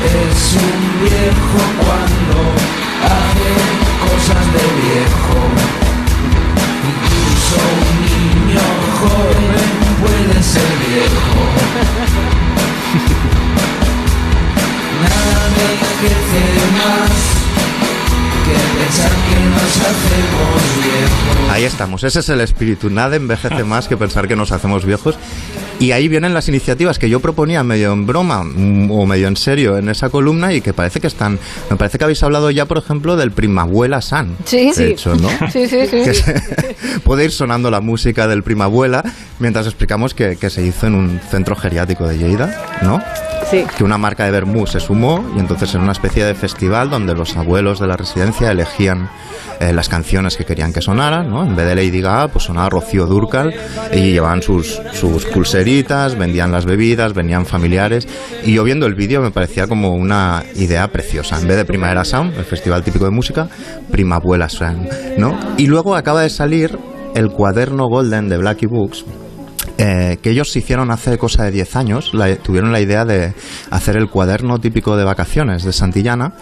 Es 0.02 0.54
un 0.54 1.00
viejo 1.02 1.60
cuando 1.76 2.40
hace 3.04 3.52
cosas 4.00 4.46
de 4.46 4.64
viejo. 4.80 5.36
Incluso 6.88 7.56
un 7.82 7.96
niño 8.00 8.60
joven 8.98 9.86
puede 10.00 10.42
ser 10.42 10.62
viejo. 10.62 10.75
Nada 10.96 11.10
me 15.50 15.66
más 16.78 17.45
Ahí 21.50 21.64
estamos, 21.64 22.04
ese 22.04 22.20
es 22.20 22.28
el 22.28 22.40
espíritu. 22.40 22.90
Nada 22.90 23.16
envejece 23.16 23.64
más 23.64 23.88
que 23.88 23.96
pensar 23.96 24.28
que 24.28 24.36
nos 24.36 24.52
hacemos 24.52 24.84
viejos. 24.84 25.16
Y 25.78 25.92
ahí 25.92 26.08
vienen 26.08 26.32
las 26.34 26.48
iniciativas 26.48 26.98
que 26.98 27.08
yo 27.10 27.20
proponía 27.20 27.62
medio 27.62 27.92
en 27.92 28.06
broma 28.06 28.42
mm, 28.44 28.90
o 28.90 29.04
medio 29.06 29.28
en 29.28 29.36
serio 29.36 29.76
en 29.76 29.88
esa 29.90 30.08
columna 30.08 30.52
y 30.54 30.60
que 30.62 30.72
parece 30.72 31.00
que 31.00 31.06
están. 31.06 31.38
Me 31.70 31.76
parece 31.76 31.98
que 31.98 32.04
habéis 32.04 32.22
hablado 32.22 32.50
ya, 32.50 32.64
por 32.64 32.78
ejemplo, 32.78 33.16
del 33.16 33.30
Primabuela 33.30 34.00
San. 34.00 34.36
Sí, 34.44 34.66
de 34.68 34.74
sí. 34.74 34.82
hecho, 34.84 35.14
¿no? 35.16 35.28
Sí, 35.52 35.66
sí, 35.68 35.86
sí. 35.86 36.02
Que 36.02 36.14
se- 36.14 37.00
puede 37.04 37.24
ir 37.24 37.30
sonando 37.30 37.70
la 37.70 37.80
música 37.80 38.26
del 38.26 38.42
Primabuela 38.42 39.04
mientras 39.38 39.66
explicamos 39.66 40.14
que, 40.14 40.36
que 40.36 40.48
se 40.50 40.64
hizo 40.64 40.86
en 40.86 40.94
un 40.94 41.20
centro 41.30 41.54
geriátrico 41.56 42.06
de 42.08 42.18
Lleida, 42.18 42.78
¿no? 42.82 43.02
Sí. 43.50 43.64
que 43.76 43.84
una 43.84 43.96
marca 43.98 44.24
de 44.24 44.30
vermú 44.32 44.66
se 44.66 44.80
sumó 44.80 45.24
y 45.36 45.38
entonces 45.38 45.72
era 45.72 45.82
una 45.82 45.92
especie 45.92 46.24
de 46.24 46.34
festival 46.34 46.90
donde 46.90 47.14
los 47.14 47.36
abuelos 47.36 47.78
de 47.78 47.86
la 47.86 47.96
residencia 47.96 48.50
elegían 48.50 49.08
eh, 49.60 49.72
las 49.72 49.88
canciones 49.88 50.36
que 50.36 50.44
querían 50.44 50.72
que 50.72 50.82
sonaran, 50.82 51.30
¿no? 51.30 51.44
En 51.44 51.54
vez 51.54 51.66
de 51.66 51.74
Lady 51.74 52.00
Gaga, 52.00 52.28
pues 52.28 52.44
sonaba 52.44 52.68
Rocío 52.68 53.06
Durcal 53.06 53.54
y 53.92 54.12
llevaban 54.12 54.42
sus, 54.42 54.80
sus 54.92 55.24
pulseritas, 55.26 56.18
vendían 56.18 56.52
las 56.52 56.66
bebidas, 56.66 57.14
venían 57.14 57.46
familiares 57.46 58.06
y 58.44 58.54
yo 58.54 58.64
viendo 58.64 58.86
el 58.86 58.94
vídeo 58.94 59.22
me 59.22 59.30
parecía 59.30 59.66
como 59.66 59.94
una 59.94 60.42
idea 60.56 60.88
preciosa. 60.88 61.40
En 61.40 61.46
vez 61.46 61.56
de 61.56 61.64
Primavera 61.64 62.04
Sound, 62.04 62.36
el 62.36 62.44
festival 62.44 62.82
típico 62.82 63.04
de 63.04 63.12
música, 63.12 63.48
Primabuela 63.90 64.48
Sound, 64.48 65.18
¿no? 65.18 65.38
Y 65.56 65.66
luego 65.68 65.94
acaba 65.94 66.22
de 66.22 66.30
salir 66.30 66.78
el 67.14 67.30
cuaderno 67.30 67.86
Golden 67.88 68.28
de 68.28 68.36
Blackie 68.36 68.66
Books, 68.66 69.04
eh, 69.78 70.18
que 70.22 70.30
ellos 70.30 70.54
hicieron 70.56 70.90
hace 70.90 71.18
cosa 71.18 71.44
de 71.44 71.50
10 71.50 71.76
años, 71.76 72.14
la- 72.14 72.36
tuvieron 72.36 72.72
la 72.72 72.80
idea 72.80 73.04
de 73.04 73.34
hacer 73.70 73.96
el 73.96 74.08
cuaderno 74.08 74.58
típico 74.58 74.96
de 74.96 75.04
vacaciones 75.04 75.64
de 75.64 75.72
Santillana, 75.72 76.32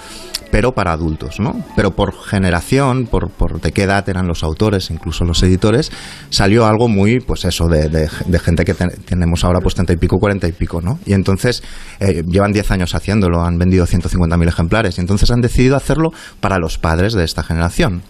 pero 0.50 0.70
para 0.72 0.92
adultos, 0.92 1.40
¿no? 1.40 1.64
Pero 1.74 1.96
por 1.96 2.14
generación, 2.16 3.06
por, 3.06 3.28
por 3.30 3.60
de 3.60 3.72
qué 3.72 3.82
edad 3.84 4.08
eran 4.08 4.28
los 4.28 4.44
autores, 4.44 4.88
incluso 4.90 5.24
los 5.24 5.42
editores, 5.42 5.90
salió 6.30 6.64
algo 6.66 6.86
muy, 6.88 7.18
pues 7.18 7.44
eso, 7.44 7.66
de, 7.66 7.88
de- 7.88 8.38
gente 8.38 8.64
que 8.64 8.74
te- 8.74 8.86
tenemos 9.04 9.42
ahora 9.44 9.58
pues 9.60 9.74
30 9.74 9.94
y 9.94 9.96
pico, 9.96 10.18
40 10.18 10.46
y 10.46 10.52
pico, 10.52 10.80
¿no? 10.80 11.00
Y 11.06 11.14
entonces 11.14 11.62
eh, 11.98 12.22
llevan 12.28 12.52
10 12.52 12.70
años 12.70 12.94
haciéndolo, 12.94 13.42
han 13.42 13.58
vendido 13.58 13.84
150.000 13.86 14.46
ejemplares, 14.46 14.98
y 14.98 15.00
entonces 15.00 15.30
han 15.32 15.40
decidido 15.40 15.76
hacerlo 15.76 16.12
para 16.40 16.58
los 16.58 16.78
padres 16.78 17.14
de 17.14 17.24
esta 17.24 17.42
generación 17.42 18.02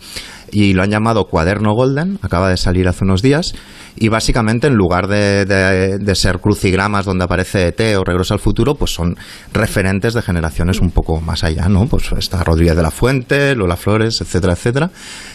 y 0.54 0.72
lo 0.72 0.84
han 0.84 0.90
llamado 0.90 1.24
Cuaderno 1.24 1.74
Golden, 1.74 2.20
acaba 2.22 2.48
de 2.48 2.56
salir 2.56 2.86
hace 2.86 3.04
unos 3.04 3.22
días, 3.22 3.54
y 3.96 4.08
básicamente 4.08 4.68
en 4.68 4.74
lugar 4.74 5.08
de, 5.08 5.44
de- 5.44 5.98
de 5.98 6.14
ser 6.14 6.38
crucigramas 6.38 7.04
donde 7.04 7.24
aparece 7.24 7.66
ET 7.68 7.96
o 7.98 8.04
Regreso 8.04 8.34
al 8.34 8.40
Futuro, 8.40 8.76
pues 8.76 8.92
son 8.92 9.16
referentes 9.52 10.14
de 10.14 10.22
generaciones 10.22 10.80
un 10.80 10.90
poco 10.92 11.20
más 11.20 11.42
allá, 11.42 11.68
¿no? 11.68 11.86
Pues 11.86 12.04
está 12.16 12.44
Rodríguez 12.44 12.76
de 12.76 12.82
la 12.82 12.92
Fuente, 12.92 13.56
Lola 13.56 13.76
Flores, 13.76 14.20
etcétera, 14.20 14.52
etcétera, 14.52 14.90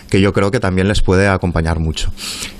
que 0.10 0.22
yo 0.22 0.32
creo 0.32 0.52
que 0.52 0.62
también 0.62 0.88
les 0.88 1.02
puede 1.02 1.28
acompañar 1.28 1.80
mucho. 1.80 2.12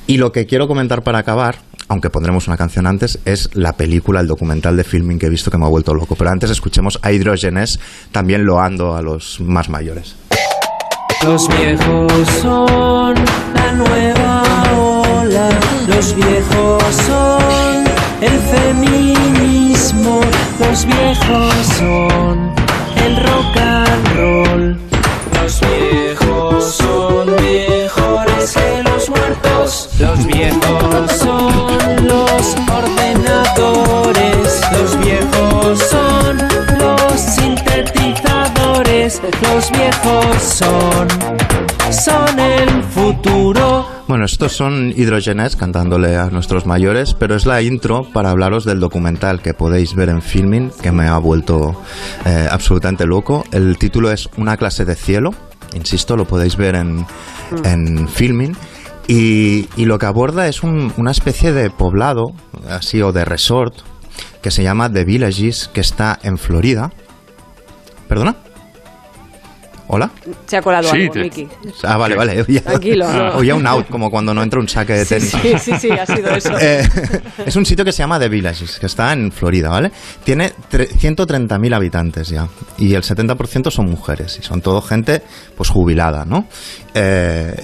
Y 0.06 0.18
lo 0.18 0.32
que 0.34 0.46
quiero 0.46 0.68
comentar 0.68 1.02
para 1.02 1.20
acabar, 1.20 1.60
aunque 1.88 2.10
pondremos 2.10 2.48
una 2.50 2.58
canción 2.58 2.88
antes, 2.88 3.20
es 3.24 3.50
la 3.54 3.74
película, 3.74 4.20
el 4.20 4.28
documental 4.28 4.76
de 4.76 4.84
filming 4.84 5.18
que 5.18 5.28
he 5.28 5.30
visto 5.30 5.50
que 5.50 5.58
me 5.58 5.66
ha 5.66 5.70
vuelto 5.70 5.94
loco. 5.94 6.16
Pero 6.16 6.30
antes 6.30 6.50
escuchemos 6.52 7.00
a 7.04 7.12
Hidrogenes 7.14 7.80
también 8.12 8.44
loando 8.44 8.96
a 8.98 9.02
los 9.02 9.40
más 9.40 9.70
mayores. 9.70 10.16
Los 11.26 11.48
viejos 11.50 12.12
son 12.42 13.14
la 13.54 13.72
nueva 13.74 14.44
ola, 14.78 15.50
los 15.88 16.16
viejos 16.16 16.84
son 17.06 17.84
el 18.22 18.40
feminismo, 18.40 20.22
los 20.60 20.86
viejos 20.86 21.54
son 21.78 22.54
el 23.06 23.18
rock 23.18 23.58
and 23.58 24.08
roll. 24.16 24.78
Los 25.42 25.60
viejos 25.60 26.76
son 26.76 27.36
mejores 27.36 28.54
que 28.54 28.84
los 28.84 29.10
muertos, 29.10 29.90
los 30.00 30.26
viejos 30.26 31.12
son 31.18 32.08
los 32.08 32.56
ordenadores, 32.72 34.62
los 34.72 34.98
viejos 35.00 35.80
son 35.90 36.38
los 36.80 37.22
sintetizadores, 39.10 39.42
los 39.42 39.72
viejos 39.72 40.44
son, 41.90 42.40
el 42.40 42.84
futuro, 42.84 43.86
Bueno, 44.08 44.26
estos 44.26 44.54
son 44.54 44.92
Hidrogenes 44.96 45.56
cantándole 45.56 46.18
a 46.18 46.26
nuestros 46.30 46.66
mayores, 46.66 47.14
pero 47.14 47.36
es 47.36 47.46
la 47.46 47.62
intro 47.62 48.04
para 48.14 48.30
hablaros 48.32 48.66
del 48.66 48.80
documental 48.80 49.42
que 49.42 49.54
podéis 49.54 49.94
ver 49.96 50.10
en 50.10 50.22
Filming, 50.22 50.72
que 50.82 50.92
me 50.92 51.08
ha 51.08 51.18
vuelto 51.18 51.82
eh, 52.26 52.48
absolutamente 52.50 53.06
loco. 53.06 53.44
El 53.52 53.78
título 53.78 54.12
es 54.12 54.30
Una 54.38 54.58
clase 54.58 54.86
de 54.86 54.96
cielo, 54.96 55.32
insisto, 55.74 56.16
lo 56.18 56.26
podéis 56.26 56.56
ver 56.58 56.76
en, 56.76 57.06
en 57.64 58.08
Filming. 58.08 58.56
Y, 59.08 59.68
lo 59.86 59.98
que 59.98 60.06
aborda 60.06 60.48
es 60.48 60.62
un- 60.62 60.94
una 60.98 61.10
especie 61.10 61.52
de 61.52 61.72
poblado, 61.72 62.34
así, 62.70 63.02
o 63.02 63.12
de 63.12 63.26
resort, 63.26 63.74
que 64.44 64.52
se 64.52 64.62
llama 64.62 64.92
The 64.92 65.04
Villages, 65.04 65.68
que 65.74 65.82
está 65.82 66.20
en 66.22 66.38
Florida. 66.38 66.92
¿Perdona? 68.08 68.36
¿Hola? 69.92 70.12
Se 70.46 70.58
ha 70.58 70.62
colado 70.62 70.88
Sí, 70.88 71.02
algo, 71.02 71.14
te- 71.14 71.20
Miki. 71.22 71.48
Ah, 71.84 71.98
vale, 71.98 72.16
vale. 72.16 72.42
Oía, 72.48 72.62
Tranquilo, 72.62 73.12
no. 73.12 73.38
oía 73.38 73.56
un 73.56 73.66
out, 73.66 73.88
como 73.90 74.12
cuando 74.12 74.36
no 74.36 74.44
entra 74.44 74.60
un 74.60 74.68
saque 74.70 74.94
de 74.94 75.04
tenis. 75.06 75.32
Sí, 75.42 75.54
sí, 75.58 75.72
sí, 75.80 75.90
ha 75.90 76.06
sido 76.06 76.30
eso. 76.30 76.52
Eh, 76.62 76.88
es 77.46 77.56
un 77.56 77.66
sitio 77.66 77.84
que 77.84 77.92
se 77.92 78.04
llama 78.04 78.20
The 78.20 78.30
Villages, 78.30 78.78
que 78.80 78.86
está 78.86 79.12
en 79.14 79.32
Florida, 79.32 79.70
¿vale? 79.70 79.92
Tiene 80.24 80.52
tre- 80.72 80.88
130.000 80.90 81.74
habitantes 81.76 82.30
ya. 82.30 82.48
Y 82.78 82.94
el 82.94 83.02
70% 83.02 83.72
son 83.72 83.88
mujeres. 83.90 84.38
Y 84.40 84.44
son 84.44 84.62
todo 84.62 84.80
gente, 84.82 85.24
pues, 85.58 85.70
jubilada, 85.70 86.24
¿no? 86.24 86.46
Eh, 86.94 87.56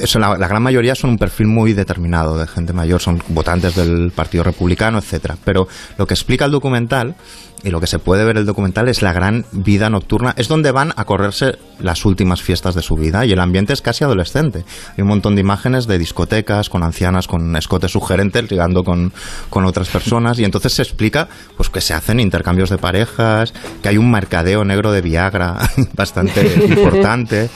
eso, 0.00 0.18
la, 0.18 0.36
la 0.36 0.48
gran 0.48 0.62
mayoría 0.62 0.94
son 0.94 1.10
un 1.10 1.16
perfil 1.18 1.46
muy 1.46 1.72
determinado 1.72 2.36
de 2.36 2.46
gente 2.46 2.74
mayor. 2.74 3.00
Son 3.00 3.22
votantes 3.28 3.74
del 3.74 4.10
Partido 4.14 4.44
Republicano, 4.44 4.98
etcétera. 4.98 5.36
Pero 5.44 5.66
lo 5.96 6.06
que 6.06 6.12
explica 6.14 6.44
el 6.44 6.50
documental 6.50 7.14
y 7.62 7.70
lo 7.70 7.80
que 7.80 7.86
se 7.86 7.98
puede 7.98 8.24
ver 8.24 8.36
el 8.36 8.44
documental 8.46 8.88
es 8.88 9.00
la 9.02 9.12
gran 9.12 9.44
vida 9.52 9.88
nocturna. 9.90 10.34
Es 10.36 10.46
donde 10.48 10.70
van 10.72 10.92
a 10.96 11.04
correrse 11.06 11.58
las 11.78 12.04
últimas 12.04 12.42
fiestas 12.42 12.74
de 12.74 12.82
su 12.82 12.96
vida 12.96 13.24
y 13.24 13.32
el 13.32 13.40
ambiente 13.40 13.72
es 13.72 13.80
casi 13.80 14.04
adolescente. 14.04 14.64
Hay 14.96 15.02
un 15.02 15.08
montón 15.08 15.34
de 15.34 15.40
imágenes 15.40 15.86
de 15.86 15.98
discotecas 15.98 16.68
con 16.68 16.82
ancianas 16.82 17.26
con 17.26 17.56
escotes 17.56 17.92
sugerentes 17.92 18.50
ligando 18.50 18.82
con, 18.84 19.12
con 19.48 19.64
otras 19.64 19.88
personas 19.88 20.38
y 20.38 20.44
entonces 20.44 20.74
se 20.74 20.82
explica 20.82 21.28
pues 21.56 21.70
que 21.70 21.80
se 21.80 21.94
hacen 21.94 22.20
intercambios 22.20 22.70
de 22.70 22.78
parejas, 22.78 23.54
que 23.82 23.88
hay 23.88 23.96
un 23.96 24.10
mercadeo 24.10 24.64
negro 24.64 24.92
de 24.92 25.00
Viagra 25.00 25.58
bastante 25.94 26.66
importante. 26.68 27.48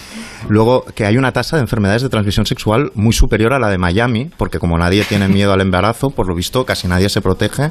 Luego, 0.48 0.84
que 0.94 1.04
hay 1.06 1.16
una 1.16 1.32
tasa 1.32 1.56
de 1.56 1.62
enfermedades 1.62 2.02
de 2.02 2.08
transmisión 2.08 2.46
sexual 2.46 2.90
muy 2.94 3.12
superior 3.12 3.52
a 3.52 3.58
la 3.58 3.68
de 3.68 3.78
Miami, 3.78 4.30
porque 4.36 4.58
como 4.58 4.78
nadie 4.78 5.04
tiene 5.04 5.28
miedo 5.28 5.52
al 5.52 5.60
embarazo, 5.60 6.10
por 6.10 6.26
lo 6.26 6.34
visto 6.34 6.64
casi 6.64 6.88
nadie 6.88 7.08
se 7.08 7.20
protege 7.20 7.70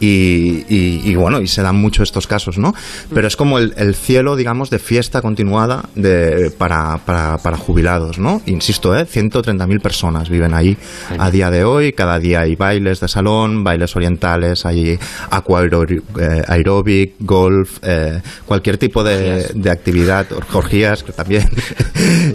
y, 0.00 0.64
y- 0.68 1.02
y 1.04 1.14
bueno, 1.14 1.40
y 1.40 1.46
se 1.48 1.62
dan 1.62 1.76
mucho 1.76 2.02
estos 2.02 2.26
casos, 2.26 2.58
¿no? 2.58 2.74
Pero 3.14 3.26
es 3.28 3.36
como 3.36 3.58
el, 3.58 3.74
el 3.76 3.94
cielo, 3.94 4.36
digamos, 4.36 4.70
de 4.70 4.78
fiesta 4.78 5.22
continuada 5.22 5.84
de, 5.94 6.50
para, 6.56 6.98
para, 6.98 7.38
para 7.38 7.56
jubilados, 7.56 8.18
¿no? 8.18 8.42
Insisto, 8.46 8.96
¿eh? 8.96 9.06
130.000 9.06 9.80
personas 9.80 10.28
viven 10.28 10.54
ahí 10.54 10.76
a 11.18 11.30
día 11.30 11.50
de 11.50 11.64
hoy, 11.64 11.92
cada 11.92 12.18
día 12.18 12.40
hay 12.40 12.56
bailes 12.56 13.00
de 13.00 13.08
salón, 13.08 13.64
bailes 13.64 13.94
orientales, 13.96 14.66
hay 14.66 14.98
aqua 15.30 15.64
eh, 15.64 16.42
aeróbic, 16.46 17.14
golf, 17.20 17.78
eh, 17.82 18.20
cualquier 18.46 18.78
tipo 18.78 19.02
de, 19.04 19.48
de 19.54 19.70
actividad, 19.70 20.26
orgías 20.52 21.02
que 21.02 21.12
también. 21.12 21.48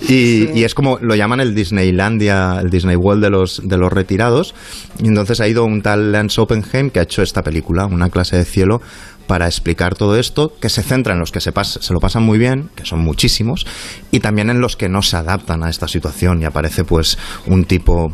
y, 0.08 0.50
y 0.54 0.64
es 0.64 0.74
como 0.76 0.98
lo 1.00 1.16
llaman 1.16 1.40
el 1.40 1.56
Disneylandia, 1.56 2.60
el 2.62 2.70
Disney 2.70 2.96
World 2.96 3.24
de 3.24 3.30
los, 3.30 3.62
de 3.68 3.78
los 3.78 3.92
retirados. 3.92 4.56
Y 5.02 5.08
entonces 5.08 5.40
ha 5.42 5.48
ido 5.48 5.66
un 5.66 5.82
tal 5.82 6.12
Lance 6.12 6.40
Oppenheim 6.40 6.90
que 6.90 7.00
ha 7.00 7.04
hecho 7.04 7.22
esta 7.22 7.42
película, 7.42 7.86
una 7.86 8.10
clase 8.10 8.38
de 8.38 8.46
cielo 8.46 8.82
para 9.28 9.46
explicar 9.46 9.96
todo 9.96 10.18
esto, 10.18 10.54
que 10.60 10.68
se 10.70 10.84
centra 10.84 11.14
en 11.14 11.20
los 11.20 11.32
que 11.32 11.40
se, 11.40 11.54
pas- 11.54 11.80
se 11.80 11.94
lo 11.94 12.02
pasan 12.02 12.24
muy 12.24 12.38
bien, 12.38 12.70
que 12.76 12.86
son 12.86 13.00
muchísimos, 13.00 13.66
y 14.12 14.20
también 14.20 14.50
en 14.50 14.60
los 14.60 14.76
que 14.76 14.90
no 14.90 15.02
se 15.02 15.16
adaptan 15.16 15.64
a 15.64 15.70
esta 15.70 15.88
situación 15.88 16.42
y 16.42 16.46
aparece 16.46 16.84
pues 16.84 17.18
un 17.48 17.64
tipo 17.64 18.12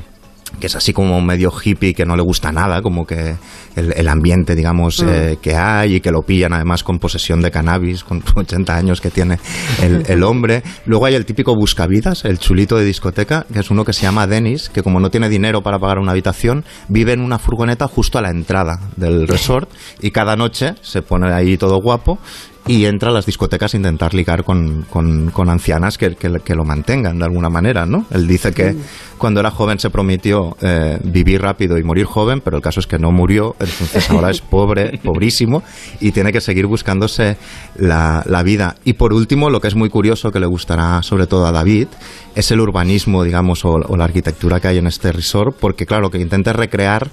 que 0.59 0.67
es 0.67 0.75
así 0.75 0.93
como 0.93 1.21
medio 1.21 1.51
hippie 1.63 1.93
que 1.93 2.05
no 2.05 2.15
le 2.15 2.23
gusta 2.23 2.51
nada, 2.51 2.81
como 2.81 3.05
que 3.05 3.35
el, 3.75 3.93
el 3.95 4.07
ambiente, 4.07 4.55
digamos, 4.55 5.01
Mm. 5.03 5.07
eh, 5.09 5.37
que 5.41 5.55
hay 5.55 5.95
y 5.95 6.01
que 6.01 6.11
lo 6.11 6.21
pillan 6.21 6.53
además 6.53 6.83
con 6.83 6.99
posesión 6.99 7.41
de 7.41 7.51
cannabis, 7.51 8.03
con 8.03 8.21
80 8.35 8.75
años 8.75 9.01
que 9.01 9.09
tiene 9.11 9.39
el, 9.81 10.03
el 10.07 10.23
hombre. 10.23 10.63
Luego 10.85 11.05
hay 11.05 11.15
el 11.15 11.25
típico 11.25 11.55
buscavidas, 11.55 12.25
el 12.25 12.39
chulito 12.39 12.77
de 12.77 12.85
discoteca, 12.85 13.45
que 13.51 13.59
es 13.59 13.69
uno 13.71 13.85
que 13.85 13.93
se 13.93 14.03
llama 14.03 14.27
Dennis, 14.27 14.69
que 14.69 14.81
como 14.83 14.99
no 14.99 15.09
tiene 15.09 15.29
dinero 15.29 15.61
para 15.61 15.79
pagar 15.79 15.99
una 15.99 16.11
habitación, 16.11 16.63
vive 16.87 17.13
en 17.13 17.21
una 17.21 17.39
furgoneta 17.39 17.87
justo 17.87 18.17
a 18.17 18.21
la 18.21 18.29
entrada 18.29 18.79
del 18.95 19.27
resort 19.27 19.69
y 20.01 20.11
cada 20.11 20.35
noche 20.35 20.75
se 20.81 21.01
pone 21.01 21.31
ahí 21.33 21.57
todo 21.57 21.79
guapo 21.81 22.19
y 22.67 22.85
entra 22.85 23.09
a 23.09 23.13
las 23.13 23.25
discotecas 23.25 23.73
a 23.73 23.77
intentar 23.77 24.13
ligar 24.13 24.43
con, 24.43 24.83
con- 24.89 25.31
con 25.31 25.49
ancianas 25.49 25.97
que, 25.97 26.15
que- 26.15 26.39
que 26.43 26.55
lo 26.55 26.65
mantengan 26.65 27.17
de 27.17 27.25
alguna 27.25 27.49
manera, 27.49 27.85
¿no? 27.85 28.05
Él 28.11 28.27
dice 28.27 28.51
que 28.53 28.75
cuando 29.17 29.39
era 29.39 29.49
joven 29.51 29.79
se 29.79 29.89
prometió 29.89 30.55
eh, 30.61 30.99
vivir 31.03 31.41
rápido 31.41 31.77
y 31.77 31.83
morir 31.83 32.05
joven, 32.05 32.41
pero 32.43 32.57
el 32.57 32.63
caso 32.63 32.79
es 32.79 32.87
que 32.87 32.99
no 32.99 33.11
murió, 33.11 33.55
entonces 33.59 34.09
ahora 34.09 34.29
es 34.29 34.41
pobre, 34.41 34.99
pobrísimo, 35.03 35.63
y 35.99 36.11
tiene 36.11 36.31
que 36.31 36.41
seguir 36.41 36.67
buscándose 36.67 37.37
la, 37.75 38.23
la 38.27 38.43
vida. 38.43 38.75
Y 38.85 38.93
por 38.93 39.13
último, 39.13 39.49
lo 39.49 39.61
que 39.61 39.67
es 39.67 39.75
muy 39.75 39.89
curioso, 39.89 40.31
que 40.31 40.39
le 40.39 40.45
gustará 40.47 41.01
sobre 41.01 41.27
todo 41.27 41.45
a 41.47 41.51
David, 41.51 41.87
es 42.35 42.51
el 42.51 42.59
urbanismo, 42.59 43.23
digamos, 43.23 43.65
o, 43.65 43.71
o 43.71 43.97
la 43.97 44.03
arquitectura 44.05 44.59
que 44.59 44.67
hay 44.67 44.77
en 44.77 44.87
este 44.87 45.11
resort, 45.11 45.55
porque 45.59 45.85
claro, 45.85 46.09
que 46.11 46.19
intenta 46.19 46.53
recrear 46.53 47.09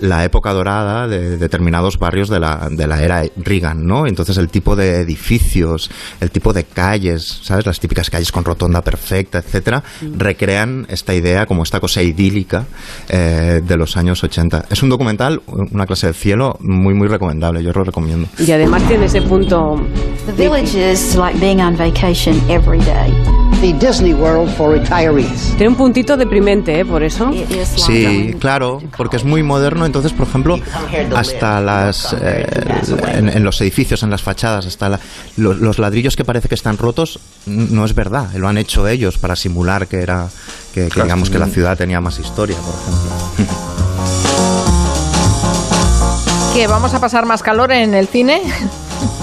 la 0.00 0.24
época 0.24 0.52
dorada 0.52 1.06
de 1.06 1.36
determinados 1.36 1.98
barrios 1.98 2.28
de 2.28 2.40
la, 2.40 2.68
de 2.70 2.86
la 2.86 3.02
era 3.02 3.22
Reagan, 3.36 3.86
¿no? 3.86 4.06
Entonces 4.06 4.36
el 4.38 4.48
tipo 4.48 4.76
de 4.76 5.00
edificios, 5.00 5.90
el 6.20 6.30
tipo 6.30 6.52
de 6.52 6.64
calles, 6.64 7.40
¿sabes? 7.42 7.66
Las 7.66 7.80
típicas 7.80 8.10
calles 8.10 8.32
con 8.32 8.44
rotonda 8.44 8.82
perfecta, 8.82 9.38
etcétera, 9.38 9.82
recrean 10.16 10.86
esta 10.88 11.14
idea 11.14 11.46
como 11.46 11.62
esta 11.62 11.80
cosa 11.80 12.02
idílica 12.02 12.66
eh, 13.08 13.62
de 13.66 13.76
los 13.76 13.96
años 13.96 14.22
80. 14.22 14.66
Es 14.70 14.82
un 14.82 14.88
documental, 14.88 15.42
una 15.46 15.86
clase 15.86 16.08
de 16.08 16.14
cielo, 16.14 16.56
muy, 16.60 16.94
muy 16.94 17.08
recomendable, 17.08 17.62
yo 17.62 17.72
lo 17.72 17.84
recomiendo. 17.84 18.28
Y 18.38 18.50
además 18.52 18.82
tiene 18.88 19.06
ese 19.06 19.22
punto. 19.22 19.80
The 20.26 20.32
village 20.32 20.74
is 20.74 21.16
like 21.16 21.38
being 21.40 21.60
on 21.60 21.76
vacation 21.76 22.40
every 22.48 22.78
day. 22.78 23.49
The 23.60 23.74
Disney 23.74 24.14
World 24.14 24.50
for 24.56 24.70
retirees. 24.78 25.52
Tiene 25.58 25.68
un 25.68 25.74
puntito 25.76 26.16
deprimente, 26.16 26.80
¿eh? 26.80 26.84
Por 26.86 27.02
eso. 27.02 27.30
Sí, 27.76 28.34
claro, 28.40 28.80
porque 28.96 29.16
es 29.18 29.24
muy 29.24 29.42
moderno. 29.42 29.84
Entonces, 29.84 30.12
por 30.12 30.26
ejemplo, 30.26 30.58
hasta 31.14 31.60
las 31.60 32.14
eh, 32.20 32.46
en, 33.12 33.28
en 33.28 33.44
los 33.44 33.60
edificios, 33.60 34.02
en 34.02 34.08
las 34.10 34.22
fachadas, 34.22 34.64
hasta 34.66 34.88
la- 34.88 35.00
los, 35.36 35.78
ladrillos 35.78 36.16
que 36.16 36.24
parece 36.24 36.48
que 36.48 36.54
están 36.54 36.78
rotos, 36.78 37.18
no 37.46 37.84
es 37.84 37.94
verdad. 37.94 38.30
Lo 38.34 38.48
han 38.48 38.56
hecho 38.56 38.88
ellos 38.88 39.18
para 39.18 39.36
simular 39.36 39.86
que 39.88 40.00
era 40.00 40.28
que, 40.72 40.88
que 40.88 41.02
digamos 41.02 41.28
que 41.28 41.38
la 41.38 41.46
ciudad 41.46 41.76
tenía 41.76 42.00
más 42.00 42.18
historia, 42.18 42.56
por 42.56 42.74
ejemplo. 42.74 43.56
¿Que 46.54 46.66
vamos 46.66 46.94
a 46.94 47.00
pasar 47.00 47.26
más 47.26 47.42
calor 47.42 47.72
en 47.72 47.94
el 47.94 48.08
cine? 48.08 48.40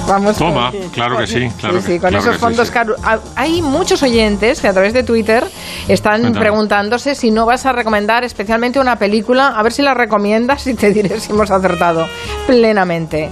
Vamos 0.07 0.37
con- 0.37 0.47
Toma, 0.53 0.71
claro 0.93 1.17
que 1.17 1.27
sí, 1.27 1.49
claro 1.59 1.81
sí, 1.81 1.85
que 1.87 1.93
sí, 1.93 1.99
con 1.99 2.09
claro 2.11 2.23
esos 2.23 2.37
fondos 2.37 2.67
sí. 2.67 2.73
caros. 2.73 2.97
Hay 3.35 3.61
muchos 3.61 4.01
oyentes 4.03 4.61
que 4.61 4.67
a 4.67 4.73
través 4.73 4.93
de 4.93 5.03
Twitter 5.03 5.43
están 5.87 6.21
Cuéntame. 6.21 6.43
preguntándose 6.45 7.13
si 7.15 7.29
no 7.31 7.45
vas 7.45 7.65
a 7.65 7.73
recomendar 7.73 8.23
especialmente 8.23 8.79
una 8.79 8.95
película. 8.97 9.47
A 9.49 9.63
ver 9.63 9.73
si 9.73 9.81
la 9.81 9.93
recomiendas 9.93 10.65
y 10.67 10.73
te 10.75 10.91
diré 10.93 11.19
si 11.19 11.31
hemos 11.31 11.51
acertado 11.51 12.07
plenamente. 12.47 13.29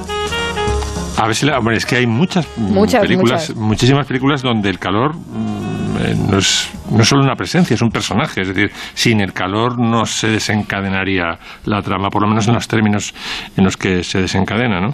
A 1.18 1.28
ver 1.28 1.36
si 1.36 1.46
la- 1.46 1.58
hombre, 1.58 1.78
es 1.78 1.86
que 1.86 1.96
hay 1.96 2.08
muchas, 2.08 2.46
mm, 2.58 2.74
Muchas, 2.74 3.02
películas, 3.02 3.50
muchas. 3.50 3.56
muchísimas 3.56 4.06
películas 4.06 4.42
donde 4.42 4.70
el 4.70 4.80
calor 4.80 5.16
mm, 5.16 5.75
no 6.30 6.38
es 6.38 6.72
no 6.92 7.04
solo 7.04 7.24
una 7.24 7.36
presencia, 7.36 7.74
es 7.74 7.82
un 7.82 7.90
personaje. 7.90 8.42
Es 8.42 8.50
decir, 8.50 8.72
sin 8.94 9.22
el 9.22 9.34
calor 9.34 9.80
no 9.80 10.06
se 10.06 10.28
desencadenaría 10.28 11.38
la 11.66 11.82
trama, 11.82 12.10
por 12.10 12.22
lo 12.22 12.28
menos 12.28 12.48
en 12.48 12.54
los 12.54 12.68
términos 12.68 13.14
en 13.58 13.64
los 13.64 13.78
que 13.78 14.04
se 14.04 14.22
desencadena. 14.22 14.80
¿no? 14.80 14.92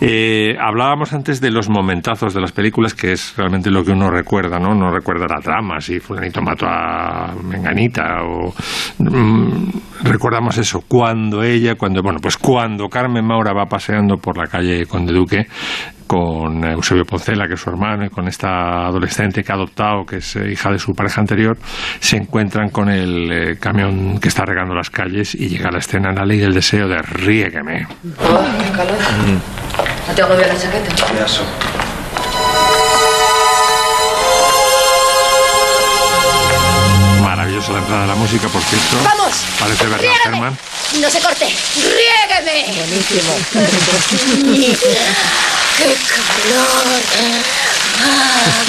Eh, 0.00 0.56
hablábamos 0.60 1.12
antes 1.12 1.40
de 1.40 1.50
los 1.50 1.68
momentazos 1.68 2.34
de 2.34 2.40
las 2.40 2.52
películas, 2.52 2.94
que 2.94 3.12
es 3.12 3.34
realmente 3.36 3.70
lo 3.70 3.84
que 3.84 3.92
uno 3.92 4.10
recuerda, 4.10 4.58
¿no? 4.58 4.74
No 4.74 4.90
recuerda 4.90 5.26
la 5.28 5.40
trama, 5.40 5.80
si 5.80 6.00
fulanito 6.00 6.40
mató 6.42 6.66
a 6.66 7.34
Menganita 7.42 8.22
o... 8.22 8.54
mm, 8.98 9.70
recordamos 10.02 10.58
eso, 10.58 10.82
cuando 10.86 11.42
ella, 11.42 11.74
cuando, 11.74 12.02
bueno, 12.02 12.18
pues 12.20 12.36
cuando 12.36 12.88
Carmen 12.88 13.24
Maura 13.24 13.52
va 13.52 13.66
paseando 13.66 14.16
por 14.16 14.36
la 14.36 14.46
calle 14.46 14.86
Conde 14.86 15.12
Duque 15.12 15.46
con 16.08 16.64
Eusebio 16.64 17.04
Poncela, 17.04 17.46
que 17.46 17.54
es 17.54 17.60
su 17.60 17.68
hermano, 17.70 18.06
y 18.06 18.08
con 18.08 18.26
esta 18.26 18.86
adolescente 18.86 19.44
que 19.44 19.52
ha 19.52 19.54
adoptado, 19.54 20.04
que 20.04 20.16
es 20.16 20.36
eh, 20.36 20.50
hija 20.50 20.70
de 20.70 20.78
su 20.78 20.92
pareja 20.94 21.20
anterior, 21.20 21.56
se 22.00 22.16
encuentran 22.16 22.70
con 22.70 22.88
el 22.88 23.30
eh, 23.30 23.56
camión 23.60 24.18
que 24.18 24.28
está 24.28 24.44
regando 24.44 24.74
las 24.74 24.88
calles 24.90 25.34
y 25.34 25.48
llega 25.48 25.70
la 25.70 25.78
escena 25.78 26.08
en 26.08 26.16
la 26.16 26.24
ley 26.24 26.38
del 26.38 26.54
deseo 26.54 26.88
de 26.88 26.96
Riégueme. 27.02 27.86
qué 27.86 28.70
calor. 28.74 28.96
No 30.08 30.14
tengo 30.14 30.28
que 30.30 30.36
ver 30.36 30.48
la 30.48 30.56
chaqueta. 30.56 30.94
Maravillosa 37.22 37.72
la 37.72 37.78
entrada 37.80 38.02
de 38.02 38.08
la 38.08 38.14
música, 38.14 38.48
por 38.48 38.62
cierto. 38.62 38.96
¡Vamos! 39.04 39.44
Parece 39.60 39.86
Bernard. 39.86 40.16
Herrmann. 40.24 40.58
No 41.02 41.10
se 41.10 41.20
corte. 41.20 41.46
¡Riégueme! 41.76 42.64
Buenísimo. 42.78 43.34
¡Qué 45.78 45.84
calor! 45.84 47.02
Ah. 48.02 48.64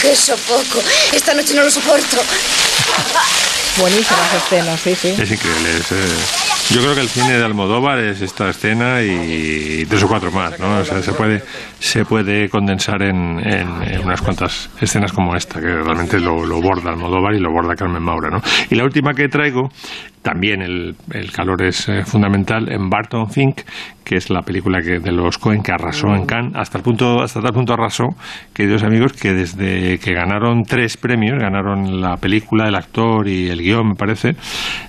¡Qué 0.00 0.16
sofoco! 0.16 0.82
Esta 1.12 1.34
noche 1.34 1.54
no 1.54 1.62
lo 1.62 1.70
soporto. 1.70 2.22
Buenísimas 3.76 4.34
escenas, 4.34 4.80
sí, 4.80 4.96
sí. 5.00 5.14
Es 5.18 5.30
increíble, 5.30 5.78
es. 5.78 5.92
Eh, 5.92 6.55
yo 6.70 6.80
creo 6.80 6.94
que 6.94 7.00
el 7.00 7.08
cine 7.08 7.38
de 7.38 7.44
Almodóvar 7.44 7.98
es 8.00 8.20
esta 8.22 8.50
escena 8.50 9.02
y 9.02 9.84
tres 9.88 10.02
o 10.02 10.08
cuatro 10.08 10.30
más, 10.32 10.58
¿no? 10.58 10.78
O 10.78 10.84
sea, 10.84 11.00
se 11.02 11.12
puede, 11.12 11.42
se 11.78 12.04
puede 12.04 12.48
condensar 12.48 13.02
en, 13.02 13.38
en- 13.46 14.00
unas 14.04 14.20
cuantas 14.20 14.68
escenas 14.80 15.12
como 15.12 15.34
esta, 15.36 15.60
que 15.60 15.66
realmente 15.66 16.18
lo, 16.20 16.44
lo 16.44 16.60
borda 16.60 16.90
Almodóvar 16.90 17.34
y 17.34 17.40
lo 17.40 17.50
borda 17.52 17.74
Carmen 17.76 18.02
Maura, 18.02 18.30
¿no? 18.30 18.40
Y 18.70 18.74
la 18.74 18.84
última 18.84 19.14
que 19.14 19.28
traigo, 19.28 19.70
también 20.26 20.60
el, 20.60 20.96
el 21.12 21.30
calor 21.30 21.62
es 21.62 21.88
eh, 21.88 22.04
fundamental, 22.04 22.68
en 22.68 22.90
Barton 22.90 23.30
Fink, 23.30 23.60
que 24.04 24.16
es 24.16 24.28
la 24.28 24.42
película 24.42 24.80
que, 24.82 24.98
de 24.98 25.12
los 25.12 25.38
Cohen 25.38 25.62
que 25.62 25.70
arrasó 25.70 26.16
en 26.16 26.26
Cannes, 26.26 26.52
hasta 26.56 26.78
el 26.78 26.82
punto, 26.82 27.22
hasta 27.22 27.40
tal 27.40 27.52
punto 27.52 27.74
arrasó, 27.74 28.08
queridos 28.52 28.82
amigos, 28.82 29.12
que 29.12 29.32
desde 29.32 30.00
que 30.00 30.14
ganaron 30.14 30.64
tres 30.64 30.96
premios, 30.96 31.38
ganaron 31.38 32.00
la 32.00 32.16
película, 32.16 32.66
el 32.66 32.74
actor 32.74 33.28
y 33.28 33.48
el 33.48 33.60
guion, 33.60 33.90
me 33.90 33.94
parece, 33.94 34.34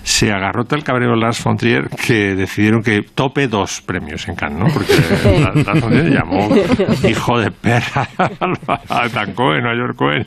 se 0.02 0.32
agarró 0.32 0.64
tal 0.64 0.82
cabreo 0.82 1.14
Lars 1.14 1.44
von 1.44 1.56
Trier 1.56 1.88
que 1.88 2.34
decidieron 2.34 2.82
que 2.82 3.02
tope 3.14 3.46
dos 3.46 3.80
premios 3.80 4.26
en 4.26 4.34
Cannes, 4.34 4.58
¿no? 4.58 4.66
Porque 4.74 4.92
Lars 5.40 5.80
von 5.80 5.92
Trier 5.92 6.10
llamó 6.10 6.48
hijo 7.08 7.38
de 7.38 7.52
perra 7.52 8.08
a 8.88 9.08
Dan 9.08 9.34
Cohen, 9.34 9.64
a 9.66 9.74
George 9.76 9.96
Cohen 9.96 10.26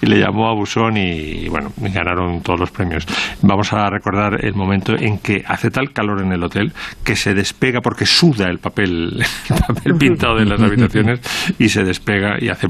y 0.00 0.06
le 0.06 0.18
llamó 0.18 0.48
a 0.48 0.54
Busón 0.54 0.96
y 0.96 1.48
bueno, 1.48 1.72
ganaron 1.76 2.42
todos 2.42 2.60
los 2.60 2.70
premios. 2.70 3.06
Vamos 3.42 3.72
a 3.72 3.88
recordar 3.90 4.44
el 4.44 4.54
momento 4.54 4.94
en 4.96 5.18
que 5.18 5.42
hace 5.46 5.70
tal 5.70 5.92
calor 5.92 6.22
en 6.22 6.32
el 6.32 6.42
hotel 6.42 6.72
que 7.04 7.16
se 7.16 7.34
despega 7.34 7.80
porque 7.80 8.06
suda 8.06 8.48
el 8.48 8.58
papel, 8.58 9.24
el 9.50 9.74
papel 9.74 9.94
pintado 9.96 10.36
de 10.36 10.44
las 10.44 10.60
habitaciones 10.60 11.20
y 11.58 11.68
se 11.68 11.84
despega 11.84 12.36
y 12.40 12.48
hace 12.48 12.68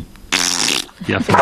y 1.06 1.12
hace 1.12 1.32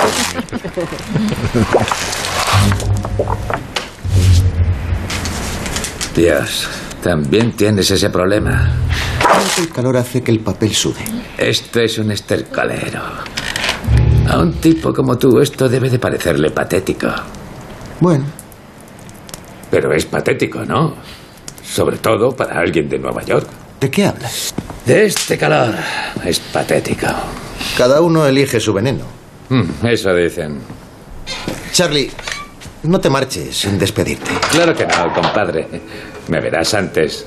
Dios, 6.14 6.68
también 7.02 7.52
tienes 7.52 7.90
ese 7.90 8.10
problema. 8.10 8.70
El 9.58 9.68
calor 9.70 9.96
hace 9.96 10.22
que 10.22 10.30
el 10.30 10.40
papel 10.40 10.72
sude. 10.74 11.04
Esto 11.38 11.80
es 11.80 11.98
un 11.98 12.10
estercolero. 12.10 13.31
A 14.28 14.38
un 14.38 14.52
tipo 14.60 14.92
como 14.92 15.18
tú 15.18 15.40
esto 15.40 15.68
debe 15.68 15.90
de 15.90 15.98
parecerle 15.98 16.50
patético. 16.50 17.08
Bueno. 18.00 18.24
Pero 19.70 19.92
es 19.92 20.04
patético, 20.06 20.64
¿no? 20.64 20.94
Sobre 21.62 21.98
todo 21.98 22.34
para 22.34 22.58
alguien 22.60 22.88
de 22.88 22.98
Nueva 22.98 23.22
York. 23.22 23.46
¿De 23.80 23.90
qué 23.90 24.06
hablas? 24.06 24.54
De 24.86 25.06
este 25.06 25.36
calor. 25.38 25.74
Es 26.24 26.38
patético. 26.40 27.06
Cada 27.76 28.00
uno 28.00 28.26
elige 28.26 28.60
su 28.60 28.72
veneno. 28.72 29.04
Mm, 29.48 29.86
Eso 29.86 30.14
dicen. 30.14 30.58
Charlie, 31.72 32.10
no 32.84 33.00
te 33.00 33.08
marches 33.10 33.56
sin 33.56 33.78
despedirte. 33.78 34.30
Claro 34.50 34.74
que 34.74 34.86
no, 34.86 35.12
compadre. 35.14 35.66
Me 36.28 36.40
verás 36.40 36.74
antes. 36.74 37.26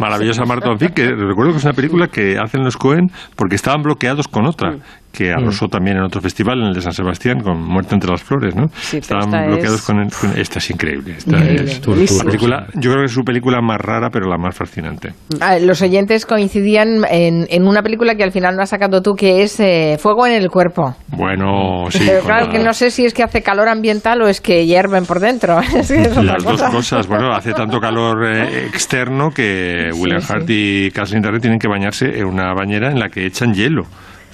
Maravillosa 0.00 0.44
Martin 0.44 0.78
Fink, 0.78 0.94
que 0.94 1.06
recuerdo 1.06 1.52
que 1.52 1.58
es 1.58 1.64
una 1.64 1.72
película 1.72 2.08
que 2.08 2.38
hacen 2.38 2.64
los 2.64 2.76
Cohen 2.76 3.08
porque 3.36 3.56
estaban 3.56 3.82
bloqueados 3.82 4.28
con 4.28 4.46
otra, 4.46 4.76
que 5.16 5.32
arrasó 5.32 5.66
también 5.68 5.96
en 5.96 6.02
otro 6.04 6.20
festival, 6.20 6.60
en 6.60 6.66
el 6.68 6.74
de 6.74 6.80
San 6.82 6.92
Sebastián, 6.92 7.40
con 7.40 7.60
Muerte 7.62 7.94
entre 7.94 8.10
las 8.10 8.22
Flores, 8.22 8.54
¿no? 8.54 8.66
estaban 8.92 9.24
esta 9.24 9.46
bloqueados 9.46 9.80
es- 9.80 9.86
con, 9.86 9.98
el- 10.00 10.12
con- 10.12 10.38
Esta 10.38 10.58
es 10.58 10.70
increíble. 10.70 11.14
Esta 11.18 11.36
Increíble, 11.38 11.72
es 12.04 12.22
película, 12.24 12.66
yo 12.74 12.90
creo 12.90 13.02
que 13.02 13.06
es 13.06 13.12
su 13.12 13.22
película 13.22 13.60
más 13.62 13.80
rara, 13.80 14.10
pero 14.12 14.28
la 14.28 14.36
más 14.38 14.54
fascinante. 14.56 15.14
Ah, 15.40 15.58
Los 15.58 15.80
oyentes 15.82 16.26
coincidían 16.26 17.04
en, 17.10 17.46
en 17.48 17.66
una 17.66 17.82
película 17.82 18.14
que 18.14 18.24
al 18.24 18.32
final 18.32 18.54
no 18.56 18.62
has 18.62 18.70
sacado 18.70 19.00
tú, 19.02 19.14
que 19.14 19.42
es 19.42 19.58
eh, 19.60 19.96
Fuego 19.98 20.26
en 20.26 20.34
el 20.34 20.48
cuerpo. 20.50 20.94
Bueno, 21.08 21.86
sí. 21.90 22.00
Pero 22.06 22.20
claro 22.22 22.46
la- 22.46 22.52
que 22.52 22.58
no 22.58 22.72
sé 22.72 22.90
si 22.90 23.04
es 23.06 23.14
que 23.14 23.22
hace 23.22 23.42
calor 23.42 23.68
ambiental 23.68 24.20
o 24.22 24.28
es 24.28 24.40
que 24.40 24.66
hierven 24.66 25.06
por 25.06 25.20
dentro. 25.20 25.58
Es 25.76 25.88
que 25.88 26.02
es 26.02 26.08
otra 26.12 26.22
Las 26.22 26.42
dos 26.44 26.52
cosa. 26.52 26.70
cosas. 26.70 27.06
Bueno, 27.06 27.30
hace 27.32 27.52
tanto 27.52 27.78
calor 27.80 28.24
eh, 28.26 28.66
externo 28.66 29.30
que 29.30 29.90
William 29.94 30.20
sí. 30.20 30.32
Hart 30.32 30.44
y 30.48 30.90
Kathleen 30.90 31.22
Turner 31.22 31.40
tienen 31.40 31.58
que 31.58 31.68
bañarse 31.68 32.06
en 32.18 32.24
una 32.26 32.52
bañera 32.54 32.90
en 32.90 32.98
la 32.98 33.08
que 33.08 33.26
echan 33.26 33.52
hielo. 33.54 33.82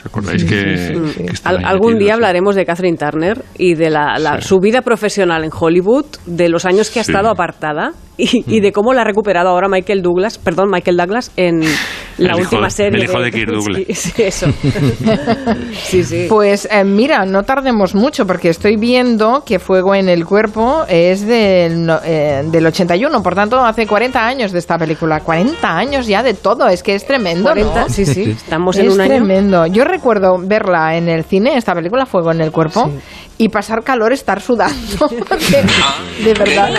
¿Os 0.03 0.07
acordáis 0.07 0.44
que, 0.44 0.94
Al- 1.44 1.64
algún 1.64 1.96
día 1.98 2.14
hablaremos 2.14 2.57
de 2.57 2.64
Catherine 2.66 2.96
Turner 2.98 3.44
y 3.57 3.74
de 3.74 3.88
la, 3.90 4.18
la- 4.18 4.40
su 4.40 4.59
vida 4.59 4.82
profesional 4.82 5.44
en 5.44 5.50
Hollywood, 5.57 6.07
de 6.26 6.48
los 6.48 6.64
años 6.64 6.90
que 6.90 6.98
ha 6.98 7.03
estado 7.03 7.28
apartada 7.30 7.92
y, 8.18 8.44
y 8.46 8.60
de 8.60 8.72
cómo 8.72 8.92
la 8.92 9.02
ha 9.02 9.04
recuperado 9.04 9.48
ahora 9.48 9.68
Michael 9.68 10.02
Douglas, 10.02 10.38
perdón, 10.38 10.68
Michael 10.70 10.96
Douglas 10.96 11.30
en 11.36 11.60
la 11.60 11.66
El 12.18 12.26
hijo- 12.26 12.38
última 12.40 12.70
serie. 12.70 12.98
el 13.02 13.08
hijo 13.08 13.20
de 13.20 13.30
Kirk 13.30 13.50
Douglas. 13.52 13.82
Sí, 13.88 13.94
sí, 13.94 14.22
eso. 14.22 14.46
sí, 15.84 16.04
sí. 16.04 16.26
Pues 16.28 16.68
eh, 16.70 16.84
mira, 16.84 17.24
no 17.24 17.42
tardemos 17.42 17.94
mucho 17.94 18.26
porque 18.26 18.48
estoy 18.50 18.76
viendo 18.76 19.42
que 19.44 19.58
Fuego 19.58 19.94
en 19.94 20.08
el 20.08 20.24
Cuerpo 20.26 20.84
es 20.88 21.26
del, 21.26 21.86
no- 21.86 22.00
eh, 22.04 22.42
del 22.46 22.66
81, 22.66 23.22
por 23.22 23.34
tanto 23.34 23.58
hace 23.64 23.86
40 23.86 24.24
años 24.24 24.52
de 24.52 24.58
esta 24.58 24.78
película. 24.78 25.20
40 25.20 25.76
años 25.76 26.06
ya 26.06 26.22
de 26.22 26.34
todo, 26.34 26.68
es 26.68 26.82
que 26.82 26.94
es 26.94 27.06
tremendo. 27.06 27.44
40, 27.44 27.80
¿no? 27.82 27.88
sí, 27.88 28.04
sí, 28.04 28.22
estamos 28.30 28.76
en 28.76 28.86
es 28.86 28.94
un 28.94 29.00
año. 29.00 29.10
tremendo. 29.16 29.66
Yo 29.66 29.84
recuerdo 29.84 30.36
verla 30.42 30.96
en 30.96 31.08
el 31.08 31.24
cine, 31.24 31.56
esta 31.56 31.74
película 31.74 32.06
Fuego 32.06 32.30
en 32.32 32.40
el 32.40 32.52
Cuerpo, 32.52 32.90
y 33.38 33.48
pasar 33.48 33.82
calor, 33.82 34.12
estar 34.12 34.40
sudando. 34.40 35.08
porque 35.28 35.62
de 36.24 36.34
verdad. 36.34 36.70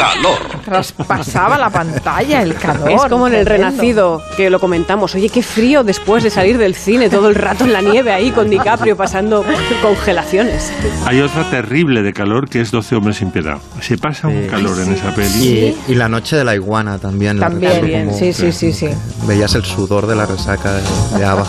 Traspasaba 1.24 1.58
la 1.58 1.70
pantalla 1.70 2.42
el 2.42 2.56
calor. 2.56 2.92
Es 2.92 3.02
como 3.06 3.28
en 3.28 3.36
el. 3.36 3.46
Renacido, 3.46 4.22
que 4.36 4.50
lo 4.50 4.60
comentamos. 4.60 5.14
Oye, 5.16 5.30
qué 5.30 5.44
frío 5.44 5.84
después 5.84 6.24
de 6.24 6.30
salir 6.30 6.58
del 6.58 6.76
cine 6.76 7.10
todo 7.10 7.30
el 7.30 7.36
rato 7.36 7.66
en 7.66 7.74
la 7.74 7.82
nieve 7.82 8.12
ahí 8.12 8.32
con 8.32 8.50
DiCaprio 8.50 8.96
pasando 8.98 9.46
congelaciones. 9.82 10.72
Hay 11.06 11.22
otra 11.22 11.50
terrible 11.50 12.02
de 12.02 12.14
calor 12.14 12.50
que 12.50 12.62
es 12.62 12.72
12 12.72 12.96
hombres 12.96 13.18
sin 13.18 13.32
piedad. 13.32 13.58
Se 13.82 13.98
pasa 13.98 14.28
un 14.28 14.48
calor 14.48 14.80
en 14.80 14.94
esa 14.94 15.14
peli. 15.14 15.76
Y, 15.88 15.92
y 15.92 15.96
la 15.96 16.10
noche 16.10 16.36
de 16.36 16.44
la 16.44 16.56
iguana 16.56 16.98
también. 16.98 17.40
la 17.40 17.50
También, 17.50 17.74
recuerdo 17.74 18.06
como 18.06 18.18
sí, 18.18 18.34
sí, 18.34 18.52
sí, 18.52 18.74
sí. 18.74 18.90
Veías 19.28 19.54
el 19.56 19.64
sudor 19.64 20.08
de 20.08 20.16
la 20.16 20.26
resaca 20.26 20.74
de, 20.74 21.20
de 21.20 21.26
Ava. 21.26 21.46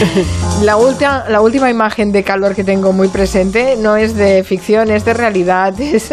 La 0.62 0.76
última, 0.78 1.24
la 1.28 1.40
última 1.42 1.68
imagen 1.70 2.12
de 2.12 2.22
calor 2.24 2.54
que 2.54 2.64
tengo 2.64 2.92
muy 2.92 3.08
presente 3.08 3.76
no 3.78 3.96
es 3.96 4.16
de 4.16 4.42
ficción, 4.42 4.90
es 4.90 5.04
de 5.04 5.12
realidad. 5.14 5.74
Es 5.80 6.10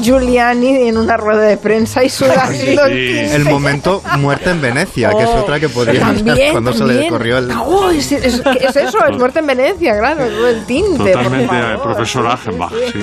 Giuliani 0.00 0.88
en 0.88 0.98
una 0.98 1.16
rueda 1.16 1.42
de 1.42 1.56
prensa 1.56 2.04
y 2.04 2.08
sudando 2.10 2.84
el 2.84 2.92
tinte. 2.92 3.34
El 3.34 3.44
momento 3.44 4.02
muerte 4.18 4.50
en 4.50 4.60
Venecia, 4.60 5.10
que 5.10 5.22
es 5.22 5.28
Oh, 5.32 5.40
otra 5.40 5.58
que 5.58 5.68
podría 5.70 6.00
también, 6.00 6.52
cuando 6.52 6.72
se 6.72 6.80
le 6.84 6.92
también. 6.94 7.10
corrió 7.12 7.38
el... 7.38 7.50
Oh, 7.52 7.90
es, 7.90 8.12
es- 8.12 8.42
es 8.60 8.76
eso, 8.76 8.98
es 9.06 9.16
muerte 9.18 9.38
en 9.38 9.46
Venecia, 9.46 9.98
claro, 9.98 10.24
el 10.24 10.64
tinte. 10.66 11.12
Totalmente 11.12 11.54
al 11.54 11.80
profesor 11.80 12.26
Achenbach, 12.26 12.72
sí. 12.92 12.98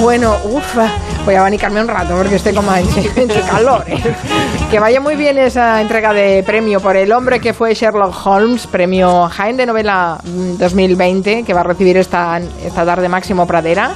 Bueno, 0.00 0.36
ufa, 0.44 0.88
voy 1.24 1.34
a 1.34 1.40
abanicarme 1.40 1.80
un 1.80 1.88
rato 1.88 2.14
porque 2.16 2.36
estoy 2.36 2.54
como 2.54 2.74
en 2.74 2.86
qué 3.28 3.40
calor. 3.48 3.84
¿eh? 3.86 4.02
Que 4.70 4.78
vaya 4.80 5.00
muy 5.00 5.16
bien 5.16 5.38
esa 5.38 5.80
entrega 5.80 6.12
de 6.12 6.42
premio 6.44 6.80
por 6.80 6.96
el 6.96 7.12
hombre 7.12 7.40
que 7.40 7.52
fue 7.54 7.74
Sherlock 7.74 8.11
Holmes, 8.12 8.66
premio 8.66 9.28
Jaén 9.28 9.56
de 9.56 9.66
novela 9.66 10.18
mm, 10.22 10.58
2020, 10.58 11.42
que 11.44 11.54
va 11.54 11.60
a 11.60 11.64
recibir 11.64 11.96
esta, 11.96 12.38
esta 12.64 12.84
tarde 12.84 13.08
Máximo 13.08 13.46
Pradera. 13.46 13.90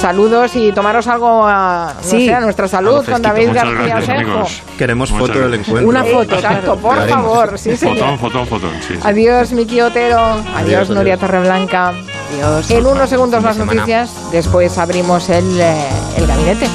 Saludos 0.00 0.56
y 0.56 0.72
tomaros 0.72 1.06
algo 1.06 1.46
a, 1.46 1.92
no 1.96 2.02
Sí. 2.02 2.26
sé, 2.26 2.34
a 2.34 2.40
nuestra 2.40 2.66
salud 2.66 3.04
con 3.08 3.22
David 3.22 3.50
fresquito. 3.50 3.72
García 3.86 4.14
Osejo. 4.16 4.46
Queremos 4.76 5.10
Muchas 5.12 5.28
foto 5.28 5.40
del 5.40 5.54
encuentro. 5.54 5.88
Una 5.88 6.04
foto, 6.04 6.34
Exacto, 6.34 6.76
por 6.76 6.98
Haremos. 6.98 7.22
favor. 7.22 7.58
Sí, 7.58 7.76
señor. 7.76 7.96
Fotón, 7.98 8.18
fotón, 8.18 8.46
fotón. 8.48 8.70
Sí, 8.86 8.94
sí. 8.94 9.00
Adiós, 9.04 9.52
Miki 9.52 9.80
Otero. 9.80 10.18
Adiós, 10.18 10.48
adiós. 10.56 10.90
Nuria 10.90 11.16
Torreblanca. 11.16 11.90
Adiós. 12.32 12.70
En 12.72 12.84
unos 12.84 13.08
segundos 13.08 13.42
las 13.44 13.56
noticias. 13.56 14.10
Después 14.32 14.76
abrimos 14.78 15.28
el, 15.30 15.60
eh, 15.60 15.76
el 16.16 16.26
gabinete. 16.26 16.66